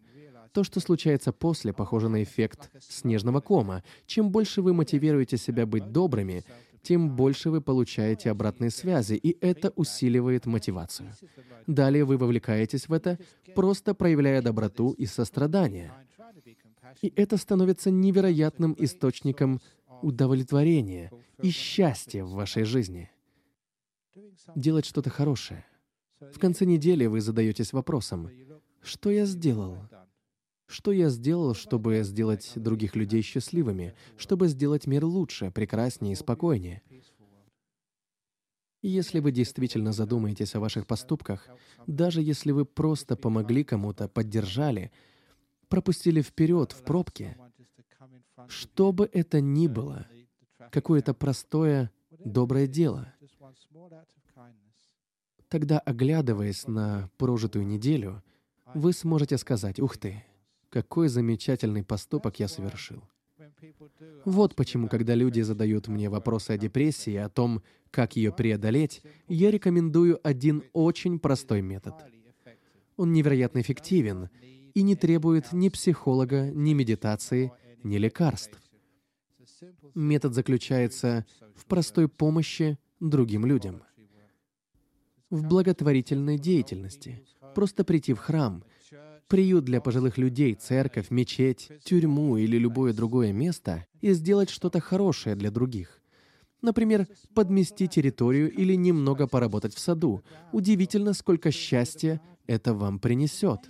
То, 0.53 0.65
что 0.65 0.81
случается 0.81 1.33
после, 1.33 1.73
похоже 1.73 2.09
на 2.09 2.23
эффект 2.23 2.71
снежного 2.81 3.41
кома. 3.41 3.85
Чем 4.07 4.31
больше 4.31 4.63
вы 4.63 4.75
мотивируете 4.75 5.37
себя 5.37 5.65
быть 5.65 5.93
добрыми, 5.93 6.45
тем 6.83 7.15
больше 7.15 7.51
вы 7.51 7.61
получаете 7.61 8.31
обратные 8.31 8.71
связи, 8.71 9.15
и 9.15 9.37
это 9.41 9.71
усиливает 9.77 10.47
мотивацию. 10.47 11.13
Далее 11.67 12.05
вы 12.05 12.17
вовлекаетесь 12.17 12.89
в 12.89 12.93
это, 12.93 13.19
просто 13.55 13.95
проявляя 13.95 14.43
доброту 14.43 14.93
и 14.93 15.07
сострадание. 15.07 15.93
И 17.03 17.13
это 17.15 17.37
становится 17.37 17.91
невероятным 17.91 18.75
источником 18.79 19.61
удовлетворения 20.03 21.13
и 21.43 21.51
счастья 21.51 22.25
в 22.25 22.33
вашей 22.33 22.65
жизни. 22.65 23.11
Делать 24.57 24.87
что-то 24.87 25.11
хорошее. 25.11 25.65
В 26.21 26.39
конце 26.39 26.65
недели 26.65 27.07
вы 27.07 27.21
задаетесь 27.21 27.73
вопросом, 27.73 28.31
что 28.83 29.11
я 29.11 29.27
сделал? 29.27 29.79
Что 30.71 30.93
я 30.93 31.09
сделал, 31.09 31.55
чтобы 31.55 32.05
сделать 32.05 32.53
других 32.55 32.95
людей 32.95 33.23
счастливыми, 33.23 33.93
чтобы 34.17 34.47
сделать 34.47 34.87
мир 34.87 35.05
лучше, 35.05 35.51
прекраснее 35.51 36.13
и 36.13 36.17
спокойнее? 36.17 36.81
Если 38.81 39.19
вы 39.19 39.33
действительно 39.33 39.93
задумаетесь 39.93 40.55
о 40.55 40.61
ваших 40.61 40.87
поступках, 40.87 41.49
даже 41.89 42.23
если 42.23 42.53
вы 42.53 42.65
просто 42.65 43.17
помогли 43.17 43.65
кому-то, 43.65 44.07
поддержали, 44.07 44.93
пропустили 45.69 46.23
вперед 46.23 46.71
в 46.71 46.85
пробке, 46.85 47.37
что 48.47 48.93
бы 48.93 49.11
это 49.13 49.41
ни 49.41 49.67
было, 49.67 50.07
какое-то 50.71 51.15
простое, 51.15 51.91
доброе 52.25 52.69
дело, 52.69 53.13
тогда, 55.49 55.81
оглядываясь 55.81 56.69
на 56.69 57.11
прожитую 57.19 57.67
неделю, 57.67 58.23
вы 58.73 58.93
сможете 58.93 59.37
сказать 59.37 59.81
«Ух 59.81 59.99
ты!» 59.99 60.25
Какой 60.71 61.09
замечательный 61.09 61.83
поступок 61.83 62.39
я 62.39 62.49
совершил. 62.49 63.03
Вот 64.25 64.55
почему, 64.55 64.89
когда 64.89 65.15
люди 65.15 65.41
задают 65.41 65.89
мне 65.89 66.09
вопросы 66.09 66.53
о 66.53 66.59
депрессии, 66.59 67.17
о 67.17 67.29
том, 67.29 67.63
как 67.91 68.17
ее 68.17 68.33
преодолеть, 68.33 69.03
я 69.29 69.51
рекомендую 69.51 70.21
один 70.23 70.63
очень 70.73 71.19
простой 71.19 71.61
метод. 71.61 71.95
Он 72.97 73.13
невероятно 73.13 73.61
эффективен 73.61 74.29
и 74.75 74.83
не 74.83 74.95
требует 74.95 75.53
ни 75.53 75.69
психолога, 75.69 76.51
ни 76.51 76.73
медитации, 76.75 77.53
ни 77.83 77.97
лекарств. 77.97 78.61
Метод 79.95 80.35
заключается 80.35 81.27
в 81.55 81.67
простой 81.67 82.09
помощи 82.09 82.79
другим 83.01 83.45
людям, 83.45 83.83
в 85.31 85.47
благотворительной 85.47 86.39
деятельности. 86.39 87.25
Просто 87.55 87.85
прийти 87.85 88.13
в 88.13 88.19
храм— 88.19 88.65
приют 89.31 89.65
для 89.65 89.81
пожилых 89.81 90.19
людей, 90.19 90.55
церковь, 90.55 91.11
мечеть, 91.11 91.71
тюрьму 91.85 92.37
или 92.37 92.59
любое 92.59 92.93
другое 92.93 93.33
место 93.33 93.87
и 94.01 94.13
сделать 94.13 94.51
что-то 94.51 94.81
хорошее 94.81 95.37
для 95.37 95.51
других. 95.53 96.03
Например, 96.61 97.07
подмести 97.35 97.89
территорию 97.89 98.53
или 98.53 98.75
немного 98.75 99.27
поработать 99.27 99.73
в 99.73 99.79
саду. 99.79 100.23
Удивительно, 100.53 101.15
сколько 101.15 101.51
счастья 101.53 102.21
это 102.47 102.75
вам 102.75 102.99
принесет. 102.99 103.61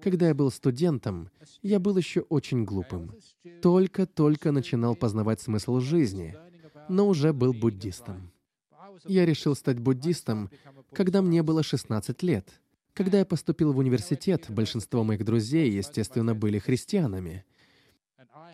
Когда 0.00 0.28
я 0.28 0.34
был 0.34 0.50
студентом, 0.50 1.30
я 1.60 1.78
был 1.78 1.96
еще 1.96 2.20
очень 2.22 2.64
глупым. 2.64 3.14
Только-только 3.60 4.52
начинал 4.52 4.96
познавать 4.96 5.40
смысл 5.40 5.80
жизни, 5.80 6.34
но 6.88 7.06
уже 7.06 7.32
был 7.32 7.52
буддистом. 7.52 8.32
Я 9.06 9.26
решил 9.26 9.54
стать 9.54 9.78
буддистом, 9.78 10.50
когда 10.92 11.22
мне 11.22 11.42
было 11.42 11.62
16 11.62 12.22
лет. 12.22 12.48
Когда 12.94 13.18
я 13.18 13.24
поступил 13.24 13.72
в 13.72 13.78
университет, 13.78 14.46
большинство 14.48 15.02
моих 15.02 15.24
друзей, 15.24 15.70
естественно, 15.70 16.34
были 16.34 16.58
христианами. 16.58 17.44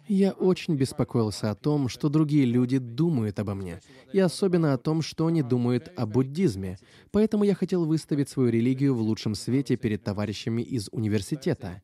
Я 0.07 0.33
очень 0.33 0.77
беспокоился 0.77 1.51
о 1.51 1.55
том, 1.55 1.89
что 1.89 2.09
другие 2.09 2.47
люди 2.47 2.79
думают 2.79 3.39
обо 3.39 3.55
мне, 3.55 3.81
и 4.13 4.19
особенно 4.19 4.73
о 4.73 4.79
том, 4.79 5.03
что 5.03 5.27
они 5.27 5.43
думают 5.43 5.93
о 5.97 6.07
буддизме. 6.07 6.79
Поэтому 7.11 7.45
я 7.45 7.55
хотел 7.55 7.85
выставить 7.85 8.29
свою 8.29 8.51
религию 8.51 8.95
в 8.95 9.01
лучшем 9.01 9.35
свете 9.35 9.77
перед 9.77 10.03
товарищами 10.03 10.63
из 10.63 10.89
университета. 10.93 11.83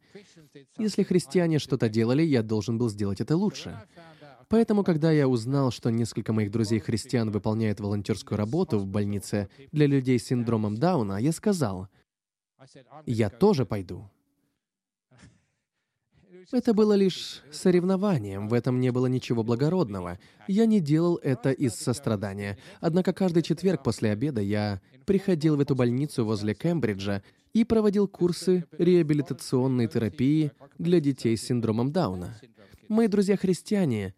Если 0.79 1.03
христиане 1.03 1.59
что-то 1.59 1.89
делали, 1.89 2.23
я 2.23 2.43
должен 2.43 2.79
был 2.79 2.89
сделать 2.89 3.21
это 3.21 3.37
лучше. 3.37 3.79
Поэтому, 4.55 4.85
когда 4.85 5.11
я 5.11 5.27
узнал, 5.27 5.73
что 5.73 5.91
несколько 5.91 6.33
моих 6.33 6.53
друзей-христиан 6.53 7.33
выполняют 7.33 7.81
волонтерскую 7.81 8.39
работу 8.39 8.79
в 8.79 8.87
больнице 8.87 9.49
для 9.73 9.89
людей 9.89 10.17
с 10.17 10.27
синдромом 10.27 10.77
Дауна, 10.77 11.17
я 11.17 11.33
сказал, 11.33 11.89
«Я 13.05 13.31
тоже 13.31 13.67
пойду». 13.67 14.09
Это 16.53 16.73
было 16.73 16.93
лишь 16.93 17.43
соревнованием, 17.51 18.47
в 18.47 18.55
этом 18.55 18.79
не 18.79 18.93
было 18.93 19.07
ничего 19.07 19.43
благородного. 19.43 20.21
Я 20.47 20.67
не 20.67 20.79
делал 20.79 21.19
это 21.21 21.51
из 21.51 21.75
сострадания. 21.75 22.57
Однако 22.81 23.13
каждый 23.13 23.43
четверг 23.43 23.83
после 23.83 24.13
обеда 24.13 24.41
я 24.41 24.81
приходил 25.05 25.57
в 25.57 25.61
эту 25.61 25.75
больницу 25.75 26.25
возле 26.25 26.55
Кембриджа 26.55 27.25
и 27.55 27.65
проводил 27.65 28.07
курсы 28.07 28.67
реабилитационной 28.79 29.89
терапии 29.89 30.53
для 30.79 31.01
детей 31.01 31.37
с 31.37 31.43
синдромом 31.43 31.91
Дауна. 31.91 32.39
Мои 32.89 33.09
друзья-христиане 33.09 34.15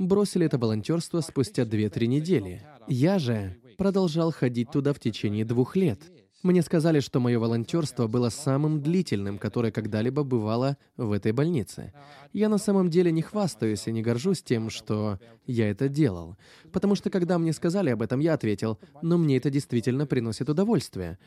бросили 0.00 0.46
это 0.46 0.58
волонтерство 0.58 1.20
спустя 1.20 1.62
2-3 1.62 2.06
недели. 2.06 2.62
Я 2.88 3.18
же 3.18 3.56
продолжал 3.76 4.32
ходить 4.32 4.70
туда 4.70 4.92
в 4.92 4.98
течение 4.98 5.44
двух 5.44 5.76
лет. 5.76 6.00
Мне 6.42 6.62
сказали, 6.62 7.00
что 7.00 7.20
мое 7.20 7.38
волонтерство 7.38 8.06
было 8.06 8.30
самым 8.30 8.80
длительным, 8.80 9.36
которое 9.36 9.70
когда-либо 9.70 10.24
бывало 10.24 10.78
в 10.96 11.12
этой 11.12 11.32
больнице. 11.32 11.92
Я 12.32 12.48
на 12.48 12.56
самом 12.56 12.88
деле 12.88 13.12
не 13.12 13.20
хвастаюсь 13.20 13.86
и 13.86 13.92
не 13.92 14.00
горжусь 14.00 14.42
тем, 14.42 14.70
что 14.70 15.18
я 15.46 15.70
это 15.70 15.90
делал. 15.90 16.38
Потому 16.72 16.94
что 16.94 17.10
когда 17.10 17.38
мне 17.38 17.52
сказали 17.52 17.90
об 17.90 18.00
этом, 18.00 18.20
я 18.20 18.32
ответил, 18.32 18.78
но 19.02 19.18
мне 19.18 19.36
это 19.36 19.50
действительно 19.50 20.06
приносит 20.06 20.48
удовольствие. 20.48 21.18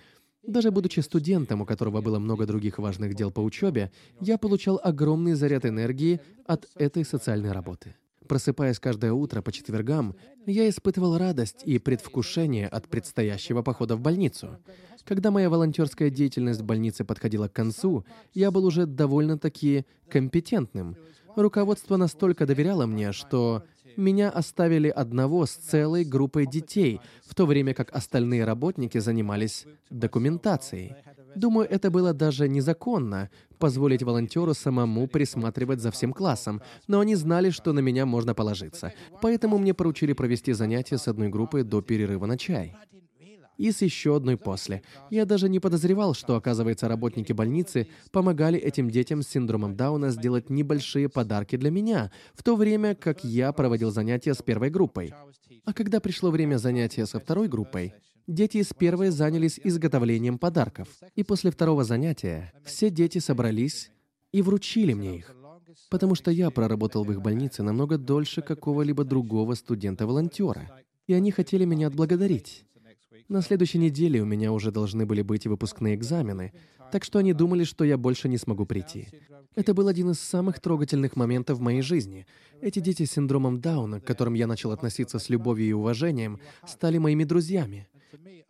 Даже 0.42 0.72
будучи 0.72 1.02
студентом, 1.02 1.62
у 1.62 1.66
которого 1.66 2.02
было 2.02 2.18
много 2.18 2.48
других 2.48 2.80
важных 2.80 3.14
дел 3.14 3.30
по 3.30 3.42
учебе, 3.42 3.92
я 4.20 4.40
получал 4.40 4.82
огромный 4.84 5.36
заряд 5.36 5.64
энергии 5.64 6.22
от 6.48 6.68
этой 6.76 7.06
социальной 7.06 7.52
работы. 7.52 7.96
Просыпаясь 8.28 8.80
каждое 8.80 9.14
утро 9.14 9.42
по 9.42 9.52
четвергам, 9.52 10.16
я 10.46 10.70
испытывал 10.70 11.18
радость 11.18 11.64
и 11.66 11.80
предвкушение 11.80 12.68
от 12.68 12.88
предстоящего 12.88 13.62
похода 13.62 13.96
в 13.96 14.02
больницу. 14.02 14.58
Когда 15.04 15.32
моя 15.32 15.50
волонтерская 15.50 16.10
деятельность 16.10 16.62
в 16.62 16.66
больнице 16.66 17.04
подходила 17.04 17.48
к 17.48 17.54
концу, 17.54 18.06
я 18.34 18.52
был 18.52 18.66
уже 18.66 18.86
довольно-таки 18.86 19.86
компетентным. 20.10 20.96
Руководство 21.36 21.98
настолько 21.98 22.46
доверяло 22.46 22.86
мне, 22.86 23.12
что 23.12 23.64
меня 23.98 24.30
оставили 24.30 24.90
одного 24.90 25.46
с 25.46 25.52
целой 25.52 26.04
группой 26.04 26.48
детей, 26.48 27.00
в 27.26 27.36
то 27.36 27.46
время 27.46 27.74
как 27.74 27.94
остальные 27.96 28.46
работники 28.46 28.98
занимались 28.98 29.66
документацией. 29.90 30.96
Думаю, 31.36 31.68
это 31.70 31.90
было 31.92 32.14
даже 32.14 32.48
незаконно 32.48 33.30
позволить 33.58 34.04
волонтеру 34.04 34.54
самому 34.54 35.08
присматривать 35.08 35.80
за 35.80 35.92
всем 35.92 36.14
классом, 36.14 36.62
но 36.88 37.00
они 37.00 37.16
знали, 37.16 37.50
что 37.50 37.74
на 37.74 37.80
меня 37.80 38.06
можно 38.06 38.34
положиться. 38.34 38.94
Поэтому 39.22 39.58
мне 39.58 39.74
поручили 39.74 40.14
провести 40.14 40.54
занятия 40.54 40.98
с 40.98 41.08
одной 41.08 41.30
группой 41.30 41.64
до 41.64 41.82
перерыва 41.82 42.26
на 42.26 42.38
чай 42.38 42.76
и 43.58 43.72
с 43.72 43.82
еще 43.82 44.16
одной 44.16 44.38
после. 44.38 44.82
Я 45.10 45.26
даже 45.26 45.50
не 45.50 45.60
подозревал, 45.60 46.14
что, 46.14 46.36
оказывается, 46.36 46.88
работники 46.88 47.34
больницы 47.34 47.88
помогали 48.12 48.60
этим 48.60 48.90
детям 48.90 49.22
с 49.22 49.28
синдромом 49.28 49.76
Дауна 49.76 50.10
сделать 50.10 50.50
небольшие 50.50 51.10
подарки 51.10 51.56
для 51.56 51.72
меня, 51.72 52.12
в 52.34 52.44
то 52.44 52.56
время 52.56 52.96
как 52.96 53.24
я 53.24 53.52
проводил 53.54 53.92
занятия 53.92 54.34
с 54.34 54.42
первой 54.42 54.70
группой. 54.70 55.14
А 55.66 55.74
когда 55.74 56.00
пришло 56.00 56.30
время 56.32 56.58
занятия 56.58 57.06
со 57.06 57.20
второй 57.20 57.48
группой, 57.48 57.94
дети 58.28 58.58
из 58.58 58.74
первой 58.74 59.10
занялись 59.10 59.60
изготовлением 59.64 60.38
подарков. 60.38 60.88
И 61.16 61.24
после 61.24 61.52
второго 61.52 61.84
занятия 61.84 62.54
все 62.64 62.90
дети 62.90 63.20
собрались 63.20 63.92
и 64.32 64.42
вручили 64.42 64.94
мне 64.94 65.18
их, 65.18 65.36
потому 65.90 66.16
что 66.16 66.32
я 66.32 66.50
проработал 66.52 67.04
в 67.04 67.12
их 67.12 67.22
больнице 67.22 67.64
намного 67.64 67.98
дольше 67.98 68.42
какого-либо 68.42 69.04
другого 69.04 69.54
студента-волонтера, 69.54 70.72
и 71.08 71.14
они 71.14 71.32
хотели 71.32 71.66
меня 71.66 71.88
отблагодарить. 71.88 72.66
На 73.30 73.42
следующей 73.42 73.78
неделе 73.78 74.22
у 74.22 74.26
меня 74.26 74.52
уже 74.52 74.72
должны 74.72 75.06
были 75.06 75.22
быть 75.22 75.48
выпускные 75.48 75.96
экзамены, 75.96 76.52
так 76.92 77.04
что 77.04 77.20
они 77.20 77.34
думали, 77.34 77.64
что 77.64 77.84
я 77.84 77.98
больше 77.98 78.30
не 78.30 78.38
смогу 78.38 78.66
прийти. 78.66 79.08
Это 79.56 79.74
был 79.74 79.88
один 79.88 80.12
из 80.12 80.20
самых 80.20 80.60
трогательных 80.60 81.16
моментов 81.16 81.60
в 81.60 81.62
моей 81.62 81.82
жизни. 81.82 82.26
Эти 82.62 82.80
дети 82.80 83.06
с 83.06 83.12
синдромом 83.12 83.62
Дауна, 83.62 84.00
к 84.00 84.06
которым 84.06 84.34
я 84.34 84.48
начал 84.48 84.72
относиться 84.72 85.20
с 85.20 85.30
любовью 85.30 85.70
и 85.70 85.74
уважением, 85.74 86.40
стали 86.68 86.98
моими 86.98 87.24
друзьями. 87.24 87.88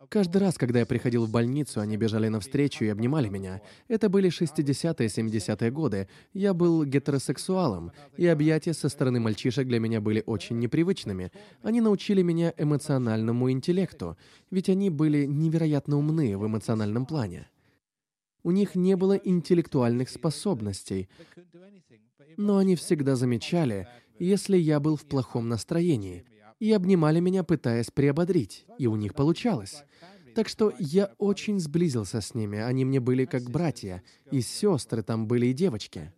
Каждый 0.08 0.38
раз, 0.38 0.58
когда 0.58 0.80
я 0.80 0.86
приходил 0.86 1.26
в 1.26 1.30
больницу, 1.30 1.80
они 1.80 1.96
бежали 1.96 2.28
навстречу 2.28 2.84
и 2.84 2.88
обнимали 2.88 3.28
меня. 3.28 3.60
Это 3.88 4.08
были 4.08 4.28
60-е, 4.28 5.08
70-е 5.08 5.70
годы. 5.70 6.08
Я 6.32 6.54
был 6.54 6.84
гетеросексуалом, 6.84 7.92
и 8.16 8.26
объятия 8.26 8.74
со 8.74 8.88
стороны 8.88 9.20
мальчишек 9.20 9.66
для 9.66 9.80
меня 9.80 10.00
были 10.00 10.22
очень 10.26 10.58
непривычными. 10.58 11.32
Они 11.62 11.80
научили 11.80 12.22
меня 12.22 12.52
эмоциональному 12.56 13.50
интеллекту, 13.50 14.16
ведь 14.50 14.68
они 14.68 14.90
были 14.90 15.24
невероятно 15.24 15.98
умны 15.98 16.36
в 16.36 16.46
эмоциональном 16.46 17.06
плане. 17.06 17.48
У 18.42 18.50
них 18.50 18.74
не 18.74 18.94
было 18.94 19.14
интеллектуальных 19.14 20.10
способностей, 20.10 21.08
но 22.36 22.58
они 22.58 22.76
всегда 22.76 23.16
замечали, 23.16 23.88
если 24.18 24.56
я 24.56 24.80
был 24.80 24.96
в 24.96 25.06
плохом 25.06 25.48
настроении, 25.48 26.24
и 26.60 26.72
обнимали 26.72 27.20
меня, 27.20 27.44
пытаясь 27.44 27.90
приободрить, 27.90 28.66
и 28.78 28.86
у 28.86 28.96
них 28.96 29.14
получалось. 29.14 29.84
Так 30.34 30.48
что 30.48 30.72
я 30.78 31.12
очень 31.18 31.60
сблизился 31.60 32.20
с 32.20 32.34
ними, 32.34 32.58
они 32.58 32.84
мне 32.84 33.00
были 33.00 33.24
как 33.24 33.44
братья, 33.50 34.02
и 34.30 34.40
сестры 34.40 35.02
там 35.02 35.26
были 35.26 35.46
и 35.46 35.52
девочки. 35.52 36.12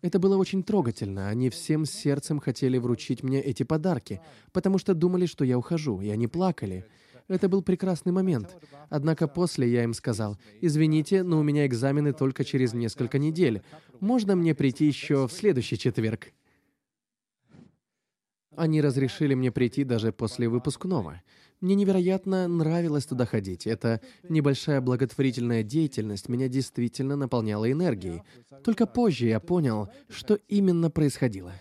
Это 0.00 0.18
было 0.18 0.36
очень 0.36 0.62
трогательно, 0.62 1.28
они 1.28 1.50
всем 1.50 1.84
сердцем 1.84 2.38
хотели 2.38 2.78
вручить 2.78 3.22
мне 3.22 3.40
эти 3.42 3.64
подарки, 3.64 4.20
потому 4.52 4.78
что 4.78 4.94
думали, 4.94 5.26
что 5.26 5.44
я 5.44 5.58
ухожу, 5.58 6.00
и 6.00 6.08
они 6.08 6.26
плакали. 6.26 6.86
Это 7.26 7.48
был 7.48 7.62
прекрасный 7.62 8.12
момент. 8.12 8.56
Однако 8.88 9.28
после 9.28 9.70
я 9.70 9.84
им 9.84 9.92
сказал, 9.92 10.38
«Извините, 10.62 11.22
но 11.22 11.38
у 11.38 11.42
меня 11.42 11.66
экзамены 11.66 12.14
только 12.14 12.44
через 12.44 12.72
несколько 12.72 13.18
недель. 13.18 13.62
Можно 14.00 14.34
мне 14.34 14.54
прийти 14.54 14.86
еще 14.86 15.28
в 15.28 15.32
следующий 15.32 15.76
четверг?» 15.76 16.32
Они 18.58 18.80
разрешили 18.80 19.34
мне 19.34 19.52
прийти 19.52 19.84
даже 19.84 20.10
после 20.10 20.48
выпускного. 20.48 21.22
Мне 21.60 21.76
невероятно 21.76 22.48
нравилось 22.48 23.06
туда 23.06 23.24
ходить. 23.24 23.68
Эта 23.68 24.00
небольшая 24.28 24.80
благотворительная 24.80 25.62
деятельность 25.62 26.28
меня 26.28 26.48
действительно 26.48 27.14
наполняла 27.14 27.70
энергией. 27.70 28.22
Только 28.64 28.86
позже 28.86 29.26
я 29.26 29.38
понял, 29.38 29.88
что 30.08 30.34
именно 30.48 30.90
происходило. 30.90 31.52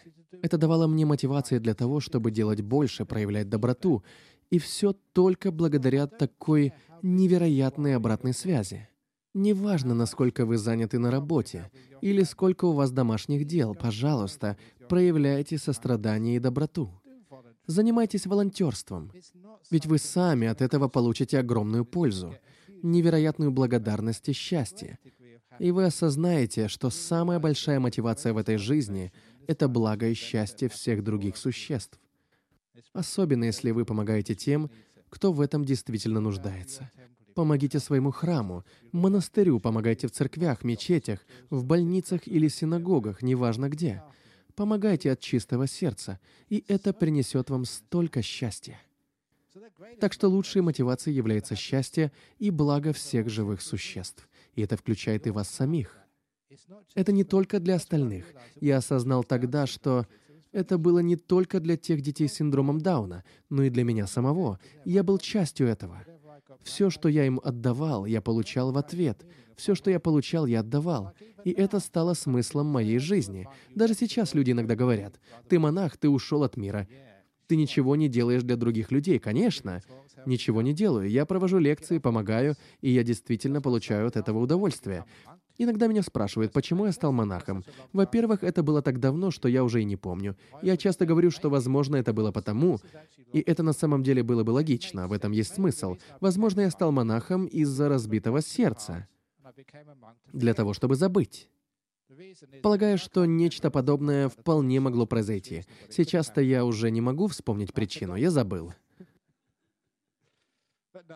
Это 0.42 0.58
давало 0.58 0.88
мне 0.88 1.06
мотивации 1.06 1.60
для 1.60 1.76
того, 1.76 2.00
чтобы 2.00 2.32
делать 2.32 2.62
больше, 2.62 3.06
проявлять 3.06 3.48
доброту, 3.48 4.04
и 4.50 4.58
все 4.58 4.94
только 5.14 5.52
благодаря 5.52 6.08
такой 6.08 6.74
невероятной 7.04 7.96
обратной 7.96 8.34
связи. 8.34 8.90
Неважно, 9.34 9.94
насколько 9.94 10.48
вы 10.48 10.58
заняты 10.58 10.98
на 10.98 11.12
работе 11.12 11.70
или 12.02 12.24
сколько 12.24 12.66
у 12.66 12.74
вас 12.74 12.90
домашних 12.90 13.46
дел, 13.46 13.76
пожалуйста, 13.76 14.58
проявляйте 14.90 15.58
сострадание 15.58 16.36
и 16.36 16.40
доброту. 16.40 16.92
Занимайтесь 17.66 18.26
волонтерством, 18.26 19.12
ведь 19.70 19.86
вы 19.86 19.98
сами 19.98 20.48
от 20.48 20.62
этого 20.62 20.88
получите 20.88 21.40
огромную 21.40 21.86
пользу, 21.86 22.36
невероятную 22.82 23.52
благодарность 23.52 24.30
и 24.30 24.34
счастье. 24.34 25.00
И 25.60 25.72
вы 25.72 25.86
осознаете, 25.86 26.68
что 26.68 26.90
самая 26.90 27.40
большая 27.40 27.80
мотивация 27.80 28.34
в 28.34 28.38
этой 28.38 28.58
жизни— 28.58 29.12
это 29.48 29.68
благо 29.68 30.08
и 30.08 30.14
счастье 30.14 30.70
всех 30.70 31.04
других 31.04 31.36
существ 31.36 32.00
особенно 32.94 33.46
если 33.46 33.72
вы 33.72 33.86
помогаете 33.86 34.36
тем, 34.36 34.70
кто 35.10 35.32
в 35.32 35.42
этом 35.42 35.64
действительно 35.64 36.20
нуждается. 36.20 36.92
Помогите 37.36 37.80
своему 37.80 38.12
храму, 38.12 38.66
монастырю, 38.92 39.60
помогайте 39.60 40.08
в 40.08 40.12
церквях, 40.12 40.64
мечетях, 40.64 41.20
в 41.52 41.64
больницах 41.64 42.28
или 42.28 42.48
синагогах, 42.48 43.22
неважно 43.22 43.70
где. 43.70 44.02
Помогайте 44.58 45.12
от 45.12 45.20
чистого 45.20 45.68
сердца, 45.68 46.20
и 46.50 46.66
это 46.68 46.92
принесет 46.92 47.52
вам 47.52 47.64
столько 47.64 48.24
счастья. 48.24 48.82
Так 50.00 50.14
что 50.14 50.30
лучшей 50.30 50.64
мотивацией 50.64 51.16
является 51.16 51.56
счастье 51.56 52.12
и 52.40 52.50
благо 52.50 52.92
всех 52.92 53.30
живых 53.30 53.62
существ, 53.62 54.28
и 54.56 54.64
это 54.64 54.76
включает 54.76 55.28
и 55.28 55.30
вас 55.30 55.48
самих. 55.48 56.00
Это 56.96 57.12
не 57.12 57.24
только 57.24 57.60
для 57.60 57.76
остальных. 57.76 58.34
Я 58.60 58.78
осознал 58.78 59.24
тогда, 59.24 59.68
что 59.68 60.08
это 60.52 60.80
было 60.80 61.00
не 61.00 61.18
только 61.18 61.60
для 61.60 61.78
тех 61.78 62.02
детей 62.02 62.28
с 62.28 62.34
синдромом 62.34 62.82
Дауна, 62.82 63.24
но 63.52 63.62
и 63.62 63.70
для 63.70 63.84
меня 63.84 64.08
самого. 64.08 64.60
Я 64.86 65.04
был 65.04 65.20
частью 65.20 65.68
этого. 65.68 66.04
Все, 66.64 66.90
что 66.90 67.10
я 67.10 67.26
им 67.26 67.40
отдавал, 67.44 68.06
я 68.06 68.22
получал 68.22 68.72
в 68.72 68.78
ответ. 68.78 69.26
Все, 69.56 69.74
что 69.76 69.90
я 69.90 70.00
получал, 70.00 70.46
я 70.46 70.60
отдавал. 70.60 71.14
И 71.44 71.52
это 71.52 71.80
стало 71.80 72.14
смыслом 72.14 72.68
моей 72.68 73.00
жизни. 73.00 73.48
Даже 73.74 73.94
сейчас 73.94 74.34
люди 74.34 74.52
иногда 74.52 74.76
говорят, 74.76 75.20
«Ты 75.50 75.60
монах, 75.60 75.98
ты 75.98 76.10
ушел 76.10 76.44
от 76.44 76.58
мира». 76.58 76.88
Ты 77.48 77.56
ничего 77.56 77.96
не 77.96 78.10
делаешь 78.10 78.44
для 78.44 78.58
других 78.58 78.92
людей, 78.92 79.20
конечно. 79.20 79.82
Ничего 80.26 80.62
не 80.62 80.74
делаю. 80.74 81.10
Я 81.10 81.26
провожу 81.26 81.60
лекции, 81.60 81.98
помогаю, 81.98 82.56
и 82.82 82.90
я 82.92 83.04
действительно 83.04 83.62
получаю 83.62 84.08
от 84.08 84.18
этого 84.18 84.40
удовольствие. 84.40 85.06
Иногда 85.58 85.88
меня 85.88 86.04
спрашивают, 86.04 86.54
почему 86.54 86.86
я 86.86 86.92
стал 86.92 87.12
монахом. 87.12 87.64
Во-первых, 87.94 88.44
это 88.44 88.62
было 88.62 88.82
так 88.82 89.00
давно, 89.00 89.32
что 89.32 89.48
я 89.48 89.64
уже 89.64 89.82
и 89.82 89.86
не 89.86 89.96
помню. 89.96 90.36
Я 90.62 90.78
часто 90.78 91.06
говорю, 91.06 91.32
что, 91.32 91.50
возможно, 91.50 91.96
это 91.96 92.14
было 92.14 92.32
потому, 92.32 92.80
и 93.34 93.40
это 93.40 93.64
на 93.64 93.74
самом 93.74 94.04
деле 94.04 94.24
было 94.24 94.44
бы 94.44 94.52
логично, 94.52 95.08
в 95.08 95.14
этом 95.14 95.32
есть 95.32 95.56
смысл. 95.56 95.98
Возможно, 96.22 96.62
я 96.62 96.72
стал 96.72 96.92
монахом 96.92 97.46
из-за 97.46 97.90
разбитого 97.90 98.42
сердца, 98.42 99.08
для 100.32 100.54
того, 100.54 100.74
чтобы 100.74 100.96
забыть. 100.96 101.50
Полагаю, 102.62 102.98
что 102.98 103.26
нечто 103.26 103.70
подобное 103.70 104.30
вполне 104.30 104.80
могло 104.80 105.06
произойти. 105.06 105.66
Сейчас-то 105.90 106.42
я 106.42 106.66
уже 106.66 106.90
не 106.90 107.02
могу 107.02 107.28
вспомнить 107.28 107.74
причину, 107.74 108.16
я 108.16 108.32
забыл. 108.32 108.74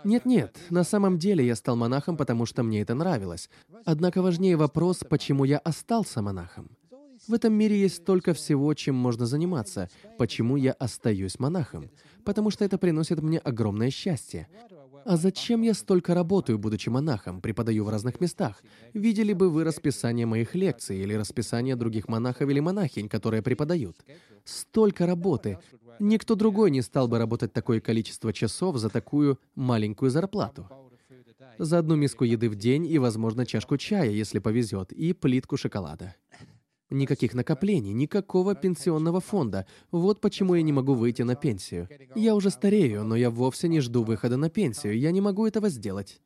Нет-нет, 0.03 0.57
на 0.69 0.83
самом 0.83 1.17
деле 1.17 1.45
я 1.45 1.55
стал 1.55 1.75
монахом, 1.75 2.17
потому 2.17 2.45
что 2.45 2.63
мне 2.63 2.81
это 2.81 2.93
нравилось. 2.93 3.49
Однако 3.85 4.21
важнее 4.21 4.55
вопрос, 4.57 4.99
почему 5.09 5.45
я 5.45 5.57
остался 5.57 6.21
монахом. 6.21 6.69
В 7.27 7.33
этом 7.33 7.53
мире 7.53 7.79
есть 7.79 7.97
столько 7.97 8.33
всего, 8.33 8.73
чем 8.73 8.95
можно 8.95 9.25
заниматься. 9.25 9.89
Почему 10.17 10.57
я 10.57 10.71
остаюсь 10.71 11.39
монахом? 11.39 11.91
Потому 12.25 12.49
что 12.49 12.65
это 12.65 12.77
приносит 12.77 13.21
мне 13.21 13.37
огромное 13.37 13.91
счастье. 13.91 14.47
А 15.05 15.17
зачем 15.17 15.61
я 15.61 15.73
столько 15.73 16.13
работаю, 16.13 16.59
будучи 16.59 16.89
монахом, 16.89 17.41
преподаю 17.41 17.85
в 17.85 17.89
разных 17.89 18.21
местах? 18.21 18.63
Видели 18.93 19.33
бы 19.33 19.49
вы 19.49 19.63
расписание 19.63 20.25
моих 20.25 20.53
лекций 20.55 20.99
или 20.99 21.13
расписание 21.13 21.75
других 21.75 22.07
монахов 22.07 22.49
или 22.49 22.59
монахинь, 22.59 23.09
которые 23.09 23.41
преподают? 23.41 23.97
Столько 24.43 25.05
работы. 25.05 25.57
Никто 25.99 26.35
другой 26.35 26.71
не 26.71 26.81
стал 26.81 27.07
бы 27.07 27.17
работать 27.17 27.53
такое 27.53 27.79
количество 27.79 28.33
часов 28.33 28.77
за 28.77 28.89
такую 28.89 29.39
маленькую 29.55 30.11
зарплату. 30.11 30.67
За 31.57 31.79
одну 31.79 31.95
миску 31.95 32.23
еды 32.23 32.49
в 32.49 32.55
день 32.55 32.85
и, 32.85 32.97
возможно, 32.97 33.45
чашку 33.45 33.77
чая, 33.77 34.09
если 34.09 34.39
повезет, 34.39 34.91
и 34.91 35.13
плитку 35.13 35.57
шоколада. 35.57 36.15
Никаких 36.89 37.33
накоплений, 37.33 37.93
никакого 37.93 38.53
пенсионного 38.53 39.21
фонда. 39.21 39.65
Вот 39.91 40.19
почему 40.19 40.55
я 40.55 40.61
не 40.61 40.73
могу 40.73 40.93
выйти 40.93 41.21
на 41.21 41.35
пенсию. 41.35 41.87
Я 42.15 42.35
уже 42.35 42.49
старею, 42.49 43.05
но 43.05 43.15
я 43.15 43.29
вовсе 43.29 43.69
не 43.69 43.79
жду 43.79 44.03
выхода 44.03 44.35
на 44.35 44.49
пенсию. 44.49 44.99
Я 44.99 45.11
не 45.11 45.21
могу 45.21 45.47
этого 45.47 45.69
сделать. 45.69 46.19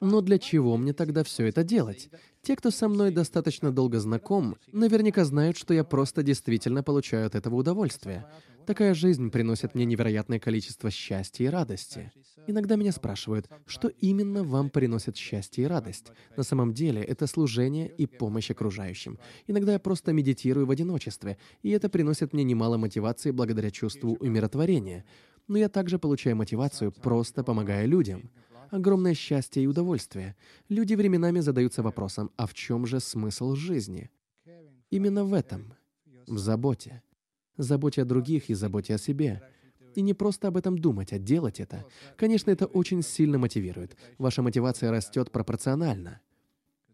Но 0.00 0.20
для 0.20 0.38
чего 0.38 0.76
мне 0.76 0.92
тогда 0.92 1.24
все 1.24 1.46
это 1.46 1.64
делать? 1.64 2.08
Те, 2.42 2.54
кто 2.54 2.70
со 2.70 2.88
мной 2.88 3.10
достаточно 3.10 3.72
долго 3.72 3.98
знаком, 3.98 4.56
наверняка 4.70 5.24
знают, 5.24 5.56
что 5.56 5.74
я 5.74 5.82
просто 5.82 6.22
действительно 6.22 6.84
получаю 6.84 7.26
от 7.26 7.34
этого 7.34 7.56
удовольствие. 7.56 8.24
Такая 8.64 8.94
жизнь 8.94 9.30
приносит 9.30 9.74
мне 9.74 9.84
невероятное 9.86 10.38
количество 10.38 10.90
счастья 10.90 11.44
и 11.44 11.48
радости. 11.48 12.12
Иногда 12.46 12.76
меня 12.76 12.92
спрашивают, 12.92 13.48
что 13.66 13.88
именно 13.88 14.44
вам 14.44 14.70
приносит 14.70 15.16
счастье 15.16 15.64
и 15.64 15.66
радость. 15.66 16.12
На 16.36 16.44
самом 16.44 16.74
деле, 16.74 17.02
это 17.02 17.26
служение 17.26 17.88
и 17.88 18.06
помощь 18.06 18.50
окружающим. 18.50 19.18
Иногда 19.46 19.72
я 19.72 19.78
просто 19.78 20.12
медитирую 20.12 20.66
в 20.66 20.70
одиночестве, 20.70 21.38
и 21.62 21.70
это 21.70 21.88
приносит 21.88 22.32
мне 22.32 22.44
немало 22.44 22.76
мотивации 22.76 23.32
благодаря 23.32 23.70
чувству 23.70 24.16
умиротворения. 24.20 25.04
Но 25.48 25.58
я 25.58 25.68
также 25.68 25.98
получаю 25.98 26.36
мотивацию, 26.36 26.92
просто 26.92 27.42
помогая 27.42 27.86
людям 27.86 28.30
огромное 28.70 29.14
счастье 29.14 29.62
и 29.62 29.66
удовольствие. 29.66 30.36
Люди 30.68 30.94
временами 30.94 31.40
задаются 31.40 31.82
вопросом, 31.82 32.30
а 32.36 32.46
в 32.46 32.54
чем 32.54 32.86
же 32.86 33.00
смысл 33.00 33.54
жизни? 33.54 34.10
Именно 34.90 35.24
в 35.24 35.34
этом, 35.34 35.74
в 36.26 36.38
заботе. 36.38 37.02
Заботе 37.56 38.02
о 38.02 38.04
других 38.04 38.50
и 38.50 38.54
заботе 38.54 38.94
о 38.94 38.98
себе. 38.98 39.42
И 39.94 40.02
не 40.02 40.14
просто 40.14 40.48
об 40.48 40.56
этом 40.56 40.78
думать, 40.78 41.12
а 41.12 41.18
делать 41.18 41.60
это. 41.60 41.84
Конечно, 42.16 42.50
это 42.50 42.66
очень 42.66 43.02
сильно 43.02 43.38
мотивирует. 43.38 43.96
Ваша 44.16 44.42
мотивация 44.42 44.90
растет 44.90 45.30
пропорционально. 45.32 46.20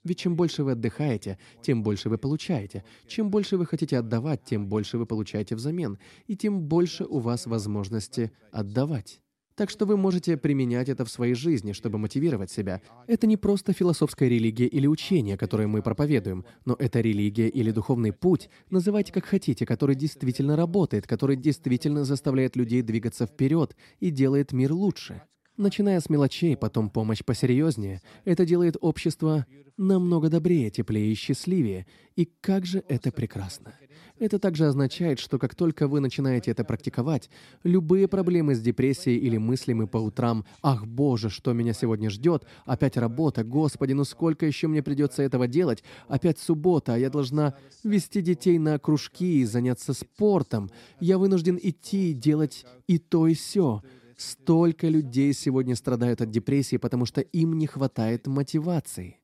Ведь 0.05 0.18
чем 0.18 0.37
больше 0.37 0.64
вы 0.64 0.72
отдыхаете, 0.72 1.39
тем 1.62 1.83
больше 1.83 2.11
вы 2.11 2.18
получаете. 2.18 2.85
Чем 3.07 3.31
больше 3.31 3.57
вы 3.57 3.66
хотите 3.66 3.99
отдавать, 3.99 4.45
тем 4.45 4.68
больше 4.68 4.99
вы 4.99 5.07
получаете 5.07 5.57
взамен. 5.57 5.99
И 6.27 6.37
тем 6.37 6.61
больше 6.61 7.05
у 7.05 7.18
вас 7.20 7.47
возможности 7.47 8.31
отдавать. 8.53 9.22
Так 9.57 9.71
что 9.71 9.87
вы 9.87 9.97
можете 9.97 10.37
применять 10.37 10.89
это 10.89 11.05
в 11.05 11.11
своей 11.11 11.35
жизни, 11.35 11.73
чтобы 11.73 11.97
мотивировать 11.99 12.51
себя. 12.51 12.83
Это 13.07 13.29
не 13.29 13.37
просто 13.37 13.73
философская 13.73 14.29
религия 14.29 14.67
или 14.67 14.89
учение, 14.89 15.37
которое 15.37 15.69
мы 15.69 15.81
проповедуем, 15.81 16.45
но 16.65 16.75
это 16.77 17.01
религия 17.01 17.49
или 17.49 17.71
духовный 17.71 18.13
путь, 18.13 18.51
называйте 18.71 19.13
как 19.13 19.27
хотите, 19.27 19.65
который 19.65 19.95
действительно 19.95 20.57
работает, 20.57 21.07
который 21.07 21.37
действительно 21.37 22.05
заставляет 22.05 22.57
людей 22.57 22.83
двигаться 22.83 23.27
вперед 23.27 23.77
и 24.01 24.11
делает 24.11 24.53
мир 24.53 24.73
лучше. 24.73 25.23
Начиная 25.57 26.01
с 26.01 26.11
мелочей, 26.11 26.57
потом 26.57 26.91
помощь 26.91 27.23
посерьезнее, 27.25 28.03
это 28.25 28.45
делает 28.45 28.77
общество 28.81 29.47
намного 29.77 30.29
добрее, 30.29 30.69
теплее 30.71 31.13
и 31.13 31.15
счастливее. 31.15 31.87
И 32.17 32.29
как 32.41 32.67
же 32.67 32.83
это 32.89 33.13
прекрасно. 33.13 33.73
Это 34.19 34.41
также 34.41 34.67
означает, 34.67 35.21
что 35.21 35.39
как 35.39 35.55
только 35.55 35.87
вы 35.87 36.01
начинаете 36.01 36.51
это 36.51 36.65
практиковать, 36.65 37.31
любые 37.63 38.09
проблемы 38.09 38.57
с 38.57 38.61
депрессией 38.61 39.19
или 39.19 39.37
мыслями 39.37 39.87
по 39.87 39.99
утрам 39.99 40.45
«Ах, 40.61 40.87
Боже, 40.87 41.31
что 41.31 41.53
меня 41.53 41.73
сегодня 41.73 42.11
ждет? 42.11 42.45
Опять 42.65 42.97
работа, 42.97 43.45
Господи, 43.45 43.93
ну 43.93 44.03
сколько 44.03 44.47
еще 44.47 44.67
мне 44.67 44.83
придется 44.83 45.23
этого 45.23 45.47
делать? 45.47 45.85
Опять 46.09 46.41
суббота, 46.41 46.95
а 46.95 46.99
я 46.99 47.11
должна 47.11 47.55
вести 47.85 48.23
детей 48.23 48.59
на 48.59 48.79
кружки 48.81 49.41
и 49.41 49.45
заняться 49.45 49.93
спортом. 49.93 50.71
Я 50.99 51.19
вынужден 51.19 51.59
идти 51.63 52.13
делать 52.13 52.67
и 52.89 52.99
то, 52.99 53.29
и 53.29 53.35
все». 53.35 53.83
Столько 54.17 54.89
людей 54.89 55.33
сегодня 55.33 55.77
страдают 55.77 56.21
от 56.21 56.31
депрессии, 56.31 56.77
потому 56.77 57.07
что 57.07 57.21
им 57.21 57.59
не 57.59 57.67
хватает 57.67 58.27
мотивации. 58.27 59.19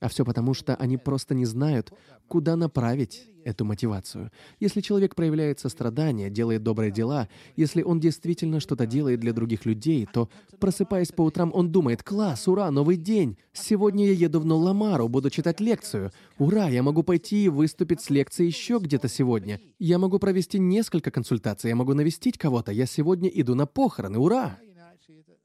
А 0.00 0.08
все 0.08 0.24
потому, 0.24 0.54
что 0.54 0.74
они 0.76 0.96
просто 0.96 1.34
не 1.34 1.44
знают, 1.44 1.92
куда 2.28 2.56
направить 2.56 3.26
эту 3.44 3.64
мотивацию. 3.64 4.30
Если 4.60 4.80
человек 4.80 5.14
проявляет 5.14 5.60
сострадание, 5.60 6.30
делает 6.30 6.62
добрые 6.62 6.90
дела, 6.90 7.28
если 7.56 7.82
он 7.82 8.00
действительно 8.00 8.60
что-то 8.60 8.86
делает 8.86 9.20
для 9.20 9.32
других 9.32 9.64
людей, 9.66 10.06
то, 10.10 10.28
просыпаясь 10.58 11.12
по 11.12 11.22
утрам, 11.22 11.50
он 11.54 11.72
думает, 11.72 12.02
«Класс, 12.02 12.48
ура, 12.48 12.70
новый 12.70 12.96
день! 12.96 13.36
Сегодня 13.52 14.06
я 14.06 14.12
еду 14.12 14.40
в 14.40 14.46
Нолламару, 14.46 15.08
буду 15.08 15.30
читать 15.30 15.60
лекцию. 15.60 16.12
Ура, 16.38 16.68
я 16.68 16.82
могу 16.82 17.02
пойти 17.02 17.44
и 17.44 17.48
выступить 17.48 18.00
с 18.00 18.10
лекцией 18.10 18.48
еще 18.48 18.78
где-то 18.78 19.08
сегодня. 19.08 19.60
Я 19.78 19.98
могу 19.98 20.18
провести 20.18 20.58
несколько 20.58 21.10
консультаций, 21.10 21.68
я 21.68 21.76
могу 21.76 21.94
навестить 21.94 22.38
кого-то. 22.38 22.72
Я 22.72 22.86
сегодня 22.86 23.28
иду 23.28 23.54
на 23.54 23.66
похороны, 23.66 24.18
ура!» 24.18 24.58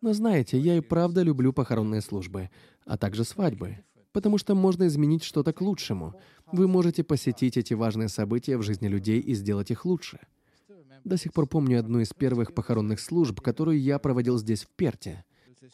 Но 0.01 0.13
знаете, 0.13 0.59
я 0.59 0.77
и 0.77 0.81
правда 0.81 1.23
люблю 1.23 1.51
похоронные 1.51 2.01
службы, 2.01 2.51
а 2.85 2.97
также 2.97 3.23
свадьбы 3.23 3.84
потому 4.15 4.37
что 4.37 4.55
можно 4.55 4.87
изменить 4.87 5.23
что-то 5.23 5.51
к 5.51 5.59
лучшему. 5.59 6.15
Вы 6.49 6.69
можете 6.69 7.03
посетить 7.03 7.57
эти 7.57 7.73
важные 7.73 8.07
события 8.07 8.55
в 8.55 8.61
жизни 8.61 8.87
людей 8.87 9.19
и 9.19 9.33
сделать 9.33 9.71
их 9.71 9.83
лучше. 9.83 10.19
До 11.03 11.17
сих 11.17 11.33
пор 11.33 11.47
помню 11.47 11.81
одну 11.81 11.99
из 11.99 12.13
первых 12.13 12.53
похоронных 12.53 13.01
служб, 13.01 13.41
которую 13.41 13.77
я 13.77 13.99
проводил 13.99 14.37
здесь, 14.37 14.63
в 14.63 14.69
Перте. 14.69 15.25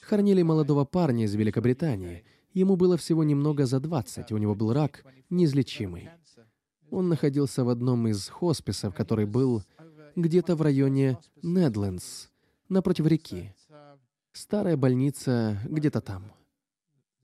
Хоронили 0.02 0.42
молодого 0.42 0.86
парня 0.86 1.26
из 1.26 1.36
Великобритании. 1.36 2.24
Ему 2.52 2.78
было 2.78 2.98
всего 2.98 3.24
немного 3.24 3.68
за 3.68 3.80
20, 3.80 4.32
у 4.32 4.38
него 4.38 4.56
был 4.56 4.74
рак, 4.74 5.06
неизлечимый. 5.30 6.10
Он 6.90 7.10
находился 7.10 7.64
в 7.64 7.70
одном 7.70 8.08
из 8.08 8.28
хосписов, 8.28 8.96
который 8.96 9.28
был 9.28 9.62
где-то 10.16 10.56
в 10.56 10.64
районе 10.64 11.20
Недлендс, 11.44 12.30
напротив 12.70 13.06
реки. 13.06 13.54
Старая 14.32 14.78
больница 14.78 15.60
где-то 15.70 16.02
там. 16.02 16.32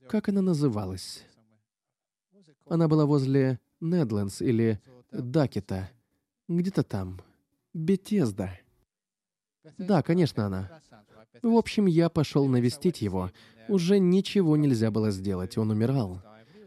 Как 0.08 0.28
она 0.28 0.40
называлась? 0.40 1.24
Она 2.66 2.88
была 2.88 3.04
возле 3.04 3.60
Недлендс 3.80 4.40
или 4.40 4.80
Дакета. 5.12 5.90
Где-то 6.48 6.82
там. 6.82 7.20
Бетезда. 7.74 8.58
Да, 9.76 10.02
конечно, 10.02 10.46
она. 10.46 10.80
В 11.42 11.54
общем, 11.54 11.86
я 11.86 12.08
пошел 12.08 12.46
навестить 12.46 13.02
его. 13.02 13.30
Уже 13.68 13.98
ничего 13.98 14.56
нельзя 14.56 14.90
было 14.90 15.10
сделать, 15.10 15.58
он 15.58 15.70
умирал. 15.70 16.22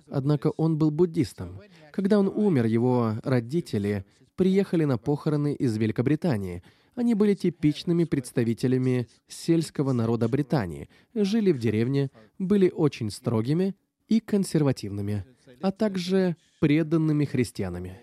Однако 0.07 0.51
он 0.51 0.77
был 0.77 0.91
буддистом. 0.91 1.59
Когда 1.91 2.19
он 2.19 2.27
умер, 2.27 2.65
его 2.65 3.15
родители 3.23 4.05
приехали 4.35 4.85
на 4.85 4.97
похороны 4.97 5.53
из 5.53 5.77
Великобритании— 5.77 6.63
они 6.95 7.13
были 7.13 7.33
типичными 7.33 8.03
представителями 8.03 9.07
сельского 9.27 9.93
народа 9.93 10.27
Британии, 10.27 10.89
жили 11.13 11.51
в 11.51 11.59
деревне, 11.59 12.11
были 12.37 12.69
очень 12.69 13.11
строгими 13.11 13.75
и 14.07 14.19
консервативными, 14.19 15.25
а 15.61 15.71
также 15.71 16.35
преданными 16.59 17.25
христианами. 17.25 17.99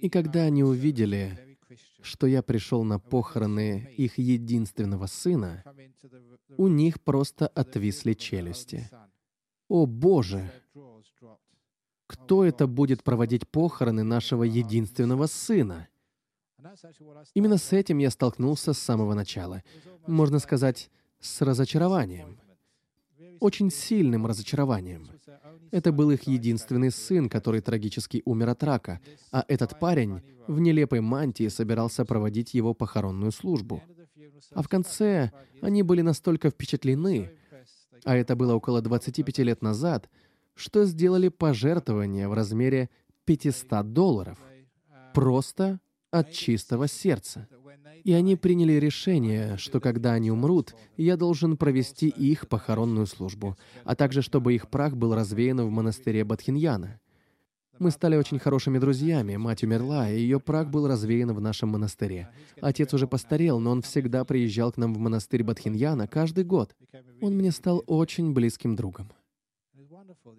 И 0.00 0.08
когда 0.08 0.42
они 0.42 0.62
увидели, 0.62 1.56
что 2.02 2.26
я 2.26 2.42
пришел 2.42 2.84
на 2.84 2.98
похороны 2.98 3.90
их 3.96 4.18
единственного 4.18 5.06
сына, 5.06 5.64
у 6.56 6.68
них 6.68 7.00
просто 7.00 7.46
отвисли 7.48 8.12
челюсти. 8.12 8.88
«О 9.68 9.86
Боже! 9.86 10.52
Кто 12.06 12.44
это 12.44 12.66
будет 12.66 13.02
проводить 13.02 13.48
похороны 13.48 14.04
нашего 14.04 14.44
единственного 14.44 15.26
сына?» 15.26 15.88
Именно 17.34 17.58
с 17.58 17.72
этим 17.72 17.98
я 17.98 18.10
столкнулся 18.10 18.72
с 18.72 18.78
самого 18.78 19.14
начала. 19.14 19.62
Можно 20.06 20.38
сказать, 20.38 20.90
с 21.20 21.40
разочарованием. 21.40 22.38
Очень 23.40 23.70
сильным 23.70 24.26
разочарованием. 24.26 25.08
Это 25.70 25.92
был 25.92 26.10
их 26.10 26.24
единственный 26.24 26.90
сын, 26.90 27.28
который 27.28 27.60
трагически 27.60 28.22
умер 28.24 28.50
от 28.50 28.62
рака, 28.62 29.00
а 29.32 29.44
этот 29.48 29.78
парень 29.78 30.22
в 30.46 30.60
нелепой 30.60 31.00
мантии 31.00 31.48
собирался 31.48 32.04
проводить 32.04 32.54
его 32.54 32.74
похоронную 32.74 33.32
службу. 33.32 33.82
А 34.52 34.62
в 34.62 34.68
конце 34.68 35.32
они 35.60 35.82
были 35.82 36.02
настолько 36.02 36.50
впечатлены, 36.50 37.30
а 38.04 38.16
это 38.16 38.36
было 38.36 38.54
около 38.54 38.82
25 38.82 39.38
лет 39.38 39.62
назад, 39.62 40.08
что 40.54 40.84
сделали 40.84 41.28
пожертвование 41.28 42.28
в 42.28 42.34
размере 42.34 42.88
500 43.24 43.92
долларов. 43.92 44.38
Просто 45.12 45.80
от 46.14 46.30
чистого 46.30 46.86
сердца. 46.88 47.48
И 48.04 48.12
они 48.12 48.36
приняли 48.36 48.74
решение, 48.74 49.56
что 49.56 49.80
когда 49.80 50.12
они 50.12 50.30
умрут, 50.30 50.74
я 50.96 51.16
должен 51.16 51.56
провести 51.56 52.08
их 52.08 52.48
похоронную 52.48 53.06
службу, 53.06 53.56
а 53.84 53.96
также 53.96 54.22
чтобы 54.22 54.54
их 54.54 54.68
прах 54.68 54.94
был 54.94 55.14
развеян 55.14 55.62
в 55.62 55.70
монастыре 55.70 56.22
Бадхиньяна. 56.24 57.00
Мы 57.80 57.90
стали 57.90 58.16
очень 58.16 58.38
хорошими 58.38 58.78
друзьями. 58.78 59.34
Мать 59.36 59.64
умерла, 59.64 60.08
и 60.08 60.20
ее 60.20 60.38
прах 60.38 60.68
был 60.68 60.86
развеян 60.86 61.32
в 61.32 61.40
нашем 61.40 61.70
монастыре. 61.70 62.28
Отец 62.60 62.94
уже 62.94 63.08
постарел, 63.08 63.58
но 63.58 63.72
он 63.72 63.82
всегда 63.82 64.24
приезжал 64.24 64.70
к 64.70 64.76
нам 64.76 64.94
в 64.94 64.98
монастырь 64.98 65.42
Бадхиньяна 65.42 66.06
каждый 66.06 66.44
год. 66.44 66.76
Он 67.20 67.34
мне 67.34 67.50
стал 67.50 67.82
очень 67.86 68.32
близким 68.32 68.76
другом. 68.76 69.10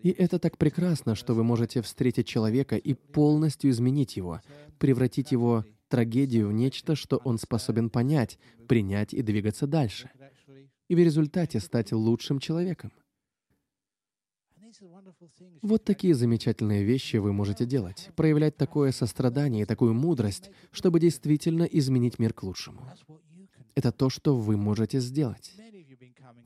И 0.04 0.10
это 0.12 0.40
так 0.40 0.58
прекрасно, 0.58 1.16
что 1.16 1.34
вы 1.34 1.44
можете 1.44 1.82
встретить 1.82 2.28
человека 2.28 2.78
и 2.78 2.94
полностью 2.94 3.72
изменить 3.72 4.18
его, 4.18 4.42
превратить 4.80 5.32
его 5.32 5.66
трагедию 5.88 6.48
в 6.50 6.54
нечто, 6.54 6.96
что 6.96 7.18
он 7.18 7.38
способен 7.38 7.90
понять, 7.90 8.38
принять 8.68 9.14
и 9.14 9.22
двигаться 9.22 9.68
дальше. 9.68 10.10
И 10.88 10.96
в 10.96 11.00
результате 11.00 11.60
стать 11.60 11.92
лучшим 11.92 12.40
человеком. 12.40 12.92
Вот 15.62 15.84
такие 15.84 16.14
замечательные 16.14 16.84
вещи 16.84 17.18
вы 17.18 17.34
можете 17.34 17.66
делать. 17.66 18.10
Проявлять 18.16 18.58
такое 18.58 18.92
сострадание 18.92 19.64
и 19.64 19.66
такую 19.66 19.94
мудрость, 19.94 20.52
чтобы 20.72 21.00
действительно 21.00 21.64
изменить 21.64 22.20
мир 22.20 22.34
к 22.34 22.44
лучшему. 22.44 22.82
Это 23.74 23.92
то, 23.92 24.10
что 24.10 24.36
вы 24.36 24.58
можете 24.58 25.00
сделать. 25.00 25.54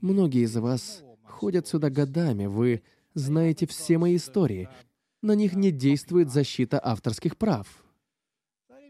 Многие 0.02 0.44
из 0.44 0.56
вас 0.56 1.04
ходят 1.24 1.68
сюда 1.68 1.90
годами, 1.90 2.46
вы 2.46 2.82
знаете 3.14 3.68
все 3.68 3.98
мои 3.98 4.16
истории. 4.16 4.70
На 5.22 5.34
них 5.34 5.54
не 5.54 5.72
действует 5.72 6.32
защита 6.32 6.80
авторских 6.82 7.38
прав. 7.38 7.68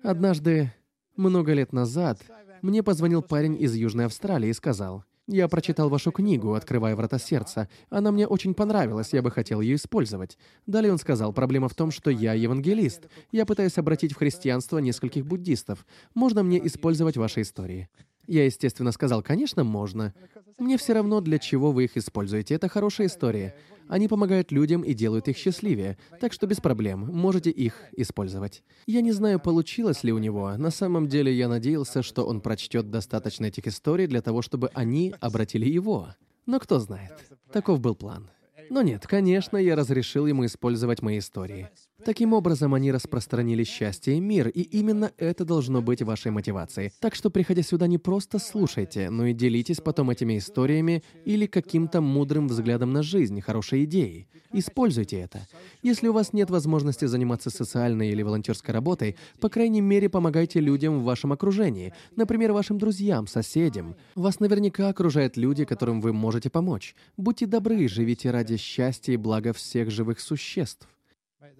Однажды, 0.03 0.73
много 1.15 1.53
лет 1.53 1.73
назад, 1.73 2.19
мне 2.61 2.83
позвонил 2.83 3.21
парень 3.21 3.61
из 3.61 3.75
Южной 3.75 4.05
Австралии 4.05 4.49
и 4.49 4.53
сказал, 4.53 5.03
«Я 5.27 5.47
прочитал 5.47 5.89
вашу 5.89 6.11
книгу, 6.11 6.53
открывая 6.53 6.95
врата 6.95 7.19
сердца. 7.19 7.69
Она 7.89 8.11
мне 8.11 8.27
очень 8.27 8.53
понравилась, 8.53 9.13
я 9.13 9.21
бы 9.21 9.31
хотел 9.31 9.61
ее 9.61 9.75
использовать». 9.75 10.37
Далее 10.65 10.91
он 10.91 10.97
сказал, 10.97 11.33
«Проблема 11.33 11.69
в 11.69 11.75
том, 11.75 11.91
что 11.91 12.09
я 12.09 12.33
евангелист. 12.33 13.07
Я 13.31 13.45
пытаюсь 13.45 13.77
обратить 13.77 14.13
в 14.13 14.17
христианство 14.17 14.79
нескольких 14.79 15.25
буддистов. 15.25 15.85
Можно 16.13 16.43
мне 16.43 16.65
использовать 16.65 17.17
ваши 17.17 17.41
истории?» 17.41 17.89
Я, 18.29 18.45
естественно, 18.45 18.91
сказал, 18.91 19.23
конечно, 19.23 19.63
можно. 19.63 20.13
Мне 20.59 20.77
все 20.77 20.93
равно, 20.93 21.19
для 21.19 21.39
чего 21.39 21.71
вы 21.71 21.85
их 21.85 21.97
используете. 21.97 22.53
Это 22.53 22.69
хорошая 22.69 23.07
история. 23.07 23.55
Они 23.89 24.07
помогают 24.07 24.51
людям 24.51 24.83
и 24.83 24.93
делают 24.93 25.27
их 25.27 25.35
счастливее. 25.35 25.97
Так 26.21 26.31
что 26.31 26.45
без 26.45 26.61
проблем, 26.61 27.09
можете 27.11 27.49
их 27.49 27.73
использовать. 27.97 28.63
Я 28.85 29.01
не 29.01 29.11
знаю, 29.11 29.39
получилось 29.39 30.03
ли 30.03 30.13
у 30.13 30.19
него. 30.19 30.55
На 30.57 30.69
самом 30.69 31.07
деле 31.07 31.35
я 31.35 31.47
надеялся, 31.47 32.03
что 32.03 32.23
он 32.23 32.39
прочтет 32.39 32.91
достаточно 32.91 33.47
этих 33.47 33.65
историй 33.65 34.05
для 34.05 34.21
того, 34.21 34.43
чтобы 34.43 34.69
они 34.75 35.15
обратили 35.19 35.67
его. 35.67 36.09
Но 36.45 36.59
кто 36.59 36.79
знает. 36.79 37.13
Таков 37.51 37.79
был 37.79 37.95
план. 37.95 38.29
Но 38.69 38.83
нет, 38.83 39.07
конечно, 39.07 39.57
я 39.57 39.75
разрешил 39.75 40.27
ему 40.27 40.45
использовать 40.45 41.01
мои 41.01 41.17
истории. 41.17 41.67
Таким 42.05 42.33
образом, 42.33 42.73
они 42.73 42.91
распространили 42.91 43.63
счастье 43.63 44.15
и 44.15 44.19
мир, 44.19 44.47
и 44.47 44.61
именно 44.61 45.11
это 45.17 45.43
должно 45.43 45.81
быть 45.81 46.01
вашей 46.01 46.31
мотивацией. 46.31 46.91
Так 46.99 47.13
что, 47.15 47.29
приходя 47.29 47.61
сюда, 47.61 47.87
не 47.87 47.97
просто 47.97 48.39
слушайте, 48.39 49.09
но 49.09 49.25
и 49.25 49.33
делитесь 49.33 49.81
потом 49.81 50.09
этими 50.09 50.37
историями 50.37 51.03
или 51.25 51.45
каким-то 51.45 52.01
мудрым 52.01 52.47
взглядом 52.47 52.93
на 52.93 53.03
жизнь, 53.03 53.41
хорошей 53.41 53.83
идеей. 53.83 54.27
Используйте 54.53 55.19
это. 55.19 55.45
Если 55.83 56.07
у 56.07 56.13
вас 56.13 56.33
нет 56.33 56.49
возможности 56.49 57.05
заниматься 57.05 57.49
социальной 57.49 58.09
или 58.09 58.23
волонтерской 58.23 58.73
работой, 58.73 59.15
по 59.39 59.49
крайней 59.49 59.81
мере, 59.81 60.09
помогайте 60.09 60.59
людям 60.59 60.99
в 60.99 61.03
вашем 61.03 61.33
окружении, 61.33 61.93
например, 62.15 62.53
вашим 62.53 62.77
друзьям, 62.77 63.27
соседям. 63.27 63.95
Вас 64.15 64.39
наверняка 64.39 64.89
окружают 64.89 65.37
люди, 65.37 65.65
которым 65.65 66.01
вы 66.01 66.13
можете 66.13 66.49
помочь. 66.49 66.95
Будьте 67.17 67.45
добры, 67.45 67.87
живите 67.87 68.31
ради 68.31 68.57
счастья 68.57 69.13
и 69.13 69.17
блага 69.17 69.53
всех 69.53 69.91
живых 69.91 70.19
существ. 70.19 70.87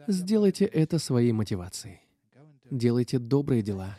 Сделайте 0.08 0.66
это 0.66 1.00
своей 1.00 1.32
мотивацией. 1.32 2.02
Делайте 2.72 3.20
добрые 3.20 3.62
дела. 3.62 3.96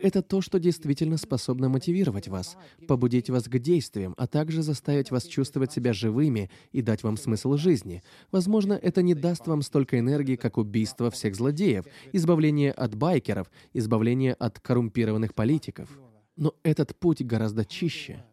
Это 0.00 0.22
то, 0.22 0.40
что 0.40 0.58
действительно 0.58 1.16
способно 1.16 1.68
мотивировать 1.68 2.28
вас, 2.28 2.56
побудить 2.86 3.30
вас 3.30 3.44
к 3.44 3.58
действиям, 3.58 4.14
а 4.16 4.26
также 4.26 4.62
заставить 4.62 5.10
вас 5.10 5.24
чувствовать 5.24 5.72
себя 5.72 5.92
живыми 5.92 6.50
и 6.72 6.82
дать 6.82 7.02
вам 7.02 7.16
смысл 7.16 7.56
жизни. 7.56 8.02
Возможно, 8.30 8.74
это 8.74 9.02
не 9.02 9.14
даст 9.14 9.46
вам 9.46 9.62
столько 9.62 9.98
энергии, 9.98 10.36
как 10.36 10.58
убийство 10.58 11.10
всех 11.10 11.36
злодеев, 11.36 11.86
избавление 12.12 12.72
от 12.72 12.94
байкеров, 12.94 13.50
избавление 13.72 14.34
от 14.34 14.60
коррумпированных 14.60 15.34
политиков. 15.34 15.88
Но 16.36 16.54
этот 16.62 16.96
путь 16.96 17.22
гораздо 17.22 17.64
чище 17.64 18.24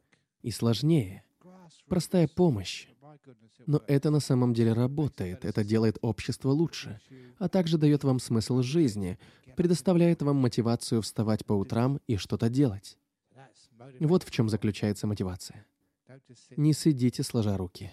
и 0.42 0.52
сложнее. 0.52 1.24
Простая 1.88 2.28
помощь, 2.28 2.88
но 3.68 3.82
это 3.88 4.10
на 4.10 4.20
самом 4.20 4.54
деле 4.54 4.74
работает, 4.74 5.46
это 5.46 5.64
делает 5.64 5.98
общество 6.02 6.50
лучше, 6.50 7.00
а 7.38 7.50
также 7.50 7.78
дает 7.78 8.04
вам 8.04 8.20
смысл 8.20 8.62
жизни, 8.62 9.18
предоставляет 9.56 10.22
вам 10.22 10.38
мотивацию 10.38 11.02
вставать 11.02 11.46
по 11.46 11.54
утрам 11.54 12.00
и 12.08 12.18
что-то 12.18 12.50
делать. 12.50 12.98
Вот 14.00 14.24
в 14.24 14.32
чем 14.32 14.50
заключается 14.50 15.08
мотивация. 15.08 15.66
Не 16.58 16.74
сидите 16.74 17.24
сложа 17.24 17.58
руки. 17.58 17.92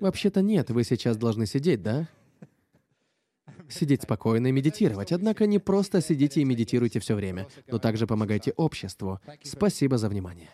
Вообще-то 0.00 0.42
нет, 0.42 0.70
вы 0.70 0.84
сейчас 0.84 1.16
должны 1.16 1.46
сидеть, 1.46 1.82
да? 1.82 2.08
Сидеть 3.68 4.02
спокойно 4.02 4.48
и 4.48 4.52
медитировать. 4.52 5.12
Однако 5.12 5.46
не 5.46 5.58
просто 5.58 6.00
сидите 6.00 6.40
и 6.40 6.44
медитируйте 6.44 7.00
все 7.00 7.14
время, 7.14 7.46
но 7.68 7.78
также 7.78 8.06
помогайте 8.06 8.52
обществу. 8.52 9.20
Спасибо 9.44 9.98
за 9.98 10.08
внимание. 10.08 10.50